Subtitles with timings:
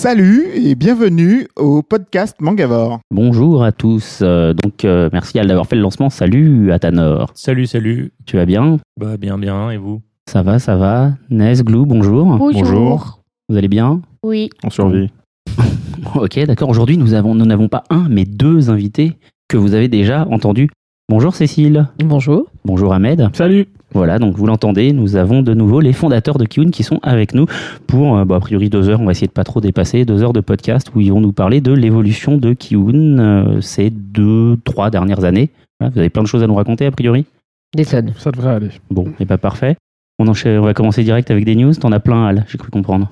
[0.00, 3.00] Salut et bienvenue au podcast Mangavore.
[3.10, 4.20] Bonjour à tous.
[4.22, 6.08] Euh, donc, euh, merci Al d'avoir fait le lancement.
[6.08, 7.30] Salut Atanor.
[7.34, 8.10] Salut, salut.
[8.24, 8.78] Tu vas bien?
[8.98, 9.70] Bah, bien, bien.
[9.70, 10.00] Et vous?
[10.26, 11.12] Ça va, ça va.
[11.28, 12.24] Nez, Glou, bonjour.
[12.38, 13.20] Bonjour.
[13.50, 14.00] Vous allez bien?
[14.24, 14.48] Oui.
[14.64, 15.10] On survit.
[16.14, 16.70] Ok, d'accord.
[16.70, 20.70] Aujourd'hui, nous avons, nous n'avons pas un, mais deux invités que vous avez déjà entendus.
[21.10, 21.88] Bonjour Cécile.
[22.02, 22.46] Bonjour.
[22.64, 23.28] Bonjour Ahmed.
[23.34, 23.66] Salut.
[23.92, 27.34] Voilà, donc vous l'entendez, nous avons de nouveau les fondateurs de Kiun qui sont avec
[27.34, 27.46] nous
[27.88, 29.00] pour, euh, bah, a priori, deux heures.
[29.00, 31.32] On va essayer de pas trop dépasser deux heures de podcast où ils vont nous
[31.32, 35.50] parler de l'évolution de Kiun euh, ces deux, trois dernières années.
[35.80, 37.26] Voilà, vous avez plein de choses à nous raconter, a priori?
[37.74, 38.12] Des tonnes.
[38.16, 38.70] Ça devrait aller.
[38.90, 39.76] Bon, et pas parfait.
[40.18, 41.74] On, enchaîne, on va commencer direct avec des news.
[41.74, 43.10] T'en as plein, Al, j'ai cru comprendre.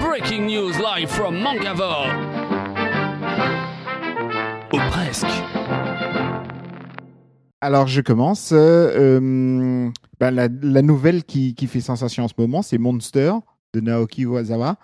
[0.00, 2.05] Breaking news live from Mangavore.
[7.66, 8.52] Alors je commence.
[8.52, 13.32] euh, euh, ben, la, nouvelle qui, fait sensation en ce moment, c'est Monster
[13.74, 14.76] de Naoki Uezawa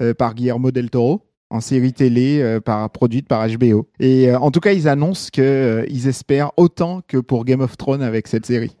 [0.00, 2.58] euh, par Guillermo del Toro en série télé
[2.92, 3.88] produite par HBO.
[4.00, 7.76] Et en tout cas, ils annoncent que euh, ils espèrent autant que pour Game of
[7.76, 8.76] Thrones avec cette série.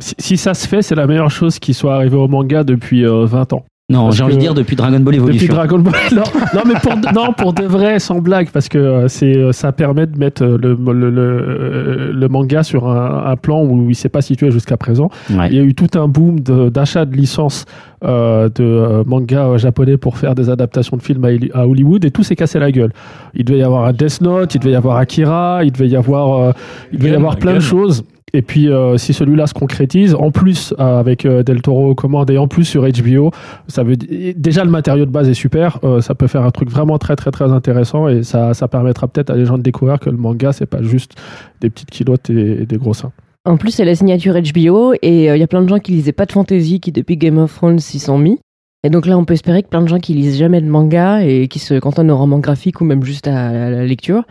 [0.00, 3.26] Si, ça se fait, c'est la meilleure chose qui soit arrivée au manga depuis euh,
[3.26, 3.66] 20 ans.
[3.88, 5.54] Non, j'ai envie de dire depuis Dragon Ball Depuis Evolution.
[5.54, 5.94] Dragon Ball.
[6.12, 6.22] Non,
[6.54, 9.52] non, mais pour de, non, pour de vrai, sans blague, parce que euh, c'est euh,
[9.52, 13.88] ça permet de mettre euh, le, le, le, le manga sur un, un plan où
[13.88, 15.08] il s'est pas situé jusqu'à présent.
[15.30, 15.46] Ouais.
[15.50, 17.64] Il y a eu tout un boom de- d'achat de, licences
[18.04, 22.10] euh, de mangas euh, japonais pour faire des adaptations de films à, à Hollywood et
[22.10, 22.90] tout s'est cassé la gueule.
[23.34, 25.94] Il devait y avoir un Death Note, il devait y avoir Akira, il devait y
[25.94, 26.52] avoir, euh,
[26.92, 28.02] il devait y avoir plein de choses.
[28.32, 31.94] Et puis, euh, si celui-là se concrétise, en plus euh, avec euh, Del Toro aux
[31.94, 33.30] commandes et en plus sur HBO,
[33.68, 35.78] ça veut déjà le matériau de base est super.
[36.00, 39.30] ça peut faire un truc vraiment très très très intéressant et ça, ça permettra peut-être
[39.30, 41.14] à des gens de découvrir que le manga c'est pas juste
[41.60, 43.12] des petites kilotes et, des gros seins.
[43.44, 46.12] En plus, c'est la signature HBO et il y a plein de gens qui lisaient
[46.12, 48.38] pas de fantasy qui, depuis Game of Thrones, s'y sont mis.
[48.82, 51.22] Et donc là, on peut espérer que plein de gens qui lisent jamais de manga
[51.22, 54.24] et qui se cantonnent au roman graphique ou même juste à la lecture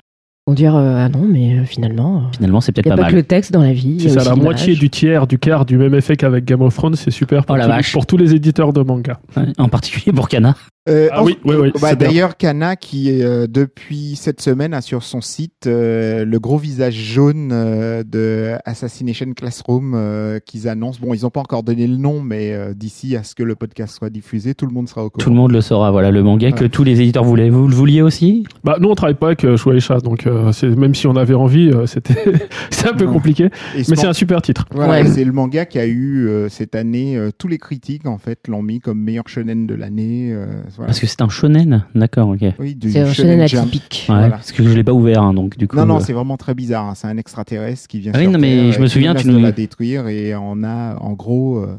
[0.48, 2.96] vont dire euh, Ah non, mais euh, finalement, euh, Finalement, c'est il peut-être n'y a
[2.96, 3.12] pas pas mal.
[3.12, 3.98] que le texte dans la vie.
[4.00, 6.96] C'est ça, la moitié du tiers, du quart du même effet qu'avec Game of Thrones,
[6.96, 7.92] c'est super pour, Oh la tous, vache.
[7.94, 9.20] pour tous les éditeurs de manga.
[9.36, 10.56] Ouais, En particulier pour Kana.
[10.88, 11.96] Euh, Ah en- oui, oui, oui, bah.
[11.96, 16.94] D'ailleurs, Kana qui euh, depuis cette semaine a sur son site euh, le gros visage
[16.94, 21.00] jaune euh, de Assassination Classroom euh, qu'ils annoncent.
[21.02, 23.56] Bon, ils n'ont pas encore donné le nom, mais euh, d'ici à ce que le
[23.56, 25.24] podcast soit diffusé, tout le monde sera au courant.
[25.24, 25.90] Tout le monde le saura.
[25.90, 27.50] Voilà, le manga que tous les éditeurs voulaient.
[27.50, 28.46] Vous le vouliez aussi?
[28.64, 31.34] Bah, nous, on travaille pas avec euh, Shueisha, donc euh, c'est- même si on avait
[31.34, 32.14] envie, euh, c'était
[32.70, 33.46] c'est un peu compliqué.
[33.46, 34.66] Et Mais c'est man- un super titre.
[34.72, 35.08] Voilà, Ouais.
[35.08, 38.48] c'est le manga qui a eu euh, cette année euh, tous les critiques en fait
[38.48, 40.36] l'ont mis comme meilleur shonen de l'année.
[40.76, 40.88] Voilà.
[40.88, 41.86] Parce que c'est un shonen.
[41.96, 42.42] D'accord, ok.
[42.60, 44.06] Oui, C'est un shonen atypique.
[44.08, 44.30] Voilà.
[44.30, 45.76] Parce que je l'ai pas ouvert, hein, donc du coup.
[45.78, 46.86] Non, non, euh, c'est vraiment très bizarre.
[46.86, 46.96] hein.
[46.96, 49.28] C'est un extraterrestre qui vient Ah oui, sur non, mais Terre je me souviens, tu
[49.28, 51.76] de nous- la détruire et on a en gros euh,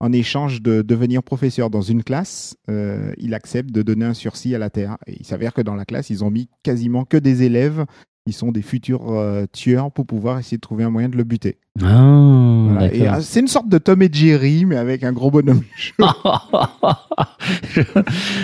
[0.00, 4.54] en échange de devenir professeur dans une classe, euh, il accepte de donner un sursis
[4.54, 4.96] à la Terre.
[5.06, 7.84] Et il s'avère que dans la classe, ils ont mis quasiment que des élèves
[8.26, 11.24] qui sont des futurs euh, tueurs pour pouvoir essayer de trouver un moyen de le
[11.24, 11.58] buter.
[11.82, 12.94] Ah, Voilà.
[12.94, 15.62] Et, euh, c'est une sorte de Tom et Jerry, mais avec un gros bonhomme.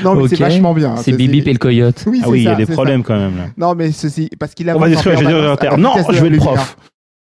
[0.04, 0.28] non, mais Ok.
[0.30, 0.92] c'est vachement bien.
[0.92, 0.96] hein.
[0.96, 2.04] c'est Bibi et le coyote.
[2.06, 3.46] Oui, Ah oui, il y a des problèmes quand même là.
[3.56, 5.22] Non, mais ceci, parce qu'il On avance va en détruire
[5.70, 6.54] la Non, vitesse de je la vais le lumière.
[6.54, 6.76] prof.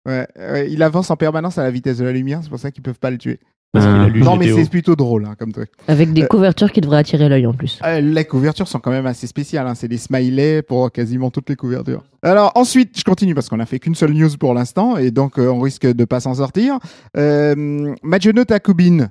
[0.06, 2.70] Ouais, ouais, il avance en permanence à la vitesse de la lumière, c'est pour ça
[2.70, 3.40] qu'ils peuvent pas le tuer.
[3.72, 4.08] Parce qu'il a Ah.
[4.08, 4.56] lu non, mais GTO.
[4.62, 5.70] c'est plutôt drôle hein, comme truc.
[5.88, 7.78] Avec des Euh, couvertures qui devraient attirer l'œil en plus.
[7.84, 9.66] Euh, les couvertures sont quand même assez spéciales.
[9.66, 9.74] Hein.
[9.74, 12.02] C'est des smileys pour quasiment toutes les couvertures.
[12.22, 15.38] Alors ensuite, je continue parce qu'on a fait qu'une seule news pour l'instant et donc
[15.38, 16.78] euh, on risque de pas s'en sortir.
[17.16, 19.08] Euh, Majono Takubin,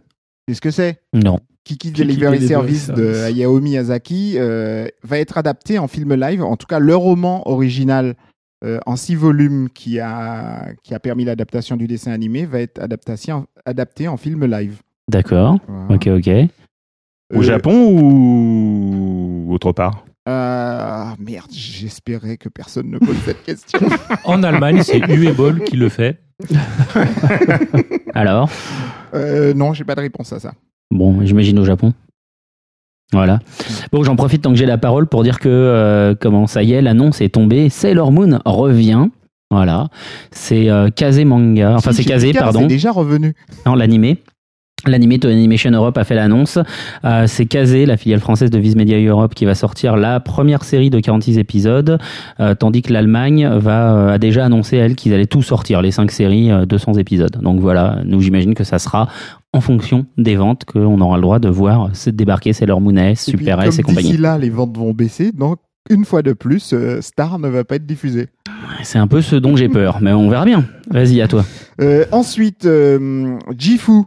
[0.48, 1.02] qu'est-ce que c'est?
[1.14, 1.40] Non.
[1.64, 3.14] Kiki Kiki Delivery Service de.
[3.26, 6.42] Hayao Miyazaki euh, va être adapté en film live.
[6.42, 8.16] En tout cas, le roman original
[8.64, 12.82] euh, en six volumes qui a, qui a permis l'adaptation du dessin animé va être
[12.82, 14.82] adaptation, adapté en film live.
[15.10, 15.58] D'accord.
[15.68, 15.96] Voilà.
[15.96, 16.28] Ok, ok.
[17.36, 23.80] Au Euh, Japon ou autre part euh, merde, j'espérais que personne ne pose cette question.
[24.26, 26.20] En Allemagne, c'est Uebol qui le fait.
[28.14, 28.50] Alors
[29.14, 30.54] Euh, non, j'ai pas de réponse à ça.
[30.92, 31.94] Bon, j'imagine au Japon.
[33.14, 33.40] Voilà.
[33.92, 36.74] Bon, j'en profite tant que j'ai la parole pour dire que, euh, comment ça y
[36.74, 37.70] est, l'annonce est tombée.
[37.70, 39.08] Sailor Moon revient.
[39.50, 39.88] Voilà.
[40.32, 41.76] C'est euh, Kazé Manga.
[41.76, 42.62] Enfin, Si, c'est Picard, pardon.
[42.62, 43.34] C'est déjà revenu.
[43.66, 44.18] Non, l'animé.
[44.86, 46.60] L'animé de Animation Europe a fait l'annonce.
[47.04, 50.64] Euh, c'est Kazé, la filiale française de Viz Media Europe, qui va sortir la première
[50.64, 51.98] série de 46 épisodes,
[52.40, 55.92] euh, tandis que l'Allemagne va euh, a déjà annoncé elle qu'ils allaient tout sortir, les
[55.92, 57.40] cinq séries, euh, 200 épisodes.
[57.42, 59.08] Donc voilà, nous j'imagine que ça sera
[59.58, 63.24] en fonction des ventes qu'on aura le droit de voir se débarquer Sailor Moon S,
[63.24, 64.22] puis, Super S et comme d'ici compagnie.
[64.22, 65.32] là, les ventes vont baisser.
[65.32, 65.60] Donc,
[65.90, 68.28] une fois de plus, euh, Star ne va pas être diffusé.
[68.84, 70.66] C'est un peu ce dont j'ai peur, mais on verra bien.
[70.90, 71.44] Vas-y, à toi.
[71.82, 74.04] Euh, ensuite, euh, Jifu.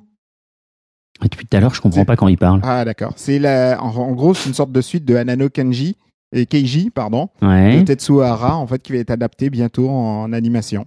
[1.22, 2.60] Depuis tout à l'heure, je comprends pas quand il parle.
[2.62, 3.12] Ah, d'accord.
[3.16, 5.96] C'est la, en, en gros, c'est une sorte de suite de Anano Kenji
[6.32, 7.80] et Keiji, pardon, Ouais.
[7.80, 10.86] de Tetsuo Hara, en fait, qui va être adapté bientôt en, animation.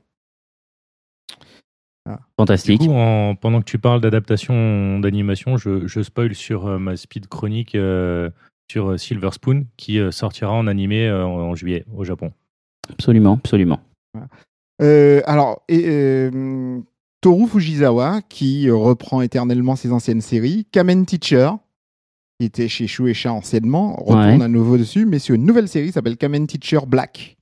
[2.06, 2.82] Du Fantastique.
[2.82, 7.28] coup, en- pendant que tu parles d'adaptation d'animation, je, je spoil sur euh, ma speed
[7.28, 8.30] chronique euh,
[8.70, 12.34] sur euh, Silver Spoon qui euh, sortira en animé euh, en, juillet au Japon.
[12.92, 13.80] Absolument, absolument.
[14.82, 16.80] Euh, alors, et, euh,
[17.22, 21.52] Toru Fujisawa, qui reprend éternellement ses anciennes séries, Kamen Teacher,
[22.38, 24.44] qui était chez Shueisha anciennement, retourne Ouais.
[24.44, 27.38] à nouveau dessus, mais sur une nouvelle série qui s'appelle Kamen Teacher Black.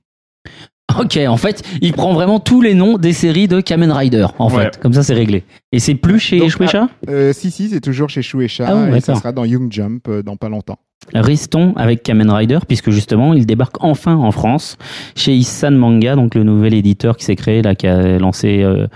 [0.98, 4.50] Ok, en fait, il prend vraiment tous les noms des séries de Kamen Rider, en
[4.52, 4.64] Ouais.
[4.64, 4.78] fait.
[4.80, 5.44] Comme ça, c'est réglé.
[5.72, 9.00] Et c'est plus chez Donc, Shueisha Euh, si, si, c'est toujours chez Shueisha, Ah et
[9.00, 10.78] ça sera dans Young Jump euh, dans pas longtemps.
[11.14, 14.78] Restons avec Kamen Rider, puisque justement, il débarque enfin en France
[15.14, 18.86] chez Issan Manga, donc le nouvel éditeur qui s'est créé, là, qui a lancé euh,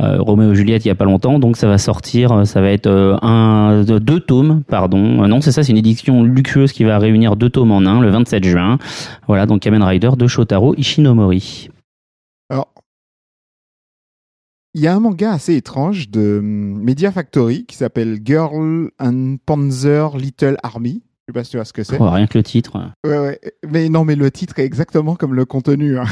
[0.00, 1.38] euh, Roméo et Juliette il y a pas longtemps.
[1.38, 2.88] Donc, ça va sortir, euh, ça va être
[3.22, 5.26] un, de- deux tomes, pardon.
[5.26, 8.10] Non, c'est ça, c'est une édition luxueuse qui va réunir deux tomes en un, le
[8.10, 8.78] 27 juin.
[9.26, 11.70] Voilà, donc Kamen Rider de Shotaro Ishinomori.
[12.48, 12.68] Alors,
[14.74, 19.36] il y a un manga assez étrange de hum, Media Factory qui s'appelle Girl and
[19.46, 21.02] Panzer Little Army.
[21.28, 22.00] Je sais pas si tu vois ce que c'est.
[22.00, 22.78] Oh, rien que le titre.
[23.04, 23.40] Ouais, ouais.
[23.68, 25.98] Mais non, mais le titre est exactement comme le contenu.
[25.98, 26.04] hein.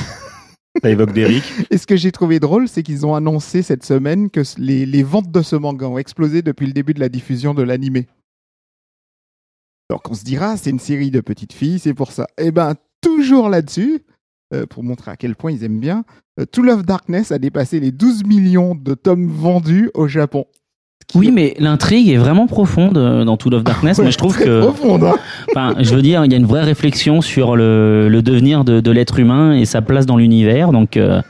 [0.82, 1.44] Ça évoque Derrick.
[1.70, 5.02] Et ce que j'ai trouvé drôle, c'est qu'ils ont annoncé cette semaine que les, les
[5.04, 8.08] ventes de ce manga ont explosé depuis le début de la diffusion de l'animé.
[9.88, 12.26] Donc on se dira, c'est une série de petites filles, c'est pour ça.
[12.38, 14.02] Eh ben, toujours là-dessus,
[14.52, 16.04] euh, pour montrer à quel point ils aiment bien,
[16.40, 20.46] euh, To Love Darkness a dépassé les 12 millions de tomes vendus au Japon.
[21.14, 23.98] Oui, mais l'intrigue est vraiment profonde euh, dans Tool of Darkness.
[23.98, 25.14] Moi, je trouve très que, profonde, hein.
[25.50, 28.80] enfin, je veux dire, il y a une vraie réflexion sur le, le devenir de,
[28.80, 30.72] de l'être humain et sa place dans l'univers.
[30.72, 31.22] Donc, euh,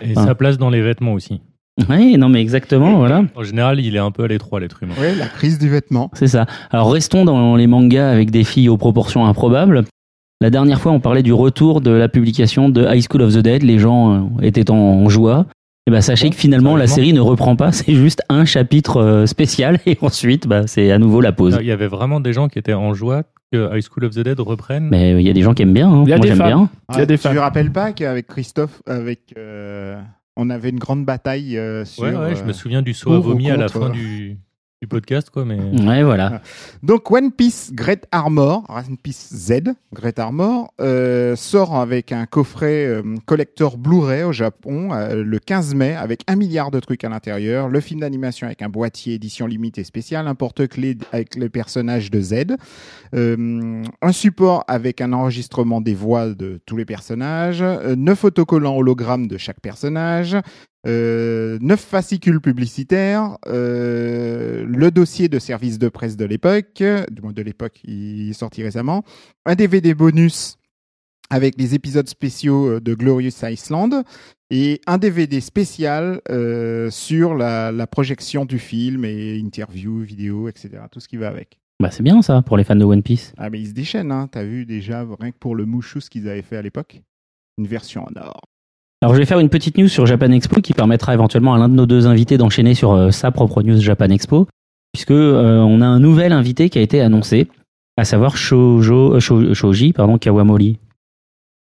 [0.00, 1.40] Et sa place dans les vêtements aussi.
[1.88, 3.24] oui, non, mais exactement, voilà.
[3.34, 4.94] En général, il est un peu à l'étroit, l'être humain.
[5.00, 6.10] Ouais, la crise du vêtement.
[6.12, 6.46] C'est ça.
[6.70, 9.84] Alors, restons dans les mangas avec des filles aux proportions improbables.
[10.40, 13.38] La dernière fois, on parlait du retour de la publication de High School of the
[13.38, 13.62] Dead.
[13.62, 15.46] Les gens euh, étaient en joie.
[15.86, 17.72] Et ben, sachez que finalement, la série ne reprend pas.
[17.72, 21.58] C'est juste un chapitre euh, spécial et ensuite, bah, c'est à nouveau la pause.
[21.60, 24.20] Il y avait vraiment des gens qui étaient en joie que High School of the
[24.20, 24.88] Dead reprenne.
[24.90, 25.90] Mais euh, il y a des gens qui aiment bien.
[25.90, 26.04] hein.
[26.06, 26.70] Il y a Moi, j'aime bien.
[26.92, 30.00] Il y a des tu te rappelles pas qu'avec Christophe, avec, euh,
[30.36, 32.04] on avait une grande bataille euh, sur.
[32.04, 34.38] ouais, ouais, je me souviens du saut à vomi à la fin du,
[34.82, 35.44] du podcast, quoi.
[35.44, 36.42] Mais Ouais, voilà.
[36.82, 42.84] Donc One Piece Great Armor, One Piece Z, Great Armor, euh, sort avec un coffret
[42.86, 47.08] euh, collector Blu-ray au Japon euh, le 15 mai avec un milliard de trucs à
[47.08, 52.10] l'intérieur, le film d'animation avec un boîtier édition limitée spéciale, un porte-clés avec les personnages
[52.10, 52.34] de Z,
[53.14, 58.76] euh, un support avec un enregistrement des voix de tous les personnages, euh, neuf autocollants
[58.76, 60.36] hologrammes de chaque personnage,
[60.86, 67.32] euh, neuf fascicules publicitaires, euh, le dossier de service de presse de l'époque, du moins
[67.32, 69.04] de l'époque, il est sorti récemment,
[69.44, 70.58] un DVD bonus
[71.30, 74.04] avec les épisodes spéciaux euh, de Glorious Iceland
[74.50, 80.70] et un DVD spécial euh, sur la, la projection du film et interview, vidéo, etc.
[80.90, 81.58] Tout ce qui va avec.
[81.80, 83.32] Bah, c'est bien ça pour les fans de One Piece.
[83.38, 84.28] Ah mais ils se déchaînent, hein.
[84.30, 87.02] t'as vu déjà rien que pour le mouchou ce qu'ils avaient fait à l'époque
[87.56, 88.40] Une version en or.
[89.02, 91.68] Alors je vais faire une petite news sur Japan Expo qui permettra éventuellement à l'un
[91.68, 94.46] de nos deux invités d'enchaîner sur euh, sa propre news Japan Expo,
[94.92, 97.48] puisque euh, on a un nouvel invité qui a été annoncé,
[97.96, 100.78] à savoir Shoujo, euh, Shou- Shoji pardon, Kawamori.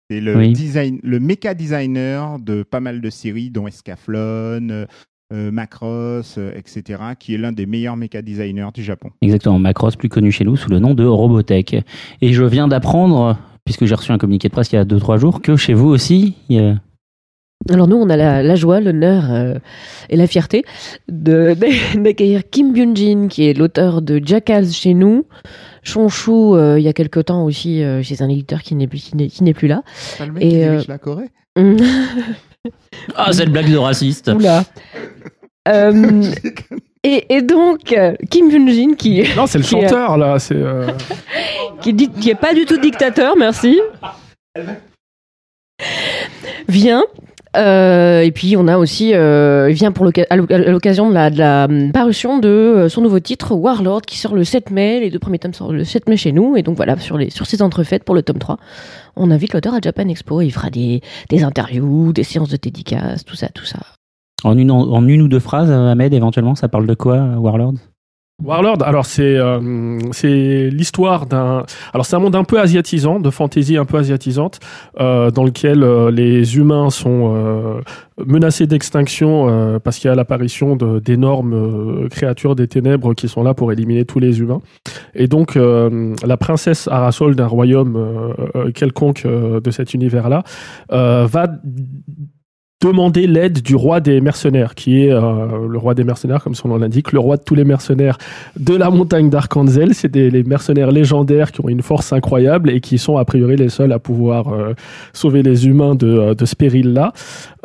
[0.09, 0.53] C'est le, Oui.
[0.53, 4.85] design, le méca designer de pas mal de séries, dont Escaflon,
[5.33, 9.09] euh, Macross, etc., qui est l'un des meilleurs méca designers du Japon.
[9.21, 11.75] Exactement, Macross, plus connu chez nous sous le nom de Robotech.
[12.21, 15.17] Et je viens d'apprendre, puisque j'ai reçu un communiqué de presse il y a 2-3
[15.17, 16.75] jours, que chez vous aussi, il y a-
[17.69, 19.55] Alors nous, on a la, la joie, l'honneur euh,
[20.09, 20.63] et la fierté
[21.09, 21.55] de-
[21.95, 25.25] d'accueillir Kim Byung-jin, qui est l'auteur de Jackals chez nous,
[25.83, 28.99] Chonshu euh, il y a quelque temps aussi euh, chez un éditeur qui n'est plus,
[28.99, 29.83] qui n'est- qui n'est plus là.
[30.17, 31.29] Pas le mec Et, qui euh, dirige la Corée
[33.15, 34.63] Ah, cette blague de raciste Oula.
[35.69, 36.23] Euh,
[37.03, 37.93] et, et donc,
[38.29, 40.39] Kim Byung-jin, qui, Non, c'est le Qui est- chanteur, là.
[40.39, 40.55] C'est.
[40.55, 40.87] euh,
[41.81, 43.77] qui, dit, qui est pas du tout dictateur, merci,
[46.69, 47.03] vient
[47.57, 51.13] Euh, et puis on a aussi, euh, il vient pour à l'oc- à l'occasion de
[51.15, 54.99] la, hum, parution de euh, son nouveau titre Warlord qui sort le 7 mai.
[54.99, 56.55] Les deux premiers tomes sortent le 7 mai chez nous.
[56.55, 58.57] Et donc voilà, sur, les, sur ces entrefaites pour le tome 3,
[59.15, 60.41] on invite l'auteur à Japan Expo.
[60.41, 63.79] Il fera des, des interviews, des séances de dédicaces, tout ça, tout ça.
[64.43, 67.73] En une, en une ou deux phrases, Ahmed, éventuellement, ça parle de quoi, Warlord?
[68.43, 73.31] Warlord, alors c'est euh, c'est l'histoire d'un alors c'est un monde un peu asiatisant, de
[73.31, 74.59] fantaisie un peu asiatisante,
[74.99, 77.81] euh, dans lequel euh, les humains sont euh,
[78.23, 83.55] menacés d'extinction euh, parce qu'il y a l'apparition d'énormes créatures des ténèbres qui sont là
[83.55, 84.61] pour éliminer tous les humains.
[85.15, 88.35] Et donc la princesse Arasol d'un royaume
[88.75, 90.43] quelconque de cet univers-là
[90.91, 91.47] euh, va
[92.79, 96.67] demander l'aide du roi des mercenaires, qui est euh, le roi des mercenaires, comme son
[96.67, 98.19] nom l'indique, le roi de tous les mercenaires
[98.59, 99.95] de la montagne d'Arkhanzel.
[99.95, 103.55] C'est des les mercenaires légendaires qui ont une force incroyable et qui sont a priori
[103.55, 104.73] les seuls à pouvoir euh,
[105.13, 107.13] sauver les humains de, euh, de ce péril-là.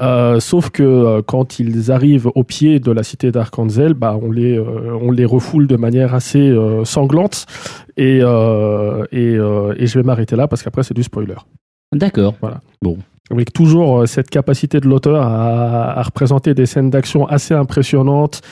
[0.00, 4.58] Euh, sauf que quand ils arrivent au pied de la cité d'Arkhanzel, bah, on, les,
[4.58, 6.54] on les refoule de manière assez
[6.84, 7.46] sanglante.
[7.96, 11.36] Et, et, et je vais m'arrêter là parce qu'après c'est du spoiler.
[11.92, 12.34] D'accord.
[13.32, 18.42] Avec toujours euh, cette capacité de l'auteur à, à représenter des scènes d'action assez impressionnantes,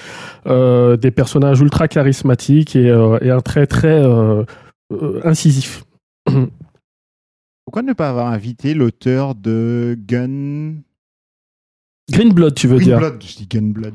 [0.47, 4.45] euh, des personnages ultra charismatiques et, euh, et un trait très euh,
[5.23, 5.85] incisif.
[7.65, 10.77] Pourquoi ne pas avoir invité l'auteur de Gun...
[12.11, 12.99] Greenblood, tu veux dire?
[12.99, 13.95] Greenblood, je dis Gunblood.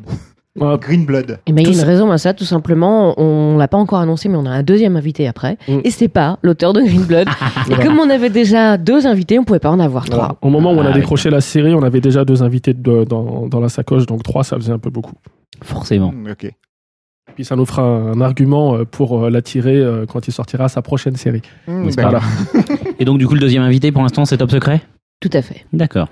[0.60, 0.78] Ouais.
[0.80, 1.40] Greenblood.
[1.48, 3.14] Et ben, il y a une ça- raison à ça, tout simplement.
[3.20, 5.58] On l'a pas encore annoncé, mais on a un deuxième invité après.
[5.68, 5.80] Mm.
[5.84, 7.28] Et c'est pas l'auteur de Greenblood.
[7.30, 7.32] et
[7.68, 7.84] Voilà.
[7.86, 10.24] comme on avait déjà deux invités, on pouvait pas en avoir Voilà.
[10.26, 10.38] trois.
[10.42, 11.02] Au moment où on a Ah, oui.
[11.02, 14.44] décroché la série, on avait déjà deux invités de- dans, dans la sacoche, donc trois,
[14.46, 15.16] ça faisait un peu beaucoup.
[15.64, 16.14] Forcément.
[16.30, 16.50] Ok.
[17.36, 20.82] Puis ça nous fera un argument euh, pour euh, l'attirer euh, quand il sortira sa
[20.82, 21.42] prochaine série.
[21.68, 22.24] C'est d'accord.
[23.00, 24.82] Et donc, du coup, le deuxième invité, pour l'instant, c'est top secret?
[25.20, 25.66] Tout à fait.
[25.74, 26.08] D'accord.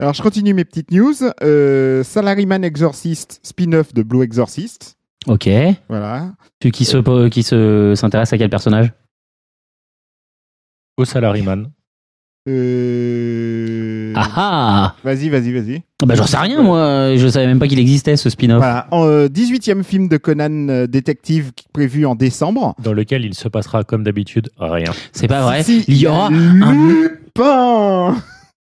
[0.00, 1.14] Alors, je continue mes petites news.
[1.42, 4.96] Euh, Salaryman Exorcist, spin-off de Blue Exorcist.
[5.26, 5.48] Ok.
[5.88, 6.34] Voilà.
[6.62, 8.92] Celui qui se, qui se, s'intéresse à quel personnage?
[10.96, 11.70] Au Salaryman.
[12.48, 14.12] Euh...
[14.14, 15.82] Ah ah Vas-y, vas-y, vas-y.
[16.00, 17.16] Ah Bah, j'en sais rien, moi.
[17.16, 18.58] Je savais même pas qu'il existait, ce spin-off.
[18.58, 18.86] Voilà.
[18.92, 22.76] En, euh, 18e film de Conan euh, détective prévu en décembre.
[22.82, 24.92] Dans lequel il se passera comme d'habitude rien.
[25.12, 25.64] C'est pas vrai.
[25.64, 28.16] Si, il y aura un Lupin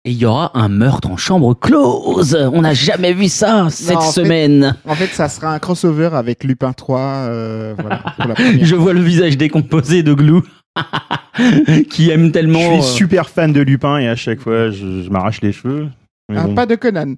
[0.10, 2.36] Et il y aura un meurtre en chambre close.
[2.52, 4.76] On n'a jamais vu ça cette en fait- semaine.
[4.88, 7.00] En fait, ça sera un crossover avec Lupin 3.
[7.00, 8.66] euh, voilà, pour la première.
[8.66, 10.42] Je vois le visage décomposé de Glou.
[11.92, 12.58] qui aime tellement.
[12.60, 15.52] Je suis euh, super fan de Lupin et à chaque fois, je, je m'arrache les
[15.52, 15.90] cheveux.
[16.28, 16.56] Mais Ah, bon.
[16.56, 17.14] Pas de Conan.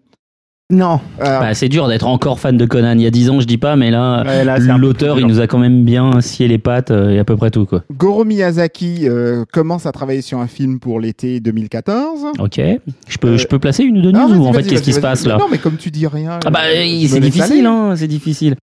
[0.71, 0.99] Non.
[1.19, 2.93] Euh, bah, c'est dur d'être encore fan de Conan.
[2.93, 4.43] Il y a 10 ans, je dis pas, mais là, Ouais,
[4.77, 7.51] l'auteur, il nous a quand même bien scié les pattes euh, et à peu près
[7.51, 7.83] tout, quoi.
[7.95, 12.25] Goro Miyazaki euh, commence à travailler sur un film pour l'été 2014.
[12.39, 12.59] Ok.
[13.07, 14.93] Je peux, Euh, je peux placer une ou deux news ou en fait, qu'est-ce qui
[14.93, 16.39] se passe là Non, mais comme tu dis rien.
[16.45, 18.55] Ah bah euh, euh, c'est difficile, hein, c'est difficile.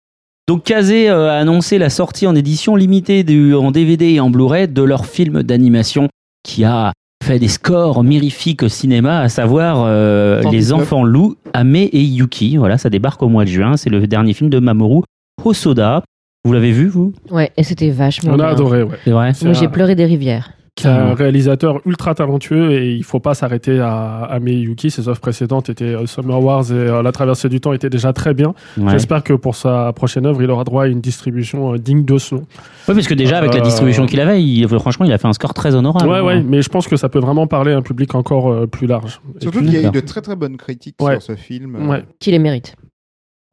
[0.48, 4.30] Donc Kazé euh, a annoncé la sortie en édition limitée du- en DVD et en
[4.30, 6.08] Blu-ray de leur film d'animation
[6.44, 6.92] qui a
[7.26, 10.52] fait des scores mirifiques au cinéma, à savoir euh, 119.
[10.52, 12.56] Les Enfants Loups, Ame et Yuki.
[12.56, 13.76] Voilà, ça débarque au mois de juin.
[13.76, 15.02] C'est le dernier film de Mamoru
[15.44, 16.02] Hosoda.
[16.44, 17.12] Vous l'avez vu, vous?
[17.30, 18.46] Ouais, et c'était vachement On a bien.
[18.46, 18.96] adoré, ouais.
[19.04, 19.32] C'est vrai?
[19.42, 20.52] Moi, j'ai pleuré des rivières.
[20.78, 24.90] C'est un réalisateur ultra talentueux et il faut pas s'arrêter à, à Miyuki.
[24.90, 28.12] Ses œuvres précédentes étaient euh, Summer Wars et euh, La Traversée du Temps étaient déjà
[28.12, 28.52] très bien.
[28.76, 28.90] Ouais.
[28.90, 32.18] J'espère que pour sa prochaine œuvre, il aura droit à une distribution euh, digne de
[32.18, 32.42] ce nom.
[32.88, 35.32] Ouais, parce que déjà, avec la distribution qu'il avait, il- franchement, il a fait un
[35.32, 36.10] score très honorable.
[36.10, 36.22] ouais, hein.
[36.24, 39.20] ouais, mais je pense que ça peut vraiment parler à un public encore plus large.
[39.40, 41.14] Surtout qu'il y a eu de très très bonnes critiques Ouais.
[41.14, 41.88] sur ce film.
[41.88, 42.04] Ouais.
[42.20, 42.76] Qui les mérite.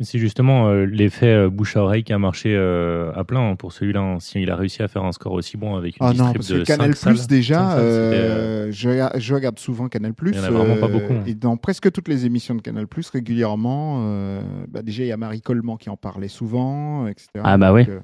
[0.03, 3.55] C'est justement euh, l'effet euh, bouche à oreille qui a marché euh, à plein hein,
[3.55, 4.01] pour celui-là.
[4.01, 4.19] hein.
[4.19, 6.47] Si il a réussi à faire un score aussi bon avec une Ah non, parce
[6.49, 10.13] de que Canal cinq Plus salles, déjà, salles, euh, je, regarde- je regarde souvent Canal
[10.13, 10.31] Plus.
[10.31, 11.23] Il y en a vraiment pas beaucoup, hein.
[11.25, 15.11] Et dans presque toutes les émissions de Canal Plus, régulièrement, euh, bah déjà il y
[15.11, 17.27] a Marie Coleman qui en parlait souvent, etc.
[17.43, 17.99] Ah bah euh,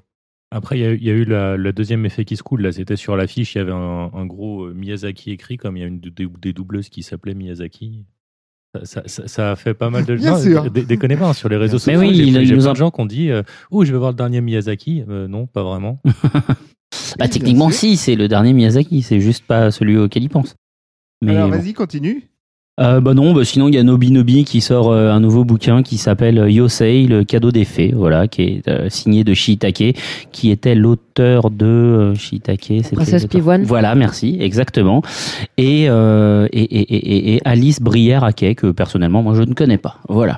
[0.52, 2.42] Après, il y a, eu- il y a eu la- le deuxième effet qui se
[2.44, 2.62] coule.
[2.62, 3.54] Là, c'était sur l'affiche.
[3.54, 6.54] Il y avait un, un gros Miyazaki écrit, comme il y a une des, des
[6.54, 8.06] doubleuses qui s'appelait Miyazaki.
[8.76, 10.70] Ça, ça- ça- ça a fait pas mal de Bien Non, sûr.
[10.70, 12.00] dé- Déconnez pas, hein, sur les réseaux Mais sociaux.
[12.00, 13.98] oui, j'ai il- il nous plein de gens qui ont dit euh, Oh, je vais
[13.98, 15.04] voir le dernier Miyazaki.
[15.10, 16.00] Euh, non, pas vraiment.
[17.18, 20.56] Bah, Oui, techniquement, si, c'est le dernier Miyazaki, c'est juste pas celui auquel il pense.
[21.24, 21.58] Mais Alors bon.
[21.58, 22.30] vas-y, continue.
[22.80, 25.44] Euh, bah non, bah sinon il y a Nobi Nobi qui sort euh, un nouveau
[25.44, 29.34] bouquin qui s'appelle euh, Yosei, le cadeau des fées, voilà, qui est euh, signé de
[29.34, 29.98] Shiitake,
[30.32, 32.84] qui était l'auteur de Shiitake.
[32.94, 33.64] Princesse Pivoine.
[33.64, 35.02] Voilà, merci, exactement.
[35.58, 39.98] Et, euh, et, et, et, Alice Brière-Haquet, que personnellement moi je ne connais pas.
[40.08, 40.38] Voilà.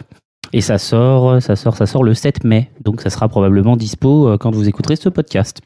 [0.51, 4.35] Et ça sort, ça sort, ça sort le 7 mai, donc ça sera probablement dispo
[4.39, 5.61] quand vous écouterez ce podcast.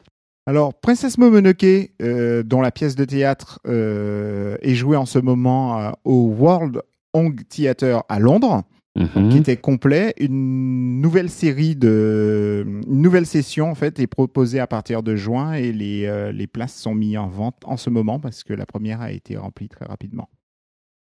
[0.47, 1.65] Alors, Princesse Momonoke,
[2.01, 6.81] euh, dont la pièce de théâtre euh, est jouée en ce moment euh, au World
[7.13, 8.63] Hong Theatre à Londres,
[8.97, 9.27] Mhm.
[9.29, 10.13] qui était complet.
[10.19, 15.51] Une nouvelle série de, une nouvelle session en fait est proposée à partir de juin
[15.51, 18.65] et les euh, les places sont mises en vente en ce moment parce que la
[18.65, 20.29] première a été remplie très rapidement.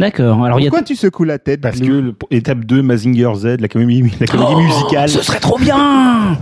[0.01, 0.43] D'accord.
[0.43, 2.81] Alors il y a Pourquoi tu secoues la tête Parce Blue que le- étape 2,
[2.81, 5.07] Mazinger Z, la comédie, la comédie Oh, musicale.
[5.07, 6.37] Ce serait trop bien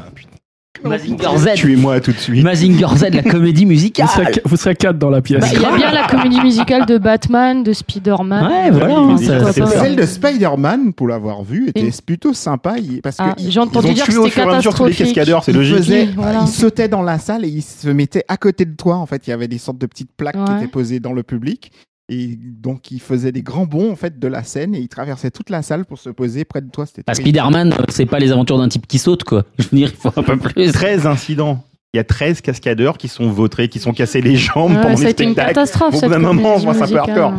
[0.85, 1.53] Mazinger Z.
[1.55, 2.43] Tuez-moi tout de suite.
[2.43, 4.07] Mazinger Z, la comédie Vous musicale.
[4.07, 5.41] serez, vous serez quatre dans la pièce.
[5.41, 8.45] Bah, Il y a bien la comédie musicale de Batman, de Spider-Man.
[8.45, 9.65] Ouais, voilà, Euh, ça-.
[9.67, 13.59] Celle de Spider-Man, pour l'avoir vue, était Et- plutôt sympa parce que Ah, il- J'ai
[13.59, 15.43] entendu Ils ont dire que tué au c'était fur et à mesure tous les cascadeurs,
[15.43, 15.77] c'est il logique.
[15.77, 16.39] faisait- Oui, voilà.
[16.43, 18.95] il sautait dans la salle et il se mettait à côté de toi.
[18.97, 20.57] En fait, il y avait des sortes de petites plaques qui Ouais.
[20.59, 21.71] étaient posées dans le public.
[22.07, 25.31] Et donc, il faisait des grands bonds en fait de la scène et il traversait
[25.31, 26.85] toute la salle pour se poser près de toi.
[26.85, 27.15] C'était Bah.
[27.15, 29.43] Spider-Man, euh, c'est pas les aventures d'un type qui saute, quoi.
[29.59, 30.71] Je veux dire, il faut un peu plus.
[30.71, 31.63] 13 incidents.
[31.93, 34.89] Il y a 13 cascadeurs qui sont vautrés, qui sont cassés les jambes Ouais, pendant
[34.99, 35.47] les été une spectacles.
[35.55, 35.95] catastrophe.
[35.95, 37.29] Au bout d'un moment, moi, ça musicale, peur.
[37.31, 37.37] ouais.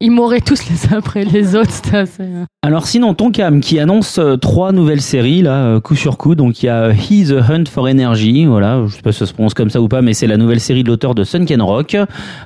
[0.00, 1.70] Ils mouraient tous les uns après les autres.
[1.70, 2.22] C'était assez.
[2.22, 6.34] euh, Alors sinon, Tonkam qui annonce euh, trois nouvelles séries là, euh, coup sur coup.
[6.34, 9.26] Donc il y a He the Hunt for Energy, voilà, je sais pas si ça
[9.26, 11.62] se prononce comme ça ou pas, mais c'est la nouvelle série de l'auteur de Sunken
[11.62, 11.96] Rock.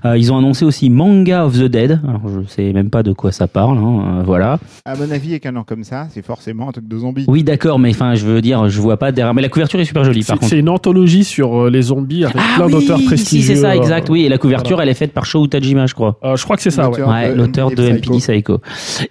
[0.04, 1.98] Euh, ils ont annoncé aussi Manga of the Dead.
[2.06, 4.60] Alors je sais même pas de quoi ça parle, hein, euh, voilà.
[4.84, 7.24] À mon avis, avec un nom comme ça, c'est forcément un truc de zombie.
[7.26, 9.34] Oui, d'accord, mais enfin, je veux dire, je vois pas derrière.
[9.34, 10.50] Mais la couverture est super jolie, par C'est contre.
[10.50, 13.56] c'est une anthologie sur euh, les zombies avec Ah plein oui, d'auteurs si, prestigieux.
[13.56, 14.08] c'est ça, euh, exact.
[14.08, 16.16] Oui, et la couverture, elle est faite par Sho Utajima, je crois.
[16.22, 17.39] euh, je crois que c'est ça, ouais.
[17.40, 18.58] L'auteur de MPD MPD Psycho.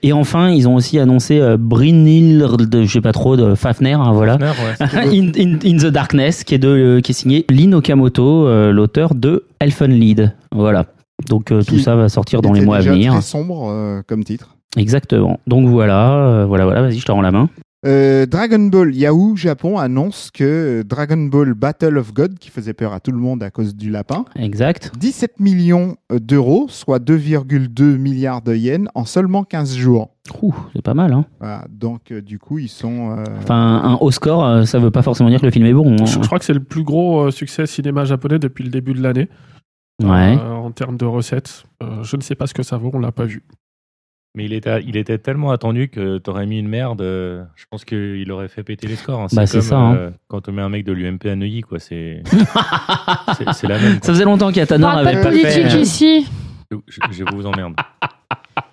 [0.04, 2.46] Et enfin, ils ont aussi annoncé euh, Brynhild,
[2.86, 4.38] je sais pas trop, de Fafner, hein, voilà.
[4.78, 7.74] Fafner, ouais, in, in- in the Darkness, qui est, de, euh, qui est signé Lin
[7.74, 10.34] Okamoto, euh, l'auteur de Elfenlied.
[10.56, 10.86] Voilà.
[11.28, 13.12] Donc euh, tout ça va sortir dans les mois à venir.
[13.14, 14.56] Très sombre euh, comme titre.
[14.78, 15.40] Exactement.
[15.48, 16.82] Donc voilà, euh, voilà, voilà.
[16.82, 17.50] Vas-y, je te rends la main.
[17.86, 20.44] Euh, Dragon Ball Yahoo Japon annonce que
[20.82, 23.74] euh, Dragon Ball Battle of God, qui faisait peur à tout le monde à cause
[23.74, 24.92] du lapin, Exact.
[25.00, 30.10] 17 millions euh, d'euros, soit 2,2 milliards de yens en seulement 15 jours.
[30.42, 31.14] Ouh, c'est pas mal.
[31.14, 31.26] Hein.
[31.40, 33.12] Voilà, donc euh, du coup ils sont.
[33.18, 35.74] euh, Enfin, un haut score, euh, ça veut pas forcément dire que le film est
[35.74, 35.94] bon.
[35.94, 36.06] hein.
[36.06, 38.94] Je, je crois que c'est le plus gros euh, succès cinéma japonais depuis le début
[38.94, 39.30] de l'année.
[40.04, 40.38] Ouais.
[40.38, 41.64] Euh, en termes de recettes.
[41.82, 43.42] Euh, je ne sais pas ce que ça vaut, on l'a pas vu.
[44.36, 47.02] Mais il était, il était tellement attendu que t'aurais mis une merde.
[47.02, 49.22] euh, Je pense qu'il aurait fait péter les scores.
[49.22, 49.28] hein.
[49.34, 49.96] Bah, c'est comme ça, hein.
[49.96, 51.80] euh, quand on met un mec de l'UMP à Neuilly, quoi.
[51.80, 52.22] C'est
[53.64, 54.00] la même.
[54.04, 55.82] Ça faisait longtemps qu'Atanor pas avait de pas politique fait.
[55.82, 56.28] ici.
[56.72, 56.78] Je,
[57.12, 57.74] je vous emmerde.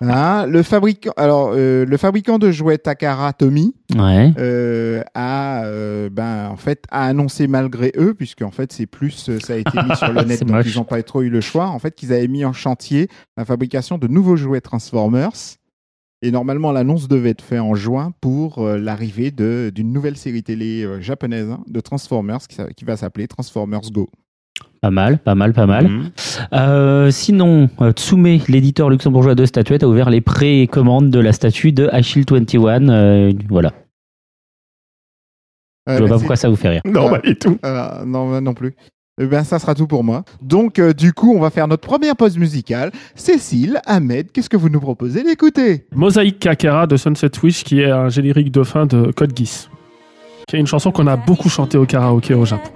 [0.01, 4.31] Hein, le fabricant, alors euh, le fabricant de jouets Takara Tomy Ouais.
[4.37, 9.29] euh, a, euh, ben en fait, a annoncé malgré eux, puisque en fait c'est plus,
[9.29, 10.65] euh, ça a été mis sur le net, donc moche.
[10.73, 11.67] ils n'ont pas trop eu le choix.
[11.67, 13.07] En fait, qu'ils avaient mis en chantier
[13.37, 15.31] la fabrication de nouveaux jouets Transformers.
[16.23, 20.83] Et normalement, l'annonce devait être faite en juin pour l'arrivée de d'une nouvelle série télé
[20.99, 24.09] japonaise hein, de Transformers qui va s'appeler Transformers Go.
[24.81, 25.87] Pas mal, pas mal, pas mal.
[25.87, 26.11] Mhm.
[26.53, 31.71] Euh, sinon, euh, Tsume, l'éditeur luxembourgeois de statuettes, a ouvert les précommandes de la statue
[31.71, 32.89] de Achille 21.
[32.89, 33.73] euh, voilà.
[35.87, 36.81] Je vois pas pourquoi ça vous fait rire.
[36.85, 37.57] Non, bah, et tout.
[37.65, 38.75] Euh, non, non plus.
[39.19, 40.23] Eh ben, ça sera tout pour moi.
[40.43, 42.91] Donc, euh, du coup, on va faire notre première pause musicale.
[43.15, 47.89] Cécile, Ahmed, qu'est-ce que vous nous proposez d'écouter Mosaïque Kakera de Sunset Wish, qui est
[47.89, 49.69] un générique de fin de Code Geass.
[50.47, 52.69] Qui est une chanson qu'on a beaucoup chantée au karaoké au Japon.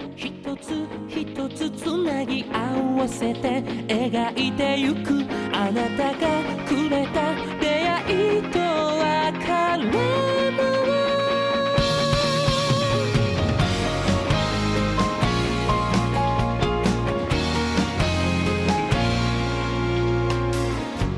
[4.12, 5.26] 描いてゆく。
[5.54, 6.28] あなたが
[6.68, 8.42] くれた出会い。
[8.52, 10.68] と別れも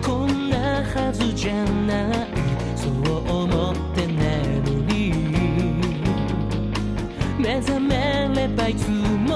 [0.03, 2.27] こんなはずじゃない。
[2.75, 2.91] そう
[3.27, 4.21] 思って寝
[4.63, 4.93] るに。
[7.39, 9.32] 目覚めればいつも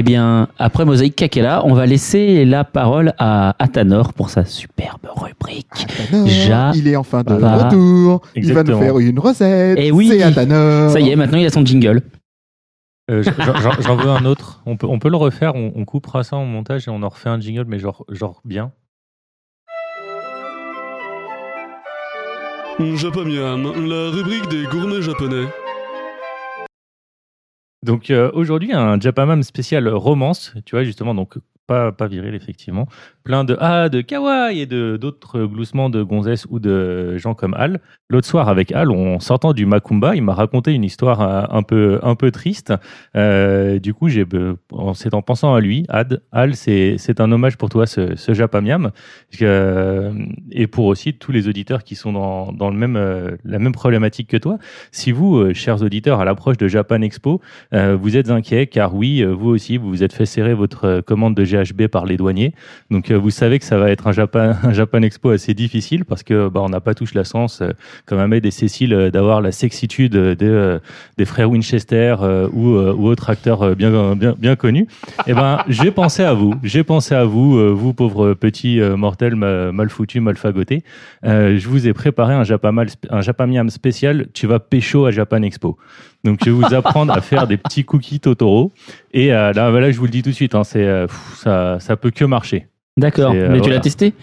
[0.00, 5.06] Eh bien, après Mosaïque Kakela, on va laisser la parole à Atanor pour sa superbe
[5.14, 5.66] rubrique.
[6.06, 8.22] Atanor, Ja- il est enfin de retour.
[8.34, 8.80] Il va nous Exactement.
[8.80, 9.76] faire une recette.
[9.78, 10.08] Eh oui.
[10.08, 10.90] C'est Atanor.
[10.90, 12.00] Ça y est, maintenant il a son jingle.
[13.10, 13.22] Euh,
[13.84, 14.62] j'en veux un autre.
[14.64, 15.54] On peut, on peut le refaire.
[15.54, 18.40] On, on coupera ça en montage et on en refait un jingle, mais genre, genre
[18.46, 18.72] bien.
[22.96, 25.44] Japamiam, la rubrique des gourmets japonais.
[27.82, 32.86] Donc euh, aujourd'hui, un Japamam spécial romance, tu vois, justement, donc pas, pas viril, effectivement.
[33.30, 37.54] Plein de ah, de kawaii et de d'autres gloussements de gonzesses ou de gens comme
[37.54, 37.78] Al.
[38.10, 41.62] L'autre soir, avec Al, en sortant du Makumba, il m'a raconté une histoire euh, un
[41.62, 42.74] peu, un peu triste.
[43.16, 44.54] Euh, du coup, j'ai, euh,
[44.94, 48.34] c'est en pensant à lui, Ad, Al, c'est, c'est un hommage pour toi, ce, ce
[48.34, 48.90] Japamiam.
[49.40, 52.98] Et pour aussi tous les auditeurs qui sont dans, dans le même,
[53.44, 54.58] la même problématique que toi.
[54.90, 57.40] Si vous, chers auditeurs, à l'approche de Japan Expo,
[57.72, 61.44] vous êtes inquiets car oui, vous aussi, vous vous êtes fait serrer votre commande de
[61.44, 62.54] GHB par les douaniers.
[62.90, 66.22] Donc vous savez que ça va être un Japan, un Japan Expo assez difficile parce
[66.22, 67.70] que bah, on n'a pas tous la chance, euh,
[68.06, 70.78] comme Ahmed et Cécile, euh, d'avoir la sexitude des, euh,
[71.18, 72.16] des frères Winchester
[72.52, 74.86] ou, ou autres acteurs bien, bien, bien connus.
[75.26, 76.54] Eh ben, j'ai pensé à vous.
[76.62, 80.82] J'ai pensé à vous, vous pauvres petits mortels ma- mal foutus, mal fagotés.
[81.24, 84.26] Euh, je vous ai préparé un Japamal, un Japamiam spécial.
[84.32, 85.76] Tu vas pécho à Japan Expo.
[86.24, 88.72] Donc, je vais vous apprendre à faire des petits cookies Totoro.
[89.12, 91.06] Et euh, là, voilà, je vous le dis tout de suite, hein, c'est, euh,
[91.36, 92.66] ça, ça peut que marcher.
[93.00, 93.74] D'accord, euh, mais tu voilà.
[93.76, 94.14] l'as testé?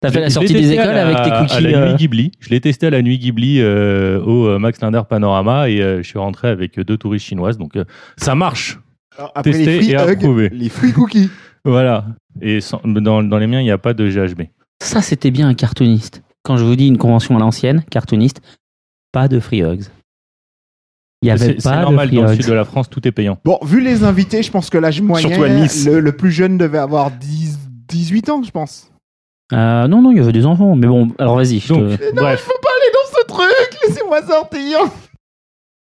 [0.00, 1.96] T'as fait la sortie des à écoles la- avec tes À cookies la euh, nuit
[1.96, 2.32] Ghibli.
[2.40, 6.08] Je l'ai testé à la nuit Ghibli euh, au Max Linder Panorama et euh, je
[6.08, 7.56] suis rentré avec deux touristes chinoises.
[7.56, 7.84] Donc, euh,
[8.16, 8.80] ça marche.
[9.16, 10.48] Alors, Après Testé les free et approuvé.
[10.52, 11.30] les free cookies.
[11.64, 12.06] Voilà.
[12.40, 14.42] Et sans- dans, dans les miens, il n'y a pas de GHB.
[14.82, 16.22] Ça, c'était bien un cartooniste.
[16.42, 18.40] Quand je vous dis une convention à l'ancienne, cartooniste,
[19.12, 19.84] pas de free hugs.
[21.22, 23.12] Il y avait pas de normal, free dans le sud de la France, tout est
[23.12, 23.38] payant.
[23.44, 26.78] Bon, vu les invités, je pense que l'âge moyen, à le, le plus jeune devait
[26.78, 27.60] avoir 10,
[27.92, 28.90] 18 ans, je pense.
[29.52, 30.74] Euh, non, non, il y avait des enfants.
[30.74, 31.60] Mais bon, alors vas-y.
[31.60, 31.86] je Donc, non,
[32.22, 32.42] bref.
[32.42, 34.78] je peux pas aller dans ce truc, laissez-moi sortir.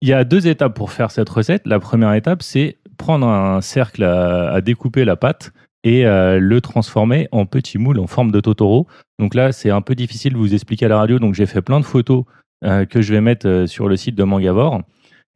[0.02, 1.62] Il y a deux étapes pour faire cette recette.
[1.66, 5.52] La première étape, c'est prendre un cercle à, à découper la pâte
[5.84, 8.86] et euh, le transformer en petits moules en forme de Totoro.
[9.18, 11.62] Donc là, c'est un peu difficile de vous expliquer à la radio, donc j'ai fait
[11.62, 12.24] plein de photos
[12.64, 14.80] euh, que je vais mettre euh, sur le site de Mangavore.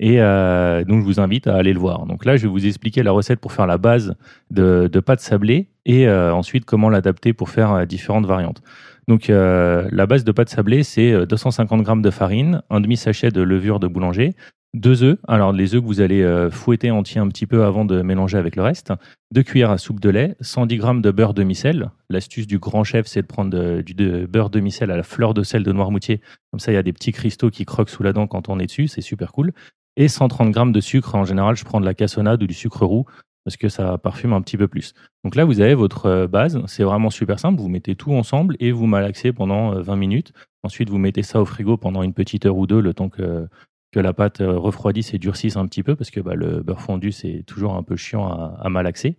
[0.01, 2.07] Et euh, donc, je vous invite à aller le voir.
[2.07, 4.15] Donc là, je vais vous expliquer la recette pour faire la base
[4.51, 8.63] de, de pâte sablée et euh, ensuite comment l'adapter pour faire euh, différentes variantes.
[9.09, 13.31] Donc, euh, la base de pâte sablée, c'est euh, 250 grammes de farine, un demi-sachet
[13.31, 14.35] de levure de boulanger,
[14.75, 15.19] deux œufs.
[15.27, 18.37] Alors, les œufs que vous allez euh, fouetter entiers un petit peu avant de mélanger
[18.37, 18.93] avec le reste.
[19.33, 21.91] Deux cuillères à soupe de lait, 110 grammes de beurre demi-sel.
[22.11, 23.95] L'astuce du grand chef, c'est de prendre du
[24.27, 26.21] beurre demi-sel à la fleur de sel de Noirmoutier.
[26.51, 28.59] Comme ça, il y a des petits cristaux qui croquent sous la dent quand on
[28.59, 28.89] est dessus.
[28.89, 29.53] C'est super cool.
[29.99, 31.15] Et 130 grammes de sucre.
[31.15, 33.05] En général, je prends de la cassonade ou du sucre roux
[33.45, 34.95] parce que ça parfume un petit peu plus.
[35.25, 36.63] Donc là, vous avez votre euh, base.
[36.67, 37.61] C'est vraiment super simple.
[37.61, 40.33] Vous mettez tout ensemble et vous malaxez pendant euh, 20 minutes.
[40.63, 43.49] Ensuite, vous mettez ça au frigo pendant une petite heure ou deux, le temps que,
[43.93, 46.81] que la pâte euh, refroidisse et durcisse un petit peu, parce que bah, le beurre
[46.81, 49.17] fondu, c'est toujours un peu chiant à, malaxer.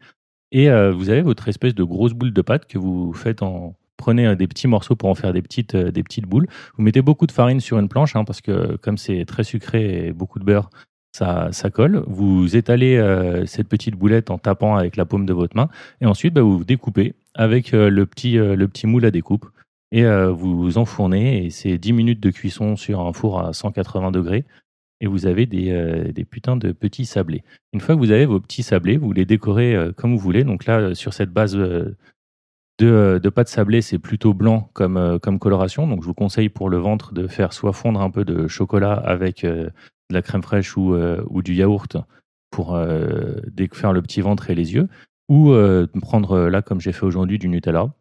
[0.51, 3.75] Et euh, vous avez votre espèce de grosse boule de pâte que vous faites en...
[3.99, 6.47] Prenez euh, des petits morceaux pour en faire des petites, euh, des petites boules.
[6.77, 10.07] Vous mettez beaucoup de farine sur une planche, hein, parce que comme c'est très sucré
[10.07, 10.69] et beaucoup de beurre,
[11.11, 12.03] ça, ça colle.
[12.07, 15.67] Vous étalez euh, cette petite boulette en tapant avec la paume de votre main.
[15.99, 19.45] Et ensuite, bah, vous découpez avec le, petit, le petit moule à découpe.
[19.91, 21.45] Et vous enfournez.
[21.45, 24.45] Et c'est 10 minutes de cuisson sur un four à 180 degrés.
[25.01, 27.43] Et vous avez des, des putains de petits sablés.
[27.73, 30.43] Une fois que vous avez vos petits sablés, vous les décorez comme vous voulez.
[30.43, 31.57] Donc là, sur cette base
[32.79, 35.85] de, euh, de pâte sablée, c'est plutôt blanc comme, euh, comme coloration.
[35.85, 38.93] Donc je vous conseille pour le ventre de faire soit fondre un peu de chocolat
[38.93, 39.65] avec euh,
[40.09, 40.95] de la crème fraîche ou,
[41.43, 41.97] du yaourt
[42.49, 44.87] pour euh, dé- faire le petit ventre et les yeux.
[45.27, 45.53] Ou
[46.01, 47.93] prendre là, comme j'ai fait aujourd'hui, du Nutella.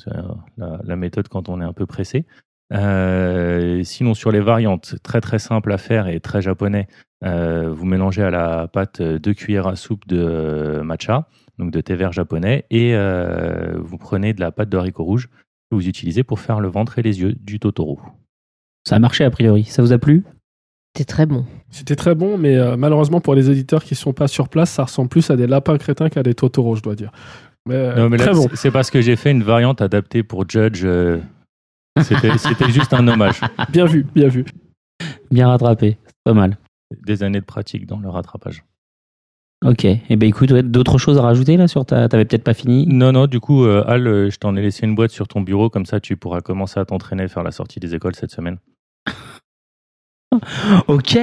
[0.00, 0.12] C'est
[0.56, 2.26] la, méthode quand on est un peu pressé.
[2.70, 6.86] Sinon, sur les variantes, très très simple à faire et très japonais,
[7.24, 11.26] vous mélangez à la pâte deux cuillères à soupe de matcha,
[11.60, 15.28] donc de thé vert japonais, et euh, vous prenez de la pâte de haricot rouge
[15.70, 18.00] que vous utilisez pour faire le ventre et les yeux du Totoro.
[18.88, 19.64] Ça a marché a priori.
[19.64, 20.24] Ça vous a plu?
[20.96, 21.44] C'était très bon.
[21.70, 24.84] C'était très bon, mais euh, malheureusement pour les éditeurs qui sont pas sur place, ça
[24.84, 27.12] ressemble plus à des lapins crétins qu'à des Totoro, je dois dire.
[27.68, 28.48] Mais, euh, Non, mais là, bon.
[28.54, 30.80] c'est- parce que j'ai fait une variante adaptée pour Judge.
[30.84, 31.20] euh,
[32.02, 33.40] C'était c'était juste un hommage.
[33.70, 34.44] Bien vu, bien vu.
[35.30, 35.98] Bien rattrapé.
[36.24, 36.56] Pas mal.
[37.06, 38.64] Des années de pratique dans le rattrapage.
[39.64, 39.84] Ok.
[39.84, 42.08] Et ben écoute, ouais, d'autres choses à rajouter là sur ta.
[42.08, 42.86] T'avais peut-être pas fini?
[42.88, 45.42] Non, non, du coup, euh, Al, euh, je t'en ai laissé une boîte sur ton
[45.42, 48.56] bureau, comme ça tu pourras commencer à t'entraîner, faire la sortie des écoles cette semaine.
[50.86, 51.18] Ok.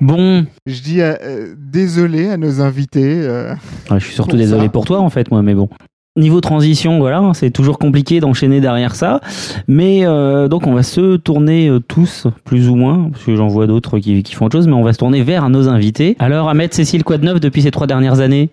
[0.00, 3.20] Bon, Je dis euh, désolé à nos invités.
[3.22, 3.54] euh,
[3.88, 4.68] Ouais, je suis surtout désolé ça.
[4.70, 5.68] pour toi en fait, moi, mais bon.
[6.16, 9.20] Niveau transition, voilà, hein, c'est toujours compliqué d'enchaîner derrière ça.
[9.66, 13.48] Mais euh, donc on va se tourner euh, tous, plus ou moins, parce que j'en
[13.48, 16.14] vois d'autres qui, qui font autre chose, mais on va se tourner vers nos invités.
[16.20, 18.50] Alors Ahmed, Cécile, quoi de neuf depuis ces trois dernières années?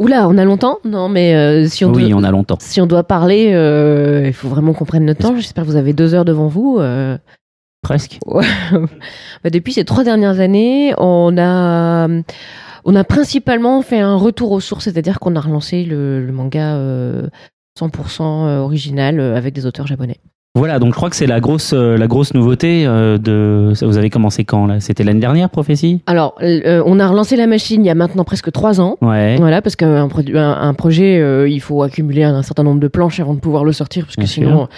[0.00, 0.78] Oula, on a longtemps?
[0.84, 2.56] Non, mais euh, si on Oui, doit, on a longtemps.
[2.60, 5.36] si on doit parler, euh, il faut vraiment qu'on prenne notre temps.
[5.36, 6.78] J'espère que vous avez deux heures devant vous.
[6.80, 7.18] euh.
[7.82, 8.18] Presque.
[9.44, 12.08] Bah, depuis ces trois dernières années, on a,
[12.84, 16.76] on a principalement fait un retour aux sources, c'est-à-dire qu'on a relancé le, le manga
[16.76, 17.28] euh,
[17.78, 20.20] 100% original euh, avec des auteurs japonais.
[20.58, 23.72] Voilà, donc je crois que c'est la grosse, euh, la grosse nouveauté euh, de.
[23.80, 24.80] Vous avez commencé quand là?
[24.80, 26.02] C'était l'année dernière, prophétie?
[26.06, 28.96] Alors, euh, on a relancé la machine il y a maintenant presque trois ans.
[29.00, 29.36] Ouais.
[29.36, 33.20] Voilà, parce qu'un un, un projet, euh, il faut accumuler un, certain nombre de planches
[33.20, 34.68] avant de pouvoir le sortir, parce que Bien sinon,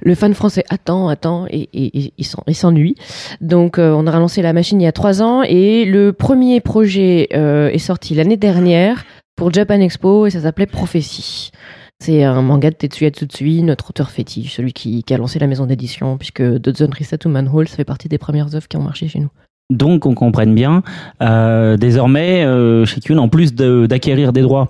[0.00, 2.96] le fan français attend, attend et, et, s'ennuie.
[3.40, 6.60] Donc, euh, on a relancé la machine il y a trois ans et le premier
[6.60, 9.04] projet est sorti l'année dernière
[9.36, 11.52] pour Japan Expo et ça s'appelait Prophétie.
[12.00, 15.66] C'est un manga de Tetsuya Tsutsui, notre auteur fétiche, celui qui, a lancé la maison
[15.66, 19.08] d'édition, puisque Dodzone Reset ou Manhole, ça fait partie des premières œuvres qui ont marché
[19.08, 19.30] chez nous.
[19.70, 20.82] Donc, on comprenne bien.
[21.22, 24.68] euh, désormais, euh, chez Kyun, en plus d'acquérir des droits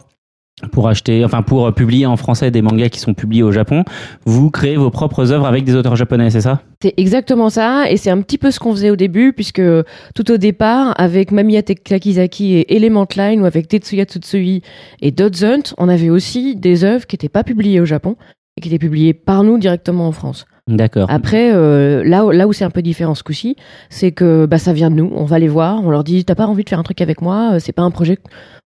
[0.72, 3.84] pour acheter, enfin pour euh, publier en français des mangas qui sont publiés au Japon,
[4.24, 6.60] vous créez vos propres œuvres avec des auteurs japonais, c'est ça?
[6.82, 9.62] C'est exactement ça, et c'est un petit peu ce qu'on faisait au début, puisque
[10.14, 14.62] tout au départ, avec Mamiya Takizaki et Element Line, ou avec Tetsuya Tsutsui
[15.02, 18.16] et Dodzunt, on avait aussi des œuvres qui n'étaient pas publiées au Japon,
[18.56, 20.46] et qui étaient publiées par nous directement en France.
[20.66, 21.06] D'accord.
[21.10, 23.56] Après, euh, là, où- là où c'est un peu différent ce coup-ci,
[23.88, 26.34] c'est que bah, ça vient de nous, on va les voir, on leur dit, t'as
[26.34, 28.18] pas envie de faire un truc avec moi, c'est pas un projet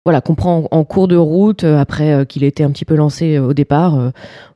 [0.04, 2.84] voilà, qu'on prend en, cours de route, euh, après euh, qu'il ait été un petit
[2.84, 3.96] peu lancé euh, au départ,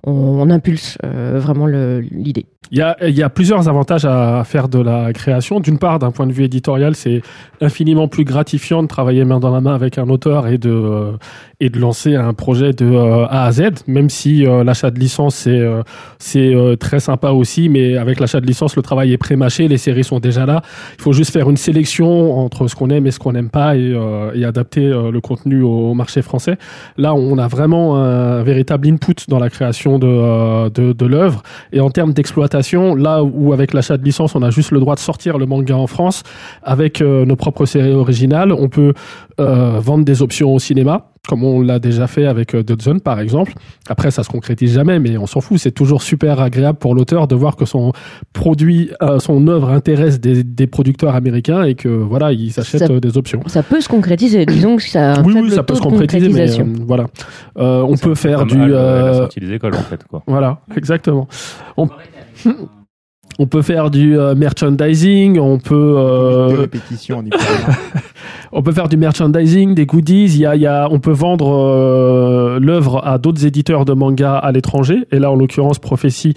[0.03, 2.47] on, impulse vraiment l'idée.
[2.73, 5.61] Il y, a, plusieurs avantages à faire de la création.
[5.61, 7.23] D'une part, d'un point de vue éditorial, c'est
[7.61, 11.13] infiniment plus gratifiant de travailler main dans la main avec un auteur et de,
[11.61, 15.49] et de lancer un projet de A à Z, même si l'achat de licence,
[16.19, 20.05] c'est très sympa aussi, mais avec l'achat de licence, le travail est pré-mâché, les séries
[20.05, 20.63] sont déjà là.
[20.99, 23.77] Il faut juste faire une sélection entre ce qu'on aime et ce qu'on n'aime pas
[23.77, 23.95] et,
[24.35, 26.59] et adapter le contenu au marché français.
[26.97, 31.43] Là, on a vraiment un véritable input dans la création de, euh, de, de l'œuvre.
[31.73, 34.95] Et en termes d'exploitation, là où avec l'achat de licence, on a juste le droit
[34.95, 36.23] de sortir le manga en France,
[36.63, 38.95] avec euh, nos propres séries originales, on peut
[39.41, 43.01] euh, vendre des options au cinéma, comme on l'a déjà fait avec euh, Dead Zone
[43.01, 43.53] par exemple.
[43.89, 45.59] Après, ça se concrétise jamais, mais on s'en fout.
[45.59, 47.93] C'est toujours super agréable pour l'auteur de voir que son
[48.33, 53.01] produit, euh, son œuvre intéresse des, des producteurs américains et que voilà, ils s'achètent euh,
[53.01, 53.41] des options.
[53.47, 56.65] Ça peut se concrétiser, disons que ça a Oui, ça peut se concrétiser, mais euh,
[56.87, 57.07] voilà.
[57.59, 58.57] Euh, on peut faire du.
[58.61, 60.23] euh, euh, la sortie des écoles en fait quoi.
[60.27, 61.29] voilà, exactement.
[61.77, 61.89] On,
[63.39, 65.95] on peut faire du euh, merchandising, on peut.
[65.99, 67.23] euh, répétition,
[68.53, 70.25] on peut faire du merchandising, des goodies.
[70.25, 73.93] Il y a, il y a, on peut vendre euh, l'œuvre à d'autres éditeurs de
[73.93, 75.07] manga à l'étranger.
[75.13, 76.35] Et là, en l'occurrence, Prophétie,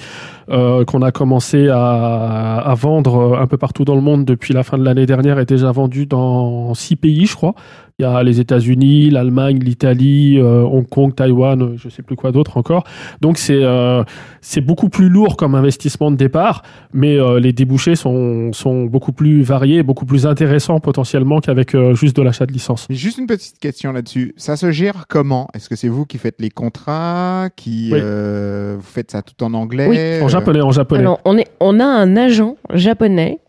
[0.49, 4.63] euh, qu'on a commencé à, à vendre un peu partout dans le monde depuis la
[4.63, 7.53] fin de l'année dernière, est déjà vendu dans six pays, je crois.
[7.99, 12.15] Il y a les États-Unis, l'Allemagne, l'Italie, euh, Hong Kong, Taïwan, euh, je sais plus
[12.15, 12.85] quoi d'autre encore.
[13.19, 14.03] Donc c'est euh,
[14.39, 19.11] c'est beaucoup plus lourd comme investissement de départ, mais euh, les débouchés sont sont beaucoup
[19.11, 22.87] plus variés, beaucoup plus intéressants potentiellement qu'avec euh, juste de l'achat de licence.
[22.89, 24.33] Mais Juste une petite question là-dessus.
[24.37, 25.49] Ça se gère comment?
[25.53, 27.99] Est-ce que c'est vous qui faites les contrats, qui Oui.
[28.01, 29.87] euh, vous faites ça tout en anglais?
[29.89, 30.23] Oui.
[30.23, 31.01] En japonais, en japonais.
[31.01, 33.39] Alors, on, est, on a un agent japonais,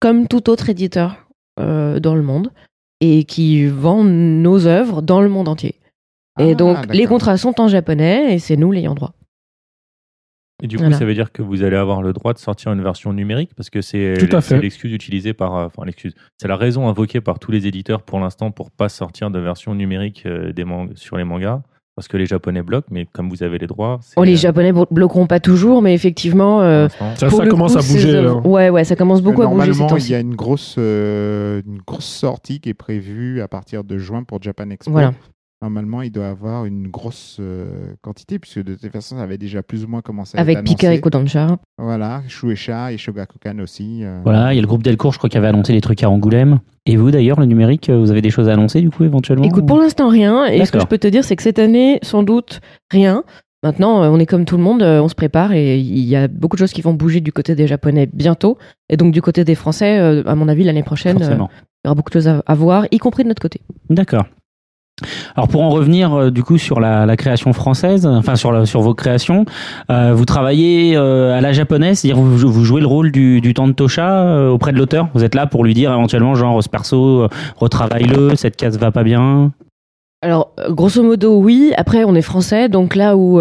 [0.00, 1.18] comme tout autre éditeur
[1.60, 2.50] euh, dans le monde,
[3.04, 5.74] et qui vend nos œuvres dans le monde entier.
[6.38, 9.12] Et Ah, donc, les contrats sont en japonais, et c'est nous l'ayant droit.
[10.62, 10.96] Et du coup, Voilà.
[10.96, 13.68] ça veut dire que vous allez avoir le droit de sortir une version numérique parce
[13.68, 14.14] que c'est
[14.60, 18.20] l'excuse utilisée par, euh, enfin l'excuse, c'est la raison invoquée par tous les éditeurs pour
[18.20, 21.62] l'instant pour pas sortir de version numérique euh, des sur les mangas
[21.94, 24.36] parce que les Japonais bloquent, mais comme vous avez les droits, c'est, Oh, les euh,
[24.36, 26.88] Japonais blo- bloqueront pas toujours, mais effectivement, euh.
[27.16, 28.14] Ça, pour ça le commence coup, à bouger.
[28.14, 28.34] euh.
[28.40, 31.78] Ouais, ouais, ça commence beaucoup à bouger Normalement, il y a une grosse, euh, une
[31.86, 34.90] grosse sortie qui est prévue à partir de juin pour Japan Expo.
[34.90, 35.12] Voilà.
[35.62, 39.62] Normalement, il doit avoir une grosse euh, quantité, puisque de toute façon, ça avait déjà
[39.62, 40.86] plus ou moins commencé à Avec annoncé.
[40.88, 41.56] et Kodansha.
[41.78, 44.00] Voilà, Shueisha et Shogakukan aussi.
[44.02, 46.02] euh, Voilà, il y a le groupe Delcourt, je crois, qui avait annoncé des trucs
[46.02, 46.58] à Angoulême.
[46.84, 49.44] Et vous, d'ailleurs, le numérique, euh, vous avez des choses à annoncer, du coup, éventuellement
[49.44, 50.46] Écoute, pour l'instant, rien.
[50.46, 53.22] Et ce que je peux te dire, c'est que cette année, sans doute, rien.
[53.62, 56.56] Maintenant, on est comme tout le monde, on se prépare et il y a beaucoup
[56.56, 58.58] de choses qui vont bouger du côté des Japonais bientôt.
[58.88, 61.48] Et donc, du côté des Français, à mon avis, l'année prochaine, Forcément.
[61.84, 63.60] il y aura beaucoup de choses à, à voir, y compris de notre côté.
[63.88, 64.24] D'accord.
[65.36, 69.44] Alors pour en revenir euh, du coup sur la, création française, enfin sur, vos créations,
[69.90, 74.50] euh, vous travaillez euh, à la japonaise, c'est-à-dire vous, jouez le rôle du, du Tantosha
[74.50, 75.08] auprès de l'auteur?
[75.14, 79.04] Vous êtes là pour lui dire éventuellement genre ce perso, retravaille-le, cette case va pas
[79.04, 79.52] bien?
[80.24, 81.72] Alors, grosso modo, oui.
[81.76, 83.40] Après, on est français, donc là où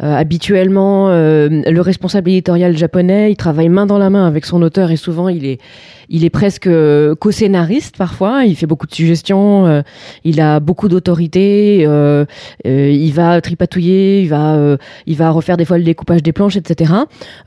[0.00, 4.96] habituellement le responsable éditorial japonais, il travaille main dans la main avec son auteur et
[4.96, 5.60] souvent il est,
[6.10, 8.44] il est presque euh, co-scénariste parfois.
[8.44, 9.82] Il fait beaucoup de suggestions, euh,
[10.24, 12.26] il a beaucoup d'autorité, euh,
[12.66, 16.32] euh, il va tripatouiller, il va, euh, il va refaire des fois le découpage des
[16.32, 16.92] planches, etc.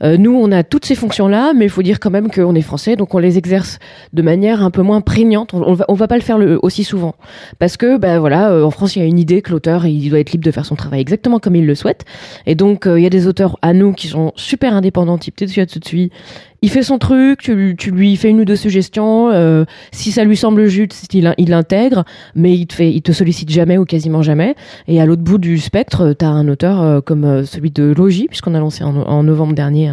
[0.02, 2.96] Nous, on a toutes ces fonctions-là, mais il faut dire quand même qu'on est français,
[2.96, 3.78] donc on les exerce
[4.12, 5.52] de manière un peu moins prégnante.
[5.52, 7.14] On, va, va pas le faire aussi souvent
[7.58, 10.18] parce que ben voilà en France il y a une idée que l'auteur il doit
[10.18, 12.04] être libre de faire son travail exactement comme il le souhaite
[12.46, 15.66] et donc il y a des auteurs à nous qui sont super indépendants type Tetsuya
[15.66, 16.10] Tsutsui
[16.64, 20.24] il fait son truc, tu, tu lui fais une ou deux suggestions, euh, si ça
[20.24, 24.22] lui semble juste, il, l'intègre, mais il te fait, il te sollicite jamais ou quasiment
[24.22, 24.54] jamais.
[24.88, 27.92] Et à l'autre bout du spectre, tu as un auteur euh, comme euh, celui de
[27.94, 29.92] Logi, puisqu'on a lancé en, novembre dernier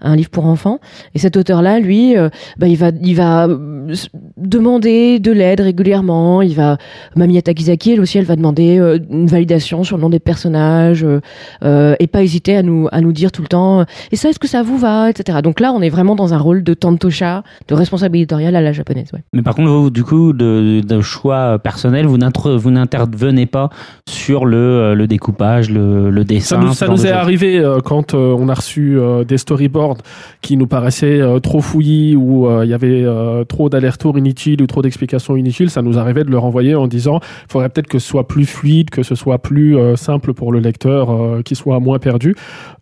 [0.00, 0.80] un, livre pour enfants.
[1.14, 3.94] Et cet auteur-là, lui, euh, bah, il va, il va euh,
[4.36, 6.42] demander de l'aide régulièrement.
[6.42, 6.78] Il va,
[7.16, 11.04] Mamie Takizaki, elle aussi, elle va demander euh, une validation sur le nom des personnages
[11.04, 11.20] euh,
[11.62, 13.84] euh, et pas hésiter à nous, à nous dire tout le temps.
[14.12, 15.38] Et ça, est-ce que ça vous va, etc.
[15.42, 18.72] Donc là, on est vraiment dans un rôle de tantosha, de responsable éditorial à la
[18.72, 19.10] japonaise.
[19.12, 19.22] Ouais.
[19.32, 23.70] Mais par contre, vous, du coup, de, de choix personnel, vous n'intervenez pas
[24.08, 26.58] sur le, euh, le découpage, le, le Ça dessin.
[26.58, 29.98] nous, ça nous est arrivé euh, quand euh, on a reçu euh, des storyboards
[30.42, 34.62] qui nous paraissaient euh, trop fouillis ou euh, il y avait euh, trop d'allers-retours inutiles
[34.62, 35.70] ou trop d'explications inutiles.
[35.70, 38.46] Ça nous arrivait de le renvoyer en disant il faudrait peut-être que ce soit plus
[38.46, 42.34] fluide, que ce soit plus euh, simple pour le lecteur, euh, qu'il soit moins perdu.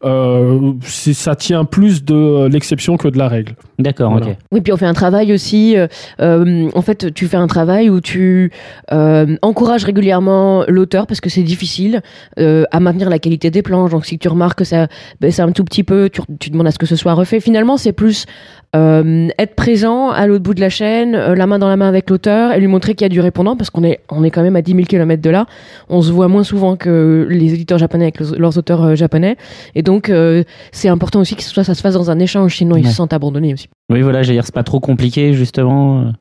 [0.04, 3.54] Euh, ça tient plus de l'exception que de la règle.
[3.78, 4.26] D'accord, Voilà.
[4.28, 4.36] ok.
[4.52, 5.76] Oui, puis on fait un travail aussi.
[5.76, 5.86] euh,
[6.20, 8.50] euh, en fait, tu fais un travail où tu
[8.92, 12.00] euh, encourages régulièrement l'auteur parce que c'est difficile
[12.38, 13.90] euh, à maintenir la qualité des planches.
[13.90, 14.88] Donc, si tu remarques que ça
[15.20, 17.40] baisse un tout petit peu, tu, tu demandes à ce que ce soit refait.
[17.40, 18.26] Finalement, c'est plus
[18.74, 21.88] euh, être présent à l'autre bout de la chaîne, euh, la main dans la main
[21.88, 24.30] avec l'auteur et lui montrer qu'il y a du répondant parce qu'on est, on est
[24.30, 25.46] quand même à 10 000 km de là.
[25.88, 29.36] On se voit moins souvent que les éditeurs japonais avec leurs- leurs auteurs euh, japonais.
[29.74, 32.56] Et donc, euh, c'est important aussi que ce soit, ça se fasse dans un échange,
[32.56, 33.68] sinon ils se sentent abandonnés aussi.
[33.90, 36.12] Oui, voilà, j'allais dire, c'est pas trop compliqué, justement.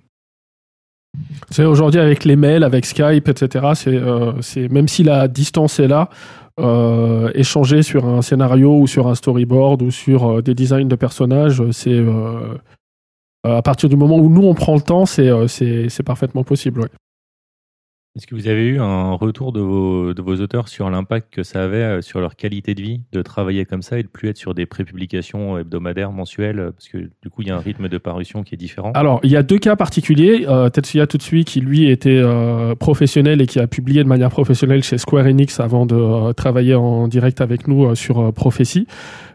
[1.49, 3.65] C'est aujourd'hui avec les mails, avec Skype, etc.
[3.75, 6.09] C'est, euh, c'est même si la distance est là,
[6.57, 10.95] euh, échanger sur un scénario ou sur un storyboard ou sur euh, des designs de
[10.95, 12.57] personnages, c'est euh,
[13.43, 16.87] à partir du moment où nous on prend le temps, c'est c'est, c'est parfaitement possible.
[18.15, 21.43] Est-ce que vous avez eu un retour de vos, de vos auteurs sur l'impact que
[21.43, 24.29] ça avait euh, sur leur qualité de vie de travailler comme ça et de plus
[24.29, 27.59] être sur des prépublications hebdomadaires, mensuelles euh, Parce que du coup, il y a un
[27.59, 28.93] rythme de parution qui est différent?
[28.93, 30.45] Alors, il y a deux cas particuliers.
[30.47, 34.81] Euh, Tetsuya Tutsui, qui lui était euh, professionnel et qui a publié de manière professionnelle
[34.81, 38.87] chez Square Enix avant de travailler en direct avec nous sur Prophecy.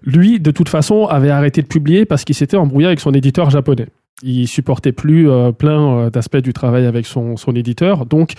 [0.03, 3.51] Lui, de toute façon, avait arrêté de publier parce qu'il s'était embrouillé avec son éditeur
[3.51, 3.89] japonais.
[4.23, 8.35] Il supportait plus euh, plein euh, d'aspects du travail avec son, son éditeur, donc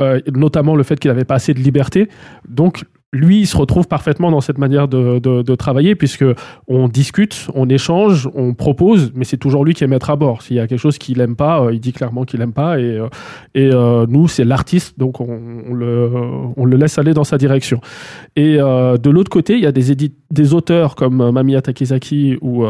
[0.00, 2.08] euh, notamment le fait qu'il n'avait pas assez de liberté.
[2.48, 6.24] Donc lui, il se retrouve parfaitement dans cette manière de, travailler puisque
[6.66, 10.40] on discute, on échange, on propose, mais c'est toujours lui qui est maître à bord.
[10.40, 12.78] S'il y a quelque chose qu'il aime pas, euh, il dit clairement qu'il aime pas
[12.80, 13.08] et, euh,
[13.56, 17.80] euh, nous, c'est l'artiste, donc on, le, laisse aller dans sa direction.
[18.34, 22.64] Et de l'autre côté, il y a des, auteurs comme Mamiya Takizaki ou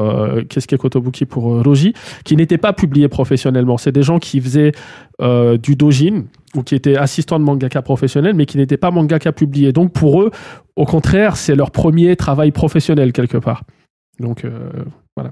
[0.49, 1.95] Keisuke Kotobuki pour Roji
[2.25, 3.79] qui n'étaient pas publiés professionnellement.
[3.79, 4.73] C'est des gens qui faisaient
[5.63, 6.25] du dojin
[6.55, 9.73] ou qui étaient assistants de mangaka professionnels, mais qui n'étaient pas mangaka publiés.
[9.73, 10.31] Donc pour eux,
[10.77, 13.65] au contraire, c'est leur premier travail professionnel quelque part.
[14.21, 14.71] Donc euh,
[15.17, 15.31] voilà.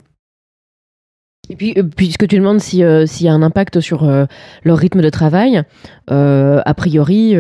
[1.49, 4.09] Et puis, euh, puisque tu demandes euh, s'il y a un impact sur
[4.65, 5.63] leur rythme de travail,
[6.09, 7.35] a priori,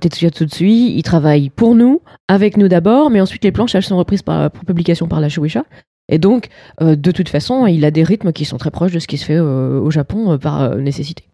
[0.00, 3.96] Tetsuya Tsutsui, il travaille pour nous, avec nous d'abord, mais ensuite les planches, elles sont
[3.96, 5.64] reprises par, pour publication par la Shueisha.
[6.12, 6.48] Et donc,
[6.80, 9.24] de toute façon, il a des rythmes qui sont très proches de ce qui se
[9.24, 11.29] fait au Japon par nécessité.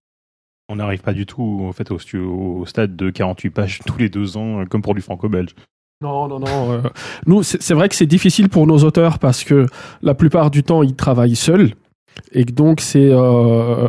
[0.69, 4.37] On n'arrive pas du tout en fait, au, stade de 48 pages tous les deux
[4.37, 5.55] ans, euh, comme pour du franco-belge.
[6.03, 6.73] Non, non, non.
[6.73, 6.83] euh,
[7.27, 9.67] nous, c'est vrai que c'est difficile pour nos auteurs parce que
[10.03, 11.73] la plupart du temps, ils travaillent seuls
[12.33, 13.89] et donc c'est euh,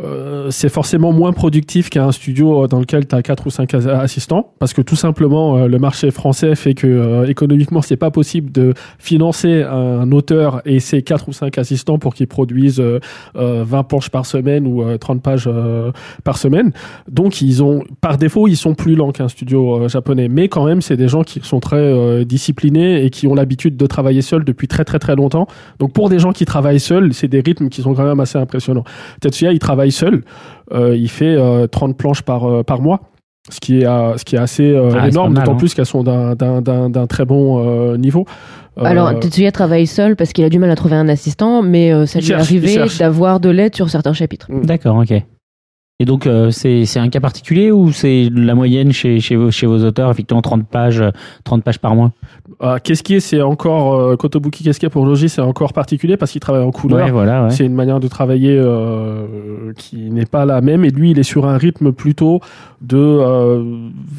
[0.00, 3.88] euh, c'est forcément moins productif qu'un studio dans lequel tu as quatre ou cinq as-
[3.88, 8.12] assistants parce que tout simplement euh, le marché français fait que euh, économiquement c'est pas
[8.12, 13.00] possible de financer un auteur et ses quatre ou cinq assistants pour qu'ils produisent euh,
[13.34, 15.90] euh, 20 planches par semaine ou euh, 30 pages euh,
[16.22, 16.70] par semaine.
[17.10, 20.28] Donc ils ont par défaut ils sont plus lents qu'un studio euh, japonais.
[20.28, 23.76] Mais quand même c'est des gens qui sont très euh, disciplinés et qui ont l'habitude
[23.76, 25.48] de travailler seuls depuis très très très longtemps.
[25.80, 28.38] Donc pour des gens qui travaillent seuls c'est des rythmes qui sont quand même assez
[28.38, 28.84] impressionnants.
[29.20, 30.22] Tetsuya il travaille seul
[30.72, 33.00] euh, il fait euh, 30 planches par, euh, par mois
[33.50, 35.56] Ce qui est, euh, ce qui est assez euh, Ah, énorme, d'autant hein.
[35.56, 38.26] plus qu'elles sont d'un- d'un d'un- d'un très bon euh, niveau.
[38.78, 41.92] Euh, Alors, Tetsuya travaille seul parce qu'il a du mal à trouver un assistant, mais
[41.92, 44.46] euh, ça lui est arrivé d'avoir de l'aide sur certains chapitres.
[44.62, 45.22] D'accord, ok.
[46.00, 49.50] Et donc, euh, c'est c'est un cas particulier ou c'est la moyenne chez, chez, vos,
[49.50, 51.10] chez vos auteurs, effectivement 30 pages, euh,
[51.42, 52.12] 30 pages par mois?
[52.62, 56.62] Euh, Keski, c'est encore, euh, Kotobuki Keski pour Logi, c'est encore particulier parce qu'il travaille
[56.62, 57.04] en couleur.
[57.04, 57.50] Ouais, voilà, ouais.
[57.50, 60.84] C'est une manière de travailler euh, qui n'est pas la même.
[60.84, 62.40] Et lui, il est sur un rythme plutôt
[62.80, 63.62] de euh,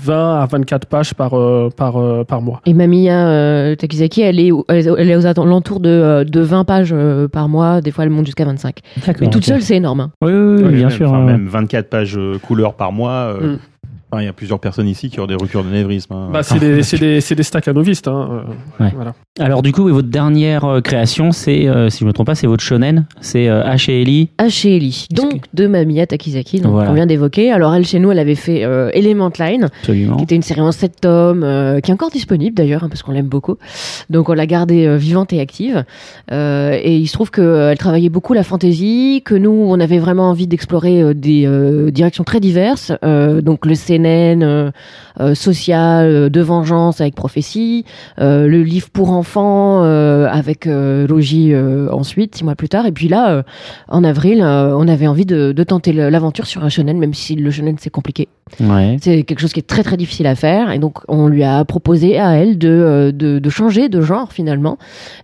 [0.04, 2.60] 20 à 24 pages par, euh, par, euh, par mois.
[2.66, 6.42] Et Mamiya euh, Takizaki, elle est, elle est- elle est aux alentours de, euh, de
[6.42, 8.80] 20 pages euh, par mois, des fois elle monte jusqu'à 25.
[8.98, 9.46] D'accord, Mais toute ok.
[9.46, 10.02] seule, c'est énorme.
[10.02, 10.12] hein.
[10.22, 11.10] Oui, oui, oui, bien même, sûr.
[11.10, 11.32] enfin, ouais.
[11.32, 13.34] même 24 pages euh, couleurs par mois.
[13.40, 13.60] Mm.
[14.12, 16.14] Enfin, Il y a plusieurs personnes ici qui ont des ruptures de névrisme.
[16.14, 16.30] hein.
[16.32, 17.72] Bah, c'est des, c'est des, c'est des stacks à.
[17.72, 17.76] Hein.
[18.80, 18.92] euh, Ouais.
[18.96, 19.14] Voilà.
[19.40, 22.36] Alors, du coup, votre dernière euh, création, c'est, euh, si je ne me trompe pas,
[22.36, 23.06] c'est votre shonen.
[23.22, 24.30] C'est euh, H et Ellie.
[24.40, 26.90] H et Ellie, donc de Mamiya Takizaki, donc Voilà.
[26.90, 27.52] qu'on vient d'évoquer.
[27.52, 30.18] Alors elle, chez nous, elle avait fait euh, Element Line, Absolument.
[30.18, 33.02] qui était une série en 7 tomes, euh, qui est encore disponible d'ailleurs, hein, parce
[33.04, 33.56] qu'on l'aime beaucoup.
[34.10, 35.86] Donc on l'a gardée euh, vivante et active.
[36.32, 40.30] Euh, et il se trouve qu'elle travaillait beaucoup la fantasy, que nous, on avait vraiment
[40.30, 42.92] envie d'explorer euh, des euh, directions très diverses.
[43.04, 44.72] Euh, donc le CNN euh,
[45.20, 47.86] euh, social, euh, de vengeance avec prophétie,
[48.20, 52.86] euh, le livre pour enfants euh, avec euh, Logi euh, ensuite, six mois plus tard.
[52.86, 53.44] Et puis là, euh,
[53.88, 57.36] en avril, euh, on avait envie de, de tenter l'aventure sur un shonen, même si
[57.36, 58.28] le shonen c'est compliqué.
[58.60, 58.98] Ouais.
[59.00, 61.64] C'est quelque chose qui est très très difficile à faire et donc on lui a
[61.66, 64.78] proposé à elle de, de, de changer de genre finalement.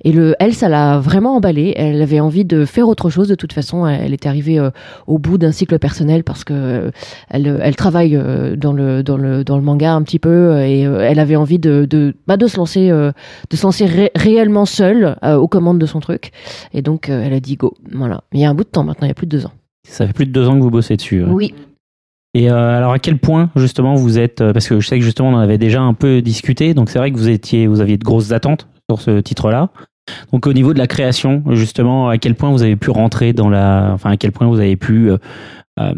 [0.04, 1.74] Et le, elle, ça l'a vraiment emballée.
[1.76, 3.28] Elle avait envie de faire autre chose.
[3.28, 4.70] De toute façon, elle, elle est arrivée euh,
[5.08, 6.92] au bout d'un cycle personnel parce que
[7.30, 10.86] elle, elle travaille euh, dans le dans le dans le manga un petit peu et
[10.86, 13.12] euh, elle avait envie de de bah, de se lancer euh,
[13.50, 16.32] de se lancer ré- réellement seule euh, aux commandes de son truc.
[16.74, 17.74] Et donc euh, elle a dit go.
[17.94, 18.22] Voilà.
[18.34, 19.06] Il y a un bout de temps maintenant.
[19.06, 19.52] Il y a plus de deux ans.
[19.88, 21.24] Ça fait plus de deux ans que vous bossez dessus.
[21.24, 21.54] Oui.
[22.34, 25.06] Et euh, alors à quel point justement vous êtes euh, parce que je sais que
[25.06, 27.80] justement on en avait déjà un peu discuté donc c'est vrai que vous étiez vous
[27.80, 29.70] aviez de grosses attentes sur ce titre-là.
[30.34, 33.50] Donc au niveau de la création justement à quel point vous avez pu rentrer dans
[33.50, 35.10] la enfin à quel point vous avez pu
[35.80, 35.92] euh,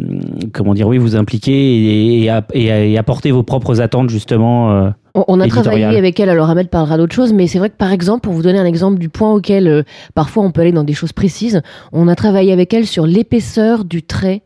[0.54, 4.72] comment dire oui vous impliquer et, et, app- et- et apporter vos propres attentes justement
[4.72, 7.70] euh, On, on a travaillé avec elle, alors Ahmed parlera d'autres choses, mais c'est vrai
[7.70, 9.84] que par exemple, pour vous donner un exemple du point auquel euh,
[10.16, 11.62] parfois on peut aller dans des choses précises,
[11.92, 14.42] on a travaillé avec elle sur l'épaisseur du trait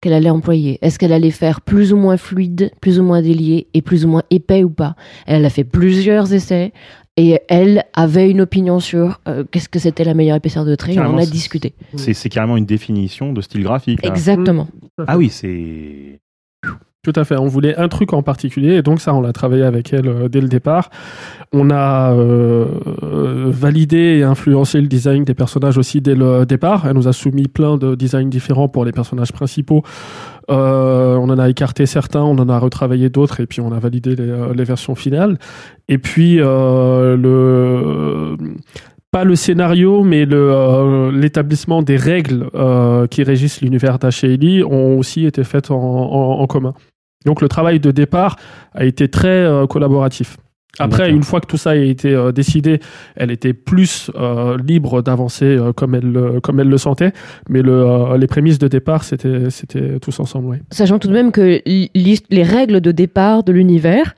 [0.00, 0.78] qu'elle allait employer.
[0.82, 4.08] Est-ce qu'elle allait faire plus ou moins fluide, plus ou moins délié et plus ou
[4.08, 4.94] moins épais ou pas?
[5.26, 6.72] Elle a fait plusieurs essais
[7.20, 10.94] et elle avait une opinion sur euh, qu'est-ce que c'était la meilleure épaisseur de trait.
[10.94, 11.74] et On en a c'est- discuté.
[11.96, 14.02] C'est c'est carrément une définition de style graphique.
[14.04, 14.10] là.
[14.10, 14.68] Exactement.
[15.06, 16.20] Ah oui, c'est.
[17.04, 17.36] Tout à fait.
[17.36, 20.28] On voulait un truc en particulier et donc ça, on l'a travaillé avec elle euh,
[20.28, 20.90] dès le départ.
[21.52, 22.66] On a euh,
[23.46, 26.86] validé et influencé le design des personnages aussi dès le départ.
[26.86, 29.82] Elle nous a soumis plein de designs différents pour les personnages principaux.
[30.50, 33.78] Euh, on en a écarté certains, on en a retravaillé d'autres et puis on a
[33.78, 35.38] validé les, euh, versions finales.
[35.88, 38.36] Et puis euh,
[39.10, 42.50] pas le scénario, mais l'établissement des règles
[43.10, 44.62] qui régissent l'univers d'H.L.I.
[44.64, 46.74] ont aussi été faites en, commun.
[47.24, 48.36] Donc le travail de départ
[48.74, 50.36] a été très collaboratif.
[50.78, 52.80] Après, une fois que tout ça a été euh, décidé,
[53.16, 57.12] elle était plus euh, libre d'avancer euh, comme, elle, le- comme elle le sentait,
[57.48, 60.46] mais le, euh, les prémices de départ, c'était, c'était tous ensemble.
[60.46, 60.56] Oui.
[60.70, 64.14] Sachant tout de même que les règles de départ de l'univers,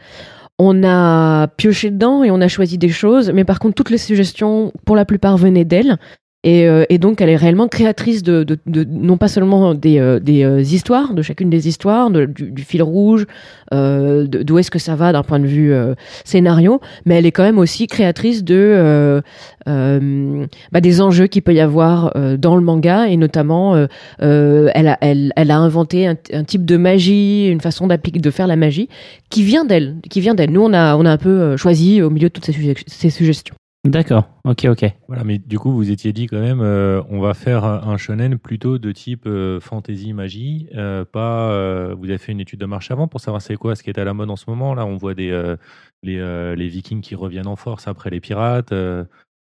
[0.58, 3.98] on a pioché dedans et on a choisi des choses, mais par contre, toutes les
[3.98, 5.96] suggestions, pour la plupart, venaient d'elle.
[6.42, 9.98] Et, euh, et donc, elle est réellement créatrice de, de, de- non pas seulement des,
[9.98, 13.26] euh, des euh, histoires, de chacune des histoires, du, du fil rouge,
[13.74, 17.30] euh, d'où est-ce que ça va d'un point de vue euh, scénario, mais elle est
[17.30, 19.20] quand même aussi créatrice de
[19.68, 23.76] euh, bah, des enjeux qu'il peut y avoir dans le manga, et notamment,
[24.18, 28.46] elle, a, elle, elle a inventé un, type de magie, une façon d'appliquer, de faire
[28.46, 28.88] la magie,
[29.28, 30.50] qui vient d'elle, qui vient d'elle.
[30.50, 33.54] Nous, on a, on a un peu choisi au milieu de toutes ces, ces suggestions.
[33.86, 34.28] D'accord.
[34.44, 34.84] Ok ok.
[35.08, 38.36] Voilà, mais du coup, vous étiez dit quand même, euh, on va faire un shonen
[38.38, 41.50] plutôt de type euh, fantasy magie, euh, pas.
[41.50, 43.88] euh, vous avez fait une étude de marché avant pour savoir c'est quoi ce qui
[43.88, 44.74] est à la mode en ce moment.
[44.74, 45.56] Là, on voit des euh,
[46.02, 48.72] les, euh, les Vikings qui reviennent en force après les pirates.
[48.72, 49.04] euh,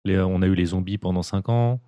[0.06, 1.80] les- on a eu les zombies pendant 5 ans.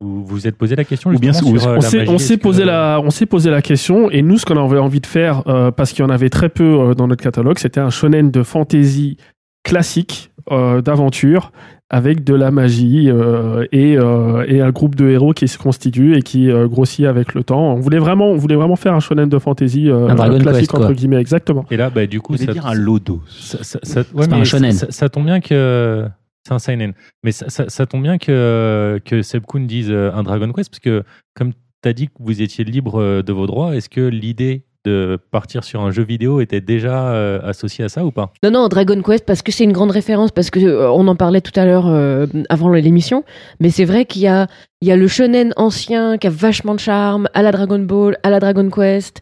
[0.00, 2.64] Vous vous vous êtes posé la question Ou bien sur, on s'est, on que- posé
[2.64, 5.70] la, on s'est posé la question et nous, ce qu'on avait envie de faire, euh,
[5.70, 8.42] parce qu'il y en avait très peu euh, dans notre catalogue, c'était un shonen de
[8.42, 9.16] fantasy
[9.62, 11.52] classique, euh, d'aventure,
[11.90, 16.16] avec de la magie euh, et, euh, et un groupe de héros qui se constitue
[16.16, 17.74] et qui euh, grossit avec le temps.
[17.74, 20.74] On voulait vraiment, on voulait vraiment faire un shonen de fantasy euh, Un classique Quest,
[20.74, 21.64] entre guillemets, exactement.
[21.70, 23.22] Et là, bah, du coup, ça, dire un lodos.
[23.28, 24.72] ça, ça- ça- ouais, un shonen.
[24.72, 26.04] Ça, ça tombe bien que
[26.46, 26.92] c'est un seinen.
[27.22, 30.80] Mais ça, ça- ça tombe bien que que Seb Kuhn dise un Dragon Quest parce
[30.80, 31.02] que
[31.34, 35.18] comme tu as dit que vous étiez libre de vos droits, est-ce que l'idée de
[35.30, 38.32] partir sur un jeu vidéo était déjà euh, associé à ça ou pas?
[38.42, 41.16] Non, non, Dragon Quest, parce que c'est une grande référence, parce que euh, on en
[41.16, 43.24] parlait tout à l'heure euh, avant l'émission,
[43.60, 44.46] mais c'est vrai qu'il y a,
[44.80, 48.30] y a le shonen ancien qui a vachement de charme, à la Dragon Ball, à
[48.30, 49.20] la Dragon Quest,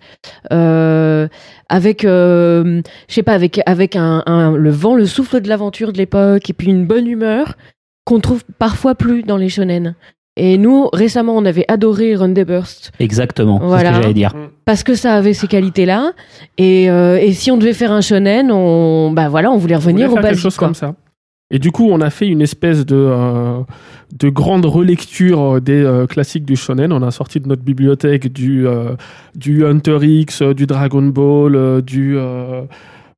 [1.68, 5.98] avec, je sais pas, avec, avec un, un- le vent, le souffle de l'aventure de
[5.98, 7.54] l'époque, et puis une bonne humeur
[8.04, 9.94] qu'on trouve parfois plus dans les shonen.
[10.36, 13.90] Et nous, récemment, on avait adoré Run the Burst Exactement, c'est ce Voilà.
[13.92, 14.34] que j'allais dire.
[14.64, 16.10] parce que ça avait ces qualités-là.
[16.58, 19.78] Et, euh, et si on devait faire un shonen, on, bah voilà, on voulait On
[19.78, 20.42] voulait revenir au faire quelque basique.
[20.42, 20.66] chose quoi.
[20.68, 20.94] comme ça.
[21.52, 23.60] Et du coup, on a fait une espèce de, euh,
[24.18, 26.90] de grande relecture des euh, classiques du shonen.
[26.92, 28.96] On a sorti de notre bibliothèque du, euh,
[29.36, 32.62] du Hunter X, du Dragon Ball, du, euh,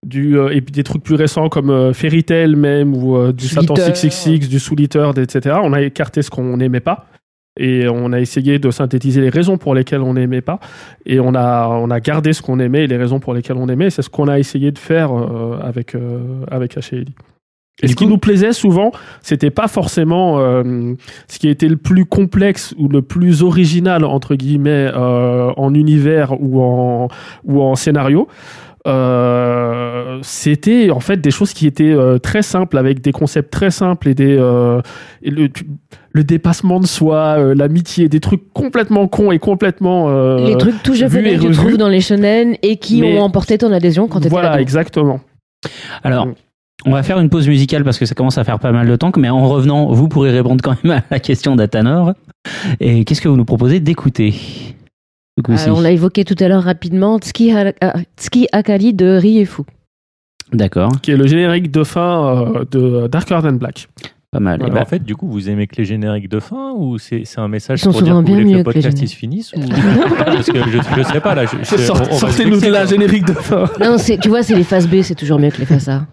[0.07, 3.32] du, euh, et puis des trucs plus récents comme euh, Fairy Tail même, ou euh,
[3.32, 3.96] du Satan Eater.
[3.96, 5.57] 666, du Soul Eater, etc.
[5.62, 7.07] On a écarté ce qu'on n'aimait pas.
[7.59, 10.61] Et on a essayé de synthétiser les raisons pour lesquelles on n'aimait pas.
[11.07, 13.68] Et on a, on a gardé ce qu'on aimait et les raisons pour lesquelles on
[13.68, 13.88] aimait.
[13.90, 17.14] C'est ce qu'on a essayé de faire euh, avec, euh, avec HLI.
[17.82, 18.90] Et ce qui nous plaisait souvent,
[19.20, 20.94] c'était pas forcément euh,
[21.28, 26.40] ce qui était le plus complexe ou le plus original entre guillemets euh, en univers
[26.40, 27.09] ou en
[27.44, 28.28] ou en scénario.
[28.87, 33.70] Euh, c'était en fait des choses qui étaient euh, très simples avec des concepts très
[33.70, 34.80] simples et des euh,
[35.22, 35.66] et le, tu-
[36.12, 40.82] le dépassement de soi, euh, l'amitié, des trucs complètement cons et complètement euh, Les trucs
[40.82, 44.09] tout japonais que tu trouves dans les shonen et qui Mais- ont emporté ton adhésion
[44.09, 44.62] quand tu étais voilà ado.
[44.62, 45.20] exactement.
[46.03, 46.34] Alors, Mm.
[46.87, 48.97] on va faire une pause musicale parce que ça commence à faire pas mal de
[48.97, 52.12] temps, mais en revenant, vous pourrez répondre quand même à la question d'Atanor.
[52.80, 54.34] Et qu'est-ce que vous nous proposez d'écouter?
[55.49, 57.72] Euh, on l'a évoqué tout à l'heure rapidement, Tsuki, Ha-
[58.18, 59.62] Tsuki Akari de Riefu.
[60.53, 63.89] D'accord, Qui est le générique de fin euh, de Darker Than Black.
[64.30, 64.61] pas mal.
[64.61, 66.99] Et ben, ben, en fait, du coup, vous aimez que les génériques de fin ou
[66.99, 69.09] c'est c'est un message pour dire que vous que le mieux que les podcast il
[69.09, 69.61] se finisse ou...
[70.24, 71.45] Parce que je, je sais pas là.
[71.47, 73.64] Sortez-nous de la générique de fin.
[73.80, 76.07] Non, c'est- tu vois, c'est les phases B, c'est toujours mieux que les phases A.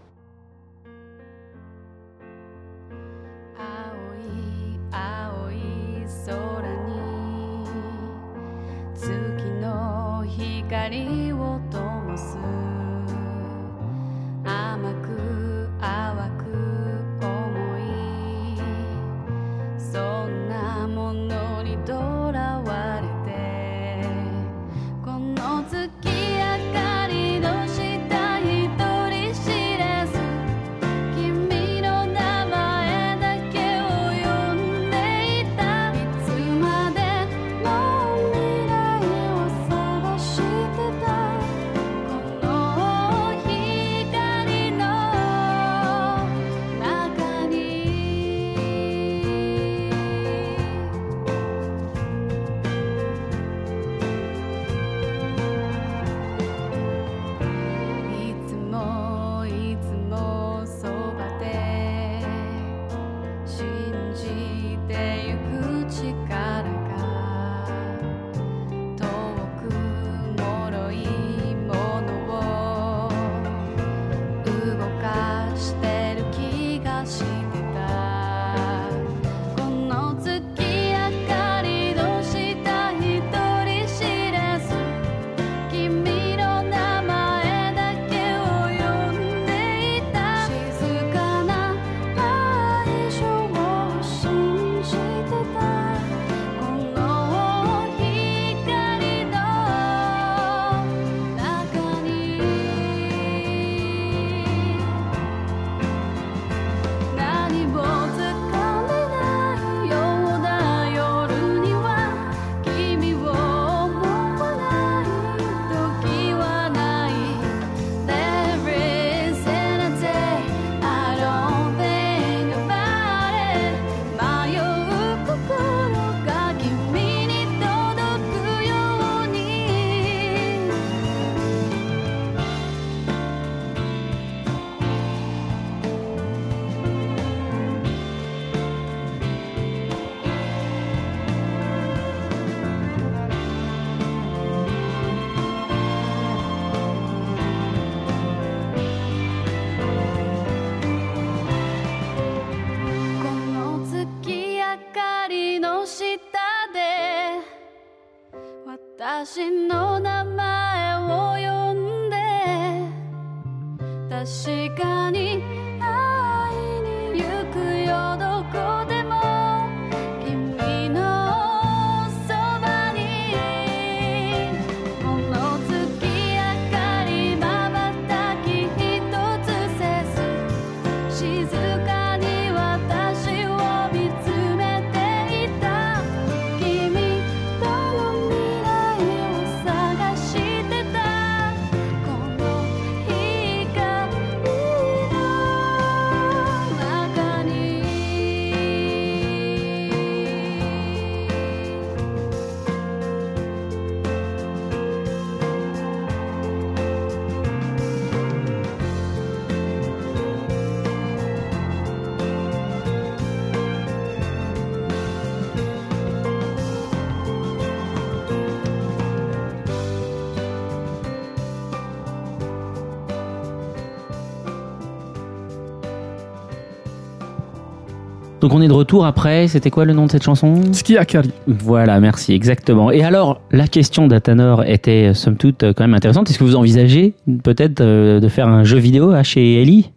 [228.54, 231.32] on est de retour après, c'était quoi le nom de cette chanson Ski Akari.
[231.48, 232.92] Voilà, merci, exactement.
[232.92, 236.30] Et alors, la question d'Atanor était euh, somme toute euh, quand même intéressante.
[236.30, 239.92] Est-ce que vous envisagez peut-être euh, de faire un jeu vidéo à chez Ellie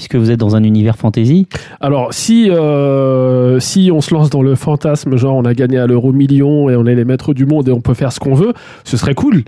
[0.00, 1.46] Puisque vous êtes dans un univers fantasy
[1.82, 5.86] Alors, si, euh, si on se lance dans le fantasme, genre on a gagné à
[5.86, 8.32] l'euro million et on est les maîtres du monde et on peut faire ce qu'on
[8.32, 9.42] veut, ce serait cool.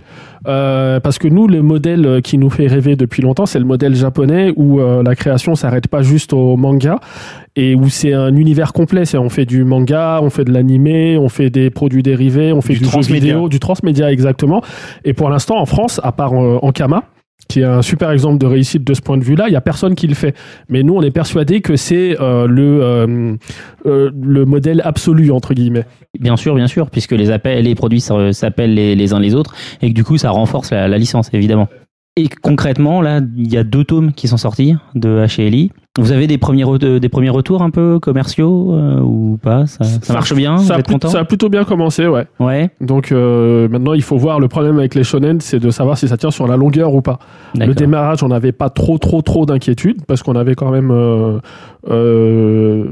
[0.46, 3.94] Euh, parce que nous, le modèle qui nous fait rêver depuis longtemps, c'est le modèle
[3.94, 7.00] japonais où euh, la création s'arrête pas juste au manga
[7.56, 9.06] et où c'est un univers complet.
[9.06, 12.60] C'est on fait du manga, on fait de l'animé, on fait des produits dérivés, on
[12.60, 13.32] fait Du du, jeu transmédia.
[13.32, 14.60] vidéo, du transmédia exactement.
[15.06, 17.04] Et pour l'instant, en France, à part euh, Ankama,
[17.48, 19.60] qui est un super exemple de réussite de ce point de vue-là, il y a
[19.60, 20.34] personne qui le fait.
[20.68, 23.36] Mais nous, on est persuadé que c'est euh, le euh,
[23.86, 25.84] euh, le modèle absolu entre guillemets.
[26.18, 29.88] Bien sûr, bien sûr, puisque les, appels, les produits s'appellent les, uns les autres et
[29.88, 31.68] que du coup ça renforce la licence, évidemment.
[32.16, 35.72] Et concrètement, là, il y a deux tomes qui sont sortis de HLI.
[35.98, 39.64] Vous avez des premiers, re- des premiers retours un peu commerciaux euh, ou pas?
[39.66, 40.58] Ça, ça marche bien?
[40.58, 41.08] Ça Vous a, êtes plut- content?
[41.08, 42.26] ça a plutôt bien commencé, ouais.
[42.38, 45.96] Ouais, Donc euh, maintenant, il faut voir le problème avec les shonen, c'est de savoir
[45.96, 47.18] si ça tient sur la longueur ou pas.
[47.58, 51.38] Le démarrage, on n'avait pas trop, trop, trop d'inquiétude parce qu'on avait quand même euh,
[51.90, 52.88] euh,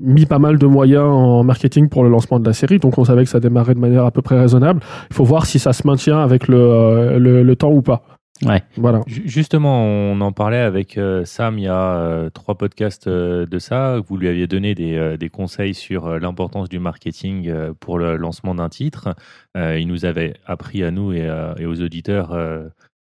[0.00, 3.04] mis pas mal de moyens en marketing pour le lancement de la série, donc on
[3.04, 4.80] savait que ça démarrait de manière à peu près raisonnable.
[5.10, 8.02] Il faut voir si ça se maintient avec le, euh, le, le temps ou pas.
[8.44, 8.62] Ouais.
[8.76, 9.00] Voilà.
[9.06, 13.58] Justement, on en parlait avec euh, Sam il y a euh, trois podcasts euh, de
[13.58, 13.98] ça.
[14.00, 18.68] Vous lui aviez donné des, des conseils sur l'importance du marketing pour le lancement d'un
[18.68, 19.14] titre.
[19.56, 22.36] Il nous avait appris à nous et, à- et aux auditeurs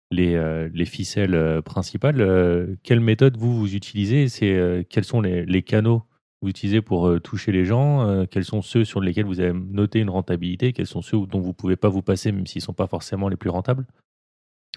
[0.09, 2.78] les, les ficelles principales.
[2.84, 4.28] Quelle méthode vous, vous utilisez?
[4.28, 6.05] C'est Quels sont les, les canaux que
[6.43, 8.26] vous utilisez pour toucher les gens?
[8.32, 10.74] Quels sont ceux sur lesquels vous avez noté une rentabilité?
[10.74, 12.88] Quels sont ceux dont vous ne pouvez pas vous passer, même s'ils ne sont pas
[12.88, 13.86] forcément les plus rentables?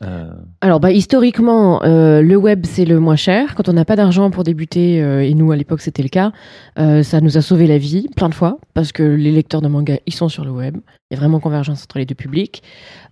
[0.03, 3.55] Euh, Alors, bah, historiquement, euh, le web, c'est le moins cher.
[3.55, 6.33] Quand on n'a pas d'argent pour débuter, euh, et nous, à l'époque, c'était le cas,
[6.79, 9.69] euh, ça nous a sauvé la vie plein de fois, parce que les lecteurs de
[9.69, 10.77] manga, ils sont sur le web.
[11.11, 12.63] Il y a vraiment convergence entre les deux publics.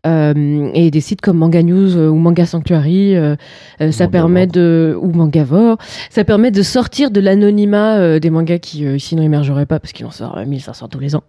[0.06, 3.14] Euh, et des sites comme Manga News ou Manga Sanctuary,
[3.92, 4.96] ça permet de...
[5.00, 5.76] ou Mangavore,
[6.10, 10.06] ça permet de sortir de l'anonymat des mangas qui, euh, sinon, émergeraient pas, parce qu'il
[10.06, 11.24] en sort euh, 1500 tous les ans.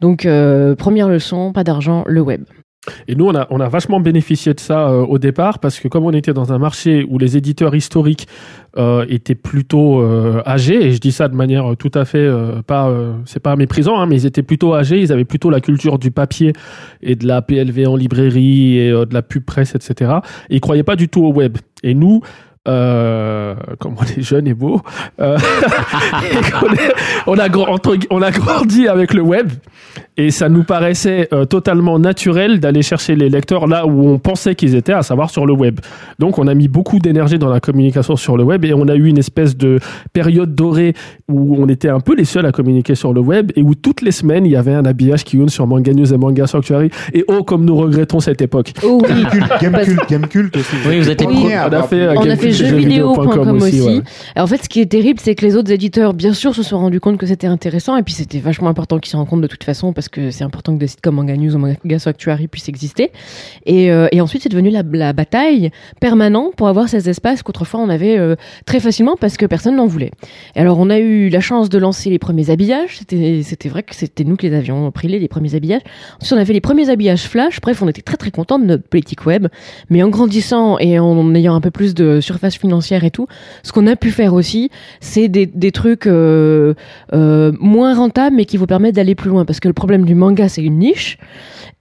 [0.00, 2.44] Donc, euh, première leçon, pas d'argent, le web.
[3.08, 5.88] Et nous, on a, on a vachement bénéficié de ça euh, au départ parce que
[5.88, 8.26] comme on était dans un marché où les éditeurs historiques
[8.78, 12.18] euh, étaient plutôt euh, âgés, et je dis ça de manière euh, tout à fait
[12.18, 15.48] euh, pas, euh, c'est pas méprisant, hein, mais ils étaient plutôt âgés, ils avaient plutôt
[15.48, 16.52] la culture du papier
[17.02, 20.16] et de la PLV en librairie et de la pub presse, etc.
[20.50, 21.56] Et ils croyaient pas du tout au web.
[21.82, 22.20] Et nous,
[22.66, 24.80] euh, comme on est jeune et beau,
[25.20, 25.36] euh,
[26.32, 26.94] et qu'on est-
[27.26, 29.50] on, a, entre- on a grandi avec le web
[30.18, 34.54] et ça nous paraissait euh, totalement naturel d'aller chercher les lecteurs là où on pensait
[34.54, 35.80] qu'ils étaient, à savoir sur le web.
[36.18, 38.94] Donc on a mis beaucoup d'énergie dans la communication sur le web et on a
[38.94, 39.78] eu une espèce de
[40.12, 40.94] période dorée
[41.28, 44.00] où on était un peu les seuls à communiquer sur le web et où toutes
[44.02, 46.90] les semaines il y avait un habillage qui une sur Manga News et Manga Sanctuary
[47.12, 48.72] et oh comme nous regrettons cette époque.
[48.82, 49.24] Oh oui.
[49.60, 50.76] Gamecult, Gamecult aussi.
[50.88, 52.14] Oui, vous êtes Les premiers On a fait, euh.
[52.16, 53.80] On a fait jeuxvideo.com aussi.
[53.80, 54.02] ouais.
[54.36, 56.78] En fait, ce qui est terrible, c'est que les autres éditeurs, bien sûr, se sont
[56.78, 59.46] rendus compte que c'était intéressant, et puis c'était vachement important qu'ils se rendent compte de
[59.46, 62.48] toute façon, parce que c'est important que des sites comme Manga News ou Manga Sanctuary
[62.48, 63.12] puissent exister.
[63.64, 67.80] Et, euh, et ensuite, c'est devenu la, la bataille permanente pour avoir ces espaces qu'autrefois
[67.80, 70.10] on avait euh, très facilement parce que personne n'en voulait.
[70.54, 72.98] Et alors, on a eu la chance de lancer les premiers habillages.
[72.98, 75.82] C'était, vrai que c'était nous qui les avions pris les, les premiers habillages.
[76.20, 77.60] Ensuite, on a fait les premiers habillages flash.
[77.60, 79.48] Bref, on était très très contents de notre politique web.
[79.90, 83.26] Mais en grandissant et en ayant un peu plus de surface financière et tout,
[83.62, 84.70] ce qu'on a pu faire aussi,
[85.00, 86.74] c'est des, des trucs euh,
[87.12, 89.44] euh, moins rentables, mais qui vous permettent d'aller plus loin.
[89.44, 91.18] Parce que le problème du manga, c'est une niche.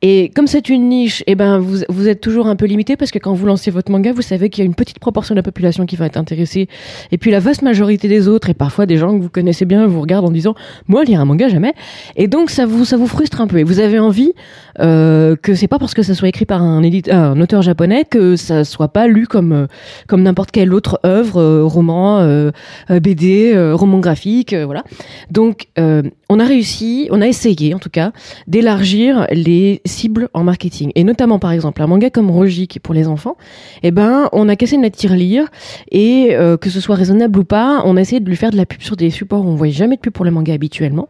[0.01, 3.11] Et comme c'est une niche, eh ben vous, vous êtes toujours un peu limité parce
[3.11, 5.39] que quand vous lancez votre manga, vous savez qu'il y a une petite proportion de
[5.39, 6.67] la population qui va être intéressée.
[7.11, 9.87] Et puis la vaste majorité des autres, et parfois des gens que vous connaissez bien,
[9.87, 10.53] vous regardent en disant
[10.87, 11.73] Moi, lire un manga, jamais.
[12.17, 13.57] Et donc ça vous, ça vous frustre un peu.
[13.57, 14.33] Et vous avez envie
[14.79, 18.05] euh, que c'est pas parce que ça soit écrit par un, édite- un auteur japonais
[18.09, 19.67] que ça soit pas lu comme, euh,
[20.07, 22.51] comme n'importe quelle autre œuvre, euh, roman, euh,
[22.89, 24.83] euh, BD, euh, roman graphique, euh, voilà.
[25.31, 28.11] Donc, euh, on a réussi, on a essayé en tout cas,
[28.47, 30.91] d'élargir les cibles en marketing.
[30.95, 33.37] Et notamment, par exemple, un manga comme Roji, qui est pour les enfants,
[33.83, 35.47] eh ben, on a cassé une tirelire
[35.91, 38.57] et euh, que ce soit raisonnable ou pas, on a essayé de lui faire de
[38.57, 41.09] la pub sur des supports où on voyait jamais de pub pour le manga habituellement.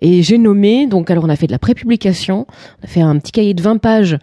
[0.00, 2.46] Et j'ai nommé, donc alors on a fait de la prépublication,
[2.80, 4.18] on a fait un petit cahier de 20 pages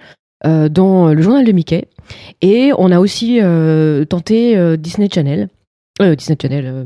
[0.45, 1.87] euh, dans le journal de Mickey.
[2.41, 5.49] Et on a aussi euh, tenté euh, Disney Channel.
[6.01, 6.65] Euh, Disney Channel.
[6.65, 6.83] euh,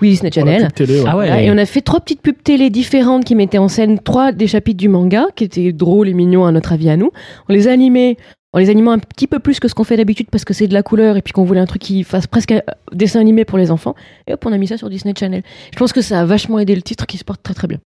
[0.00, 0.72] oui, Disney Channel.
[0.72, 1.06] télé, ouais.
[1.06, 1.44] Ah ouais.
[1.44, 4.46] Et on a fait trois petites pubs télé différentes qui mettaient en scène trois des
[4.46, 7.10] chapitres du manga, qui étaient drôles et mignons à notre avis à nous.
[7.48, 8.16] On les a animés
[8.54, 10.68] en les animant un petit peu plus que ce qu'on fait d'habitude parce que c'est
[10.68, 12.62] de la couleur et puis qu'on voulait un truc qui fasse presque un
[12.92, 13.94] dessin animé pour les enfants.
[14.26, 15.42] Et hop, on a mis ça sur Disney Channel.
[15.74, 17.78] Je pense que ça a vachement aidé le titre qui se porte très très bien.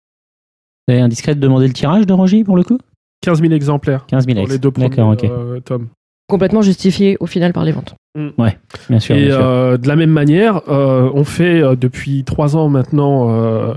[0.88, 2.78] C'est indiscret de demander le tirage de Roger pour le coup?
[3.22, 4.90] 15 000 exemplaires 15 000 pour les deux premiers
[5.24, 5.88] euh, tomes.
[6.28, 7.96] Complètement justifié au final par les ventes.
[8.38, 8.58] Ouais,
[8.90, 9.16] bien sûr.
[9.16, 9.40] Et bien sûr.
[9.46, 13.74] euh, de la même manière, euh, on fait euh, depuis trois ans maintenant, euh,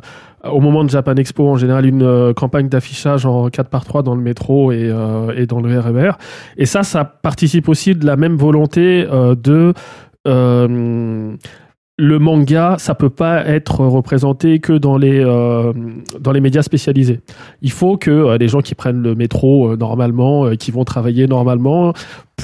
[0.50, 4.02] au moment de Japan Expo, en général, une euh, campagne d'affichage en 4 par 3
[4.02, 6.12] dans le métro et, euh, et dans le RER.
[6.56, 9.72] Et ça, ça participe aussi de la même volonté euh, de...
[11.96, 15.72] le manga, ça peut pas être représenté que dans les euh,
[16.18, 17.20] dans les médias spécialisés.
[17.62, 20.84] Il faut que euh, les gens qui prennent le métro euh, normalement, euh, qui vont
[20.84, 21.92] travailler normalement,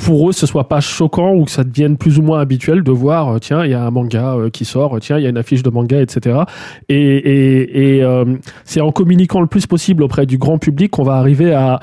[0.05, 2.93] pour eux, ce soit pas choquant ou que ça devienne plus ou moins habituel de
[2.93, 5.65] voir, tiens, il y a un manga qui sort, tiens, il y a une affiche
[5.65, 6.43] de manga, etc.
[6.89, 8.25] Et, et, et
[8.65, 11.81] c'est en communiquant le plus possible auprès du grand public qu'on va arriver à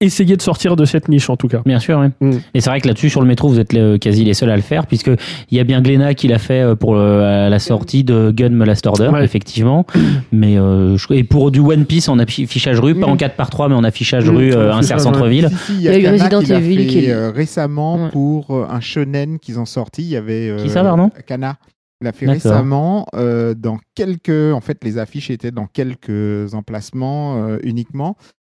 [0.00, 1.62] essayer de sortir de cette niche, en tout cas.
[1.64, 2.10] Bien sûr, ouais.
[2.20, 2.38] Mm.
[2.54, 4.56] Et c'est vrai que là-dessus, sur le métro, vous êtes euh, quasi les seuls à
[4.56, 5.10] le faire, puisque
[5.50, 8.50] il y a bien Glénat qui l'a fait euh, pour euh, la sortie de Gun
[8.50, 9.24] Me Last Order, Ouais.
[9.24, 9.86] effectivement.
[10.32, 13.48] Mais euh, je- et pour du One Piece en affichage rue, pas en 4 par
[13.50, 15.48] 3 mais en affichage Mm, rue, euh, en insert centre-ville.
[15.50, 17.30] Si, si, il y Il y a, eu Resident qui l'a Evil fait qui- euh,
[17.30, 18.10] récemment Ouais.
[18.10, 20.02] pour euh, un shonen qu'ils ont sorti.
[20.02, 21.10] Il y avait euh, Qui ça, pardon?
[21.26, 21.56] Kana.
[22.02, 24.28] Il l'a fait récemment euh, dans quelques.
[24.54, 28.16] En fait, les affiches étaient dans quelques emplacements euh, uniquement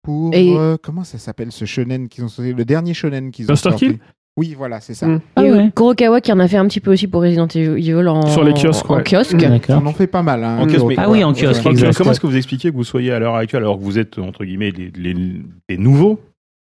[0.06, 3.46] pour Et- euh, comment ça s'appelle ce shonen qu'ils ont sorti Le dernier shonen qu'ils
[3.46, 3.86] ont Buster sorti.
[3.88, 3.98] Kill
[4.38, 5.08] Oui, voilà, c'est ça.
[5.08, 5.20] Mm.
[5.34, 5.70] Ah et ouais.
[5.74, 8.52] Kurokawa qui en a fait un petit peu aussi pour Resident Evil en, Sur les
[8.54, 9.02] kiosques, en ouais.
[9.02, 9.32] kiosque.
[9.32, 9.78] Ils D'accord.
[9.82, 10.44] en ont fait pas mal.
[10.44, 11.72] Hein, En kiosque, mais- Ah oui, en kiosque, Ouais.
[11.72, 11.96] exact.
[11.96, 14.18] Comment est-ce que vous expliquez que vous soyez à l'heure actuelle, alors que vous êtes,
[14.18, 16.20] entre guillemets, les, les- les nouveaux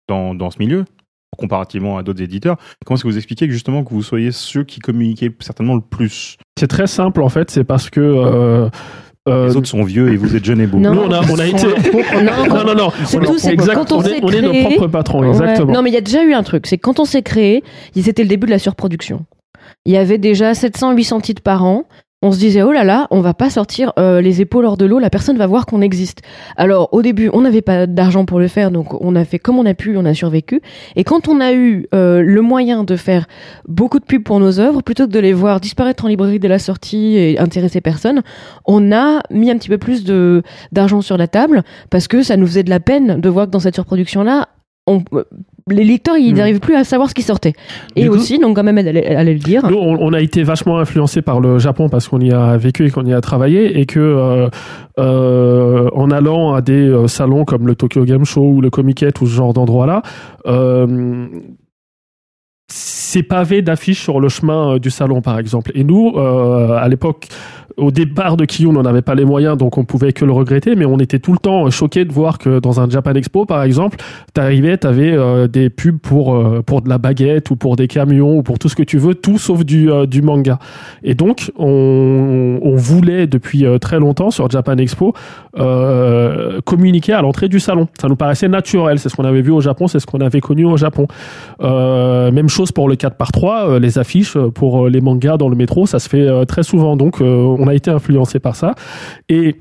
[0.08, 0.84] dans, dans ce milieu,
[1.38, 4.64] comparativement à d'autres éditeurs, comment est-ce que vous expliquez que justement que vous soyez ceux
[4.64, 6.36] qui communiquaient certainement le plus?
[6.58, 8.00] C'est très simple, en fait, c'est parce que...
[8.00, 8.68] euh,
[9.30, 10.78] euh, Les autres sont vieux et vous êtes jeunes et beaux.
[10.78, 10.94] Non.
[10.94, 11.66] nous, on a, on a été...
[12.48, 12.90] Non, non, non.
[13.04, 15.20] C'est On tout, c'est quand on on, s'est est, on est nos créé- propres patrons,
[15.22, 15.28] Ouais.
[15.28, 15.72] exactement.
[15.72, 16.66] Non, mais il y a déjà eu un truc.
[16.66, 17.62] C'est quand on s'est créé,
[18.00, 19.24] c'était le début de la surproduction.
[19.86, 21.84] Il y avait déjà 700-800 titres par an.
[22.22, 24.84] On se disait, oh là là, on va pas sortir euh, les épaules hors de
[24.84, 26.20] l'eau, la personne va voir qu'on existe.
[26.56, 29.58] Alors, au début, on n'avait pas d'argent pour le faire, donc on a fait comme
[29.58, 30.60] on a pu, on a survécu.
[30.96, 33.26] Et quand on a eu euh, le moyen de faire
[33.66, 36.48] beaucoup de pubs pour nos œuvres, plutôt que de les voir disparaître en librairie dès
[36.48, 38.20] la sortie et intéresser personne,
[38.66, 40.42] on a mis un petit peu plus de
[40.72, 43.52] d'argent sur la table parce que ça nous faisait de la peine de voir que
[43.52, 44.48] dans cette surproduction-là,
[44.86, 45.24] on, euh,
[45.70, 46.36] les lecteurs, ils Hmm.
[46.38, 47.54] n'arrivaient plus à savoir ce qui sortait.
[47.96, 49.66] Et Du coup- aussi, donc quand même, elle allait, le dire.
[49.70, 52.86] Nous, on, on a été vachement influencé par le Japon parce qu'on y a vécu
[52.86, 54.48] et qu'on y a travaillé et que euh,
[54.98, 59.20] euh, en allant à des euh, salons comme le Tokyo Game Show ou le Comiket
[59.20, 60.02] ou ce genre d'endroit-là,
[60.46, 61.26] euh,
[62.72, 65.72] c'est pavé d'affiches sur le chemin du salon, par exemple.
[65.74, 67.26] Et nous, à l'époque,
[67.76, 70.74] au départ de Kiyun, on n'avait pas les moyens, donc on pouvait que le regretter,
[70.76, 73.62] mais on était tout le temps choqué de voir que dans un Japan Expo, par
[73.62, 73.98] exemple,
[74.34, 78.38] t'arrivais, t'avais euh, des pubs pour euh, pour de la baguette ou pour des camions
[78.38, 80.58] ou pour tout ce que tu veux, tout sauf du euh, du manga.
[81.02, 85.14] Et donc, on, on voulait depuis euh, très longtemps sur Japan Expo
[86.64, 87.88] communiquer à l'entrée du salon.
[88.00, 88.98] Ça nous paraissait naturel.
[88.98, 91.06] C'est ce qu'on avait vu au Japon, c'est ce qu'on avait connu au Japon.
[91.60, 95.86] Même chose pour le 4 par 3 les affiches pour les mangas dans le métro,
[95.86, 96.96] ça se fait très souvent.
[96.96, 98.74] Donc, euh, on a été influencé par ça.
[99.28, 99.56] Et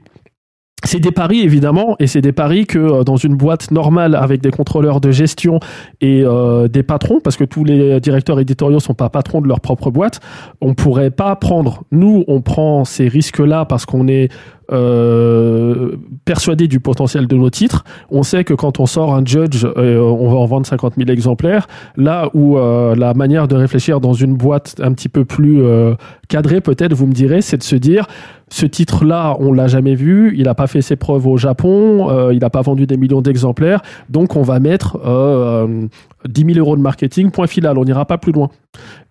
[0.86, 4.42] c'est des paris évidemment, et c'est des paris que euh, dans une boîte normale avec
[4.42, 5.60] des contrôleurs de gestion
[6.00, 9.60] et euh, des patrons, parce que tous les directeurs éditoriaux sont pas patrons de leur
[9.60, 10.22] propre boîte,
[10.62, 11.84] on pourrait pas prendre.
[11.92, 14.32] Nous, on prend ces risques-là parce qu'on est
[14.72, 15.96] euh,
[16.26, 17.84] persuadé du potentiel de nos titres.
[18.10, 21.10] On sait que quand on sort un Judge, euh, on va en vendre 50 000
[21.10, 21.68] exemplaires.
[21.96, 25.96] Là où euh, la manière de réfléchir dans une boîte un petit peu plus euh,
[26.28, 28.06] cadrée, peut-être, vous me direz, c'est de se dire
[28.50, 32.34] ce titre-là, on l'a jamais vu, il n'a pas fait ses preuves au Japon, euh,
[32.34, 35.88] il n'a pas vendu des millions d'exemplaires, donc on va mettre euh, euh,
[36.28, 38.50] 10 000 euros de marketing, point final, on n'ira pas plus loin.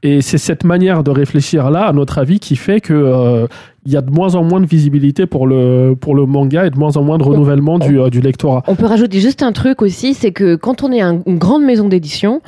[0.03, 3.47] Et c'est cette manière de réfléchir là, à notre avis, qui fait que euh,
[3.89, 6.71] il y a de moins en moins de visibilité pour le pour le manga et
[6.71, 8.63] de moins en moins de renouvellement du, euh, du lectorat.
[8.69, 11.63] On peut rajouter juste un truc aussi, c'est que quand on est un- une grande
[11.65, 12.43] maison d'édition,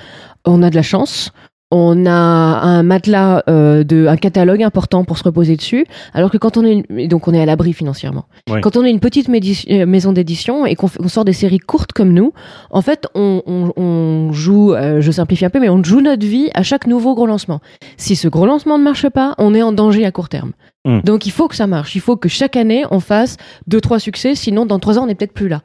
[0.45, 1.33] on a de la chance.
[1.73, 6.37] On a un matelas euh, de un catalogue important pour se reposer dessus, alors que
[6.37, 8.25] quand on est une- donc on est à l'abri financièrement.
[8.51, 8.61] Ouais.
[8.61, 12.13] Quand on est une petite euh, maison d'édition et qu'on sort des séries courtes comme
[12.13, 12.33] nous,
[12.71, 16.27] en fait on, on- on joue, euh, je simplifie un peu, mais on joue notre
[16.27, 17.61] vie à chaque nouveau gros lancement.
[17.97, 20.51] Si ce gros lancement ne marche pas, on est en danger à court terme.
[20.87, 21.01] Mm.
[21.01, 21.95] Donc il faut que ça marche.
[21.95, 25.07] Il faut que chaque année on fasse deux trois succès, sinon dans trois ans on
[25.07, 25.63] n'est peut-être plus là.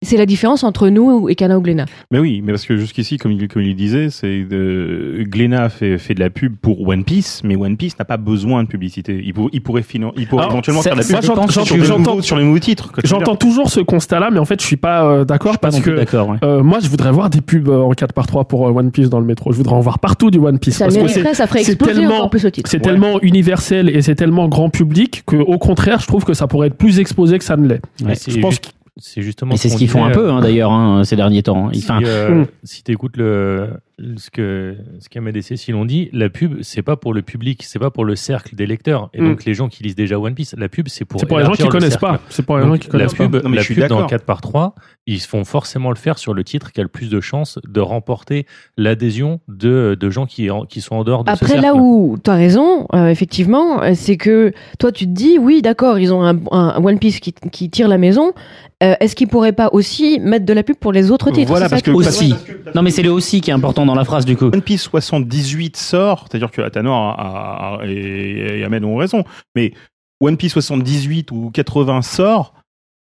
[0.00, 1.86] C'est la différence entre nous et Kana ou Glénat.
[2.12, 5.24] Mais oui, mais parce que jusqu'ici, comme il, comme il disait, c'est de...
[5.26, 8.62] Glénat fait, fait de la pub pour One Piece, mais One Piece n'a pas besoin
[8.62, 9.20] de publicité.
[9.24, 11.48] Il, pour- il pourrait, finan- il pourrait Alors, éventuellement c'est- faire de la pub j'entends-
[11.48, 12.92] sur, j'entends- les j'entends- nouveaux, sur les nouveaux titres.
[13.02, 15.90] J'entends toujours ce constat-là, mais en fait, je suis pas euh, d'accord Pas parce que
[15.90, 16.28] d'accord.
[16.28, 16.36] ouais.
[16.44, 19.18] euh, moi, je voudrais voir des pubs euh, en 4x3 pour euh, One Piece dans
[19.18, 19.50] le métro.
[19.50, 20.76] Je voudrais en voir partout du One Piece.
[20.76, 22.70] Ça parce que mériterait, ça ferait c'est exploser tellement- encore plus au titre.
[22.70, 22.82] c'est Ouais.
[22.84, 26.68] tellement universel et c'est tellement grand public que, au contraire, je trouve que ça pourrait
[26.68, 27.82] être plus exposé que ça ne l'est.
[28.04, 28.14] Ouais.
[28.14, 30.72] c'est je pense juste- c'est justement Et c'est ce qu'ils font un peu hein, d'ailleurs
[30.72, 31.70] hein, ces derniers temps.
[31.70, 32.46] Ils- Si, enfin, euh, Mm.
[32.64, 33.70] si tu écoutes le,
[34.16, 37.62] ce que ce qu'Ahmed et Cécile ont dit, la pub, c'est pas pour le public,
[37.64, 39.10] c'est pas pour le cercle des lecteurs.
[39.14, 39.28] Et Mm.
[39.28, 41.18] donc, les gens qui lisent déjà One Piece, la pub, c'est pour.
[41.20, 42.06] C'est pour les gens qui le connaissent cercle.
[42.06, 42.20] pas.
[42.28, 43.48] C'est pour les gens qui la connaissent pub, pas.
[43.48, 44.06] Non, la pub dans d'accord.
[44.06, 44.74] 4 par 3
[45.10, 47.80] ils font forcément le faire sur le titre qui a le plus de chances de
[47.80, 48.44] remporter
[48.76, 51.62] l'adhésion de, de gens qui, en- qui sont en dehors de ce Après, cercle.
[51.64, 55.98] là où tu as raison, euh, effectivement, c'est que toi, tu te dis, oui, d'accord,
[55.98, 58.32] ils ont un, un One Piece qui, qui tire la maison.
[58.82, 61.48] Euh, Est-ce qu'ils pourraient pas aussi mettre de la pub pour les autres titres?
[61.48, 62.34] Voilà, ça parce que- qui- aussi.
[62.74, 64.46] Non, mais c'est le aussi qui est important dans la phrase du coup.
[64.46, 69.24] One Piece 78 sort, c'est-à-dire que Athanor a- a- et, et Ahmed ont raison,
[69.56, 69.72] mais
[70.20, 72.54] One Piece 78 ou 80 sort,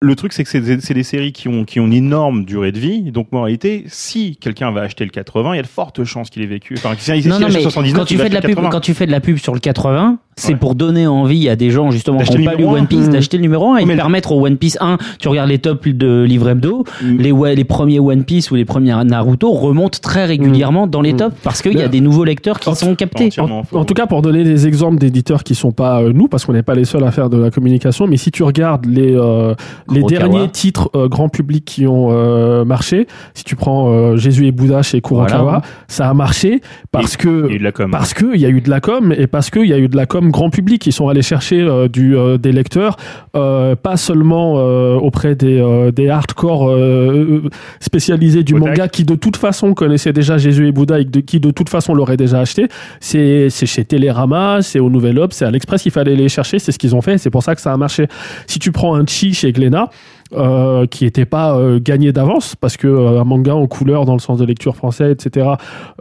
[0.04, 2.44] le truc c'est que c'est des, c'est des séries qui ont, qui ont une énorme
[2.44, 5.62] durée de vie, donc en réalité, si quelqu'un va acheter le 80, il y a
[5.62, 6.74] de fortes chances qu'il ait vécu.
[6.78, 8.70] Enfin, si il Non, non, mais 79, quand tu fais de la pub, 80.
[8.72, 10.56] quand tu fais de la pub sur le 80, c'est Ouais.
[10.58, 12.88] pour donner envie à des gens justement qui n'ont pas lu One.
[12.88, 13.12] Piece Mmh.
[13.12, 15.50] d'acheter le numéro 1 et Mais de le- permettre au One Piece 1, tu regardes
[15.50, 17.18] les tops de livre hebdo, Mm.
[17.18, 21.14] les, ouais, les premiers One Piece ou les premiers Naruto remontent très régulièrement dans les
[21.14, 21.18] Mm.
[21.18, 23.30] tops parce qu'il y a des nouveaux lecteurs qui En- sont captés.
[23.40, 26.54] En tout cas, pour donner des exemples d'éditeurs qui sont pas euh, nous, parce qu'on
[26.54, 29.54] n'est pas les seuls à faire de la communication, mais si tu regardes les euh,
[29.94, 34.46] les derniers titres euh, grand public qui ont euh, marché, si tu prends euh, Jésus
[34.48, 35.62] et Bouddha chez Kurokawa, Voilà.
[35.88, 36.62] ça a marché
[36.92, 37.92] parce que Il y a eu de la com.
[37.92, 39.96] parce qu'il y a eu de la com et parce qu'il y a eu de
[39.96, 40.86] la com grand public.
[40.88, 42.98] Ils sont allés chercher euh, du, euh, des lecteurs,
[43.36, 47.44] euh, pas seulement euh, auprès des, euh, des hardcore euh,
[47.80, 51.52] spécialisés du manga qui de toute façon connaissaient déjà Jésus et Bouddha et qui de
[51.52, 52.68] toute façon l'auraient déjà acheté.
[53.00, 56.60] C'est c'est chez Télérama, c'est au Nouvel Obs, c'est à l'Express, il fallait les chercher,
[56.60, 58.08] c'est ce qu'ils ont fait, c'est pour ça que ça a marché.
[58.48, 59.90] Si tu prends un Chi chez Glénat, Now
[60.34, 64.14] euh, qui était pas euh, gagné d'avance parce que euh, un manga en couleur dans
[64.14, 65.52] le sens de lecture français etc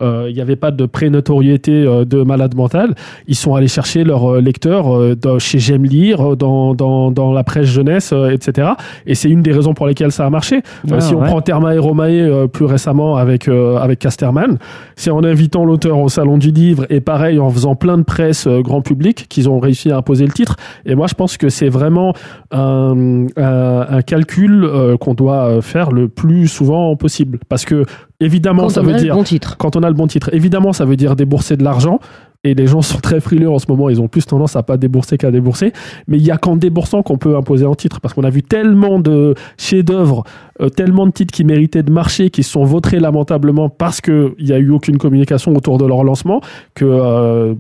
[0.03, 2.95] euh, il n'y avait pas de pré-notoriété euh, de malade mental.
[3.27, 7.33] Ils sont allés chercher leurs euh, lecteurs euh, dans- chez J'aime lire dans, dans, dans
[7.33, 8.71] la presse jeunesse euh, etc
[9.07, 10.63] et c'est une des raisons pour lesquelles ça a marché.
[10.91, 14.59] Ah, si on prend Therma et Romae euh, plus récemment avec euh, avec Casterman
[14.97, 18.47] c'est en invitant l'auteur au salon du livre et pareil en faisant plein de presse
[18.47, 20.57] euh, grand public qu'ils ont réussi à imposer le titre.
[20.87, 22.15] Et moi je pense que c'est vraiment
[22.51, 27.39] un, un, un calcul euh, qu'on doit euh, faire le plus souvent possible.
[27.49, 27.85] Parce que,
[28.21, 29.57] évidemment, Quand ça on veut a le bon titre.
[29.57, 31.99] quand on a le bon titre, évidemment, ça veut dire débourser de l'argent.
[32.43, 34.79] Et les gens sont très frileux en ce moment, ils ont plus tendance à pas
[34.79, 35.75] débourser qu'à débourser.
[36.09, 38.01] Mais il y a qu'en déboursant qu'on peut imposer en titre.
[38.01, 40.25] Parce qu'on a vu tellement de chefs-d'œuvre,
[40.63, 44.33] euh, tellement de titres qui méritaient de marcher, qui se sont vautrés lamentablement parce qu'il
[44.41, 46.41] n'y a eu aucune communication autour de leur lancement,
[46.75, 47.55] que euh,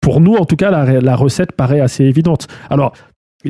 [0.00, 2.46] pour nous, en tout cas, la, la recette paraît assez évidente.
[2.70, 2.92] Alors,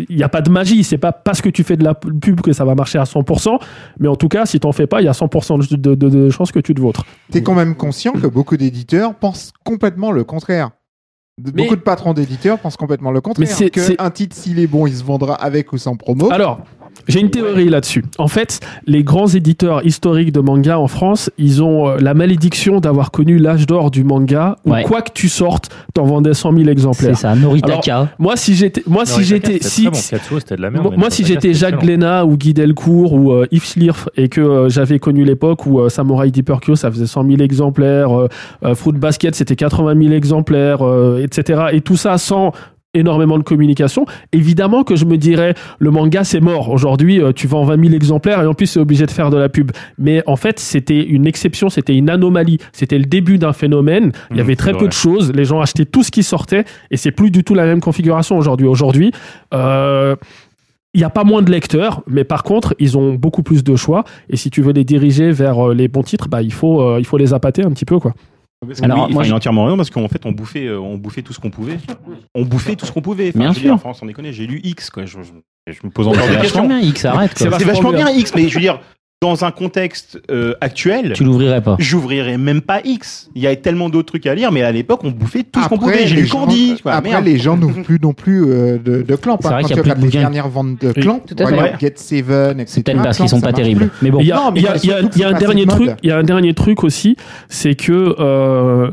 [0.09, 2.41] il n'y a pas de magie, c'est pas parce que tu fais de la pub
[2.41, 3.59] que ça va marcher à 100%,
[3.99, 6.09] mais en tout cas, si t'en fais pas, il y a 100% de, de, de,
[6.09, 7.05] de chances que tu te vôtres.
[7.31, 10.71] T'es quand même conscient que beaucoup d'éditeurs pensent complètement le contraire.
[11.45, 13.47] Mais- Beaucoup de patrons d'éditeurs pensent complètement le contraire.
[13.49, 16.31] Mais c'est- que un titre, s'il est bon, il se vendra avec ou sans promo.
[16.33, 16.61] Alors,
[17.09, 18.05] j'ai une théorie là-dessus.
[18.19, 22.81] En fait, les grands éditeurs historiques de manga en France, ils ont euh, la malédiction
[22.81, 24.83] d'avoir connu l'âge d'or du manga, où Ouais.
[24.83, 27.17] quoi que tu sortes, t'en vendais 100 000 C'est exemplaires.
[27.17, 28.09] ça, Noritaka.
[28.19, 29.99] Moi, si j'étais, moi, si j'étais, si, Très bon.
[30.11, 30.95] Katsuo, c'était de la merde.
[30.97, 31.81] Moi, si j'étais Jacques.
[31.81, 35.81] Glénat ou Guy Delcourt ou euh, Yves Schlierf et que euh, j'avais connu l'époque où
[35.81, 38.29] euh, Samurai Deeper Kyo, ça faisait 100 000 exemplaires, euh,
[38.65, 41.65] euh, Fruit Basket, c'était 80 000 exemplaires, euh, etc.
[41.73, 42.53] Et tout ça sans
[42.97, 44.07] énormément de communication.
[44.33, 46.71] Évidemment que je me dirais, le manga, c'est mort.
[46.71, 49.37] Aujourd'hui, euh, tu vends 20 000 exemplaires et en plus, c'est obligé de faire de
[49.37, 49.71] la pub.
[49.99, 52.59] Mais en fait, c'était une exception, c'était une anomalie.
[52.73, 54.13] C'était le début d'un phénomène.
[54.31, 55.33] Il y Mmh, avait très peu de choses.
[55.33, 58.37] Les gens achetaient tout ce qui sortait et c'est plus du tout la même configuration
[58.39, 58.67] aujourd'hui.
[58.67, 59.13] Aujourd'hui,
[59.55, 60.17] euh,
[60.95, 63.77] il n'y a pas moins de lecteurs, mais par contre, ils ont beaucoup plus de
[63.77, 64.05] choix.
[64.31, 66.97] Et si tu veux les diriger vers euh, les bons titres, bah, il, faut, euh,
[66.99, 67.99] il faut les appâter un petit peu.
[67.99, 68.15] Quoi.
[68.67, 70.81] Parce Alors, oui, moi, enfin, il a entièrement raison parce qu'en fait, on bouffait, euh,
[70.81, 71.79] on bouffait tout ce qu'on pouvait.
[72.35, 73.29] On bouffait tout ce qu'on pouvait.
[73.29, 73.63] Enfin, Bien je sûr.
[73.65, 75.05] dire, enfin, sans déconner, j'ai lu X, quoi.
[75.05, 76.67] Je, je- je me pose encore C'est des vachement questions.
[76.69, 77.33] bien, X, arrête.
[77.37, 78.81] C'est vachement bien X, mais je veux dire,
[79.23, 81.77] dans un contexte euh, actuel, Tu l'ouvrirais pas.
[81.79, 83.31] j'ouvrirais même pas X.
[83.35, 85.69] Il y a tellement d'autres trucs à lire, mais à l'époque, on bouffait tout ce
[85.71, 86.07] qu'on pouvait.
[86.07, 86.77] J'ai lu gens- Candy.
[86.83, 87.25] quoi, Après, merde.
[87.25, 89.39] les gens n'ouvrent plus non plus euh, de, de clamp.
[89.41, 91.07] C'est vrai qu'il y a plus de les dernières ventes de Oui.
[91.57, 91.73] Ouais.
[91.81, 92.73] Get Seven, etc.
[92.77, 93.89] C'est peut-être parce qu'ils Clamp, sont pas terribles.
[93.89, 93.99] plus.
[94.03, 95.87] Mais bon, Il y a, Non, y y y un dernier truc.
[95.87, 95.97] mode.
[96.03, 97.17] Il y a un dernier truc aussi,
[97.49, 98.91] c'est que euh,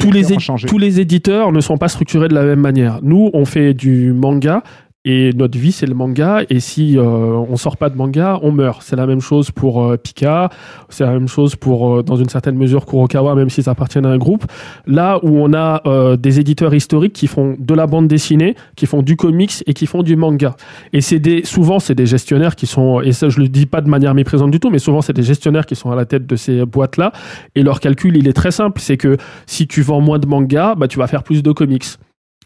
[0.00, 0.24] tous les,
[0.66, 2.98] tous les éditeurs ne sont pas structurés de la même manière.
[3.02, 4.62] Nous, on fait du manga
[5.08, 6.40] Et notre vie, c'est le manga.
[6.50, 8.82] Et si euh, on sort pas de manga, on meurt.
[8.82, 10.50] C'est la même chose pour euh, Pika.
[10.88, 14.10] C'est la même chose pour, euh, dans une certaine mesure, Kurokawa, même s'ils appartiennent à
[14.10, 14.44] un groupe.
[14.84, 18.86] Là où on a euh, des éditeurs historiques qui font de la bande dessinée, qui
[18.86, 20.56] font du comics et qui font du manga.
[20.92, 23.82] Et c'est des, souvent, c'est des gestionnaires qui sont, et ça, je le dis pas
[23.82, 26.26] de manière méprisante du tout, mais souvent, c'est des gestionnaires qui sont à la tête
[26.26, 27.12] de ces boîtes-là.
[27.54, 28.80] Et leur calcul, il est très simple.
[28.80, 31.84] C'est que si tu vends moins de manga, bah, tu vas faire plus de comics.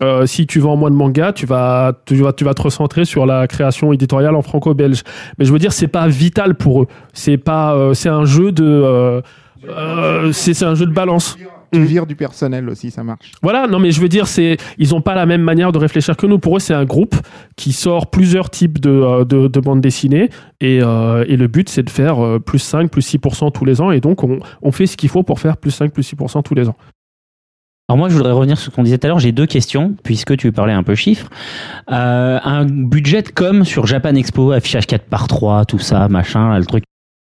[0.02, 3.04] Euh, si tu vends moins de manga, tu vas, tu vas, tu vas te recentrer
[3.04, 5.02] sur la création éditoriale en franco-belge.
[5.38, 6.86] Mais je veux dire, c'est pas vital pour eux.
[7.12, 9.20] C'est pas, euh, c'est un jeu de, euh,
[9.68, 11.36] euh, c'est c'est un jeu de balance.
[11.72, 13.30] Tu vires du personnel aussi, ça marche.
[13.42, 16.16] Voilà, non mais je veux dire, c'est ils ont pas la même manière de réfléchir
[16.16, 16.38] que nous.
[16.38, 17.14] Pour eux, c'est un groupe
[17.56, 20.30] qui sort plusieurs types de, euh, de, de bandes dessinées
[20.60, 23.80] et, euh, et le but c'est de faire euh, plus 5, plus 6% tous les
[23.80, 26.42] ans et donc on, on fait ce qu'il faut pour faire plus 5, plus 6%
[26.42, 26.76] tous les ans.
[27.90, 29.18] Alors moi, je voudrais revenir sur ce qu'on disait tout à l'heure.
[29.18, 31.28] J'ai deux questions, puisque tu parlais un peu chiffres.
[31.90, 36.60] Euh, un budget comme sur Japan Expo, affichage 4 par 3 tout ça, machin, là,
[36.60, 36.84] le truc.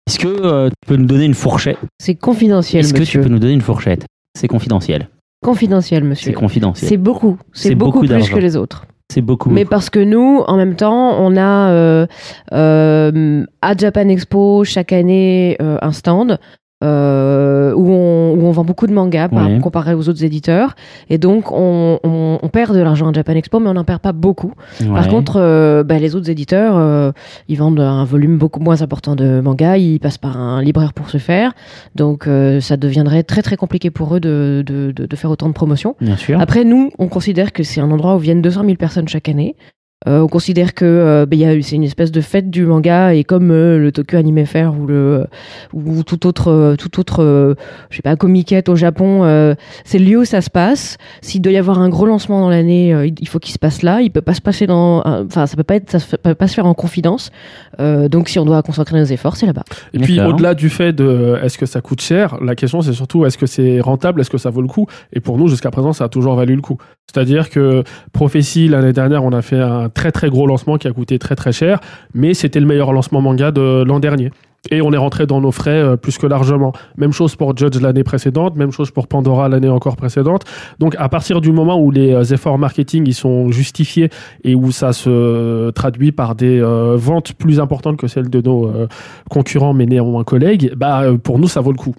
[0.07, 1.79] Est-ce que euh, tu peux nous donner une fourchette?
[1.99, 3.21] C'est confidentiel, Est-ce que tu monsieur.
[3.23, 4.05] peux nous donner une fourchette?
[4.39, 5.09] C'est confidentiel.
[5.43, 6.31] Confidentiel, monsieur.
[6.31, 6.87] C'est confidentiel.
[6.87, 7.37] C'est beaucoup.
[7.51, 8.33] C'est C'est beaucoup, beaucoup plus d'argent.
[8.33, 8.85] que les autres.
[9.13, 9.49] C'est beaucoup.
[9.49, 12.07] Mais parce que nous, en même temps, on a euh,
[12.53, 16.39] euh, à Japan Expo chaque année euh, un stand.
[16.83, 19.59] Euh, où, on, où on vend beaucoup de mangas par, Ouais.
[19.59, 20.75] comparé aux autres éditeurs
[21.09, 23.99] et donc on, on, on perd de l'argent à Japan Expo mais on n'en perd
[24.01, 24.53] pas beaucoup
[24.93, 27.11] par contre euh, bah, les autres éditeurs euh,
[27.47, 31.09] ils vendent un volume beaucoup moins important de mangas ils passent par un libraire pour
[31.09, 31.53] se faire
[31.95, 35.47] donc euh, ça deviendrait très très compliqué pour eux de, de, de, de faire autant
[35.47, 36.39] de promotions Bien sûr.
[36.39, 39.55] après, nous, on considère que c'est un endroit où viennent 200 000 personnes chaque année.
[40.07, 42.65] Euh, on considère que euh, ben, il y a- c'est une espèce de fête du
[42.65, 45.27] manga et comme euh, le Tokyo Anime Fair ou le
[45.73, 47.55] ou tout autre euh, tout autre euh,
[47.89, 50.97] je sais pas comiquette au Japon euh, c'est le lieu où ça se passe.
[51.21, 53.81] S'il doit y avoir un gros lancement dans l'année euh, il faut qu'il se passe
[53.81, 54.01] là.
[54.01, 56.47] Il peut pas se passer dans enfin ça peut pas être ça se- peut pas
[56.47, 57.31] se faire en confidence.
[57.79, 59.63] Euh, donc si on doit concentrer nos efforts c'est là-bas.
[59.93, 63.25] Et puis au-delà du fait de est-ce que ça coûte cher, la question c'est surtout
[63.25, 64.87] est-ce que c'est rentable, est-ce que ça vaut le coup?
[65.13, 66.77] Et pour nous jusqu'à présent ça a toujours valu le coup.
[67.13, 70.91] C'est-à-dire que Prophétie l'année dernière on a fait un très très gros lancement qui a
[70.91, 71.79] coûté très très cher,
[72.13, 74.31] mais c'était le meilleur lancement manga de l'an dernier.
[74.71, 76.71] Et on est rentré dans nos frais euh, plus que largement.
[76.95, 80.45] Même chose pour Judge l'année précédente, même chose pour Pandora l'année encore précédente.
[80.79, 84.09] Donc à partir du moment où les euh, efforts marketing ils sont justifiés
[84.45, 88.67] et où ça se traduit par des euh, ventes plus importantes que celles de nos
[88.67, 88.87] euh,
[89.29, 91.95] concurrents mais néanmoins collègues, bah pour nous ça vaut le coup.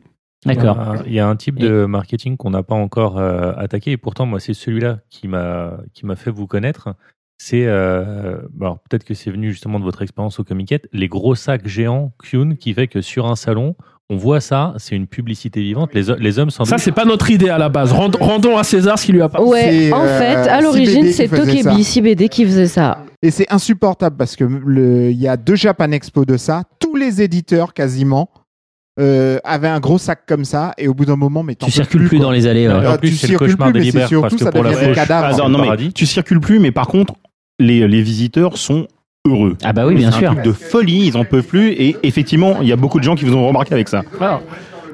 [0.47, 0.97] D'accord.
[1.07, 4.27] Il y a un type de marketing qu'on n'a pas encore euh, attaqué et pourtant
[4.27, 6.91] moi c'est celui-là qui m'a qui m'a fait vous connaître.
[7.39, 11.35] C'est euh, bon, peut-être que c'est venu justement de votre expérience au Comiquette, les gros
[11.35, 13.75] sacs géants Kyun qui fait que sur un salon
[14.11, 15.95] on voit ça, c'est une publicité vivante.
[15.95, 17.91] Les, les hommes s'en Ça c'est pas notre idée à la base.
[17.91, 19.43] Rend- rendons à César ce qui lui a pas.
[19.43, 21.27] ouais en euh, fait à l'origine c'est.
[21.29, 24.45] Tokebi CBD qui faisait ça Et c'est insupportable parce que
[25.11, 26.63] il y a deux Japan Expo de ça.
[26.79, 28.29] Tous les éditeurs quasiment
[29.01, 32.07] euh, avaient un gros sac comme ça et au bout d'un moment, mais Tu circules
[32.07, 32.27] plus quoi.
[32.27, 32.69] dans les allées.
[32.69, 32.75] ouais.
[32.75, 34.53] En Ah, plus, tu c'est le circules cauchemar plus, des libères, surtout, parce que ça
[34.53, 35.27] pour la devient des fauche- cadavres.
[35.33, 37.15] Ah, non, le non, mais tu circules plus, mais par contre,
[37.59, 38.87] les, les visiteurs sont
[39.27, 39.57] heureux.
[39.63, 40.31] Ah bah oui, bien C'est sûr.
[40.31, 41.69] un truc de folie, ils en peuvent plus.
[41.71, 44.03] Et effectivement, il y a beaucoup de gens qui vous ont remarqué avec ça.
[44.21, 44.43] Alors,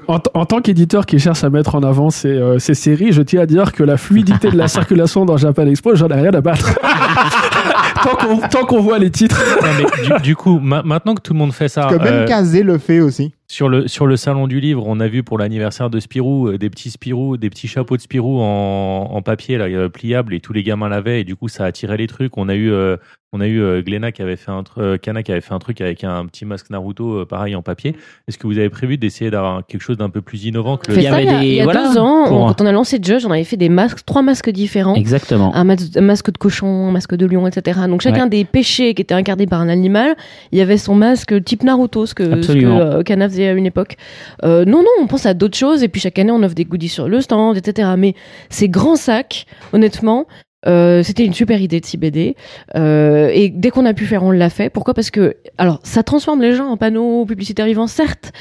[0.08, 3.22] en, en tant qu'éditeur qui cherche à mettre en avant ces, euh, ces séries, je
[3.22, 6.32] tiens à dire que la fluidité de la circulation dans Japan Expo, j'en ai rien
[6.32, 6.74] à battre.
[8.02, 9.42] tant qu'on tant qu'on voit les titres.
[9.62, 12.02] Non, mais du, du coup, ma- maintenant que tout le monde fait ça, Parce que
[12.02, 13.32] même euh, Kazé le fait aussi.
[13.52, 16.56] Sur le, sur le salon du livre, on a vu pour l'anniversaire de Spirou euh,
[16.56, 20.38] des petits Spirou, des petits chapeaux de Spirou en, en papier là, euh, pliable et
[20.40, 22.38] tous les gamins l'avaient et du coup ça a attiré les trucs.
[22.38, 22.96] On a eu, euh,
[23.32, 25.52] on a eu euh, Glenna qui avait fait un, tr- euh, Kana qui avait fait
[25.52, 27.96] un truc avec un petit masque Naruto euh, pareil en papier.
[28.28, 30.94] Est-ce que vous avez prévu d'essayer d'avoir quelque chose d'un peu plus innovant que On
[30.94, 32.46] le Il y avait il y a, des- il y a voilà, deux ans, on-
[32.48, 34.94] quand on a lancé Judge, on avait fait des masques, trois masques différents.
[34.94, 35.52] Exactement.
[35.56, 37.80] Un, mas- un masque de cochon, un masque de lion, etc.
[37.88, 40.14] Donc chacun des péchés qui était incarné par un animal,
[40.52, 42.58] il y avait son masque type Naruto, ce que, ce que
[42.98, 43.96] euh, Kana faisait à une époque.
[44.44, 46.64] Euh, non, non, on pense à d'autres choses et puis chaque année on offre des
[46.64, 47.90] goodies sur le stand, etc.
[47.96, 48.14] Mais
[48.48, 50.26] ces grands sacs, honnêtement,
[50.66, 52.36] euh, c'était une super idée de CBD
[52.76, 54.68] euh, et dès qu'on a pu faire on l'a fait.
[54.68, 54.92] Pourquoi?
[54.94, 58.32] Parce que alors ça transforme les gens en panneaux publicitaires vivants certes.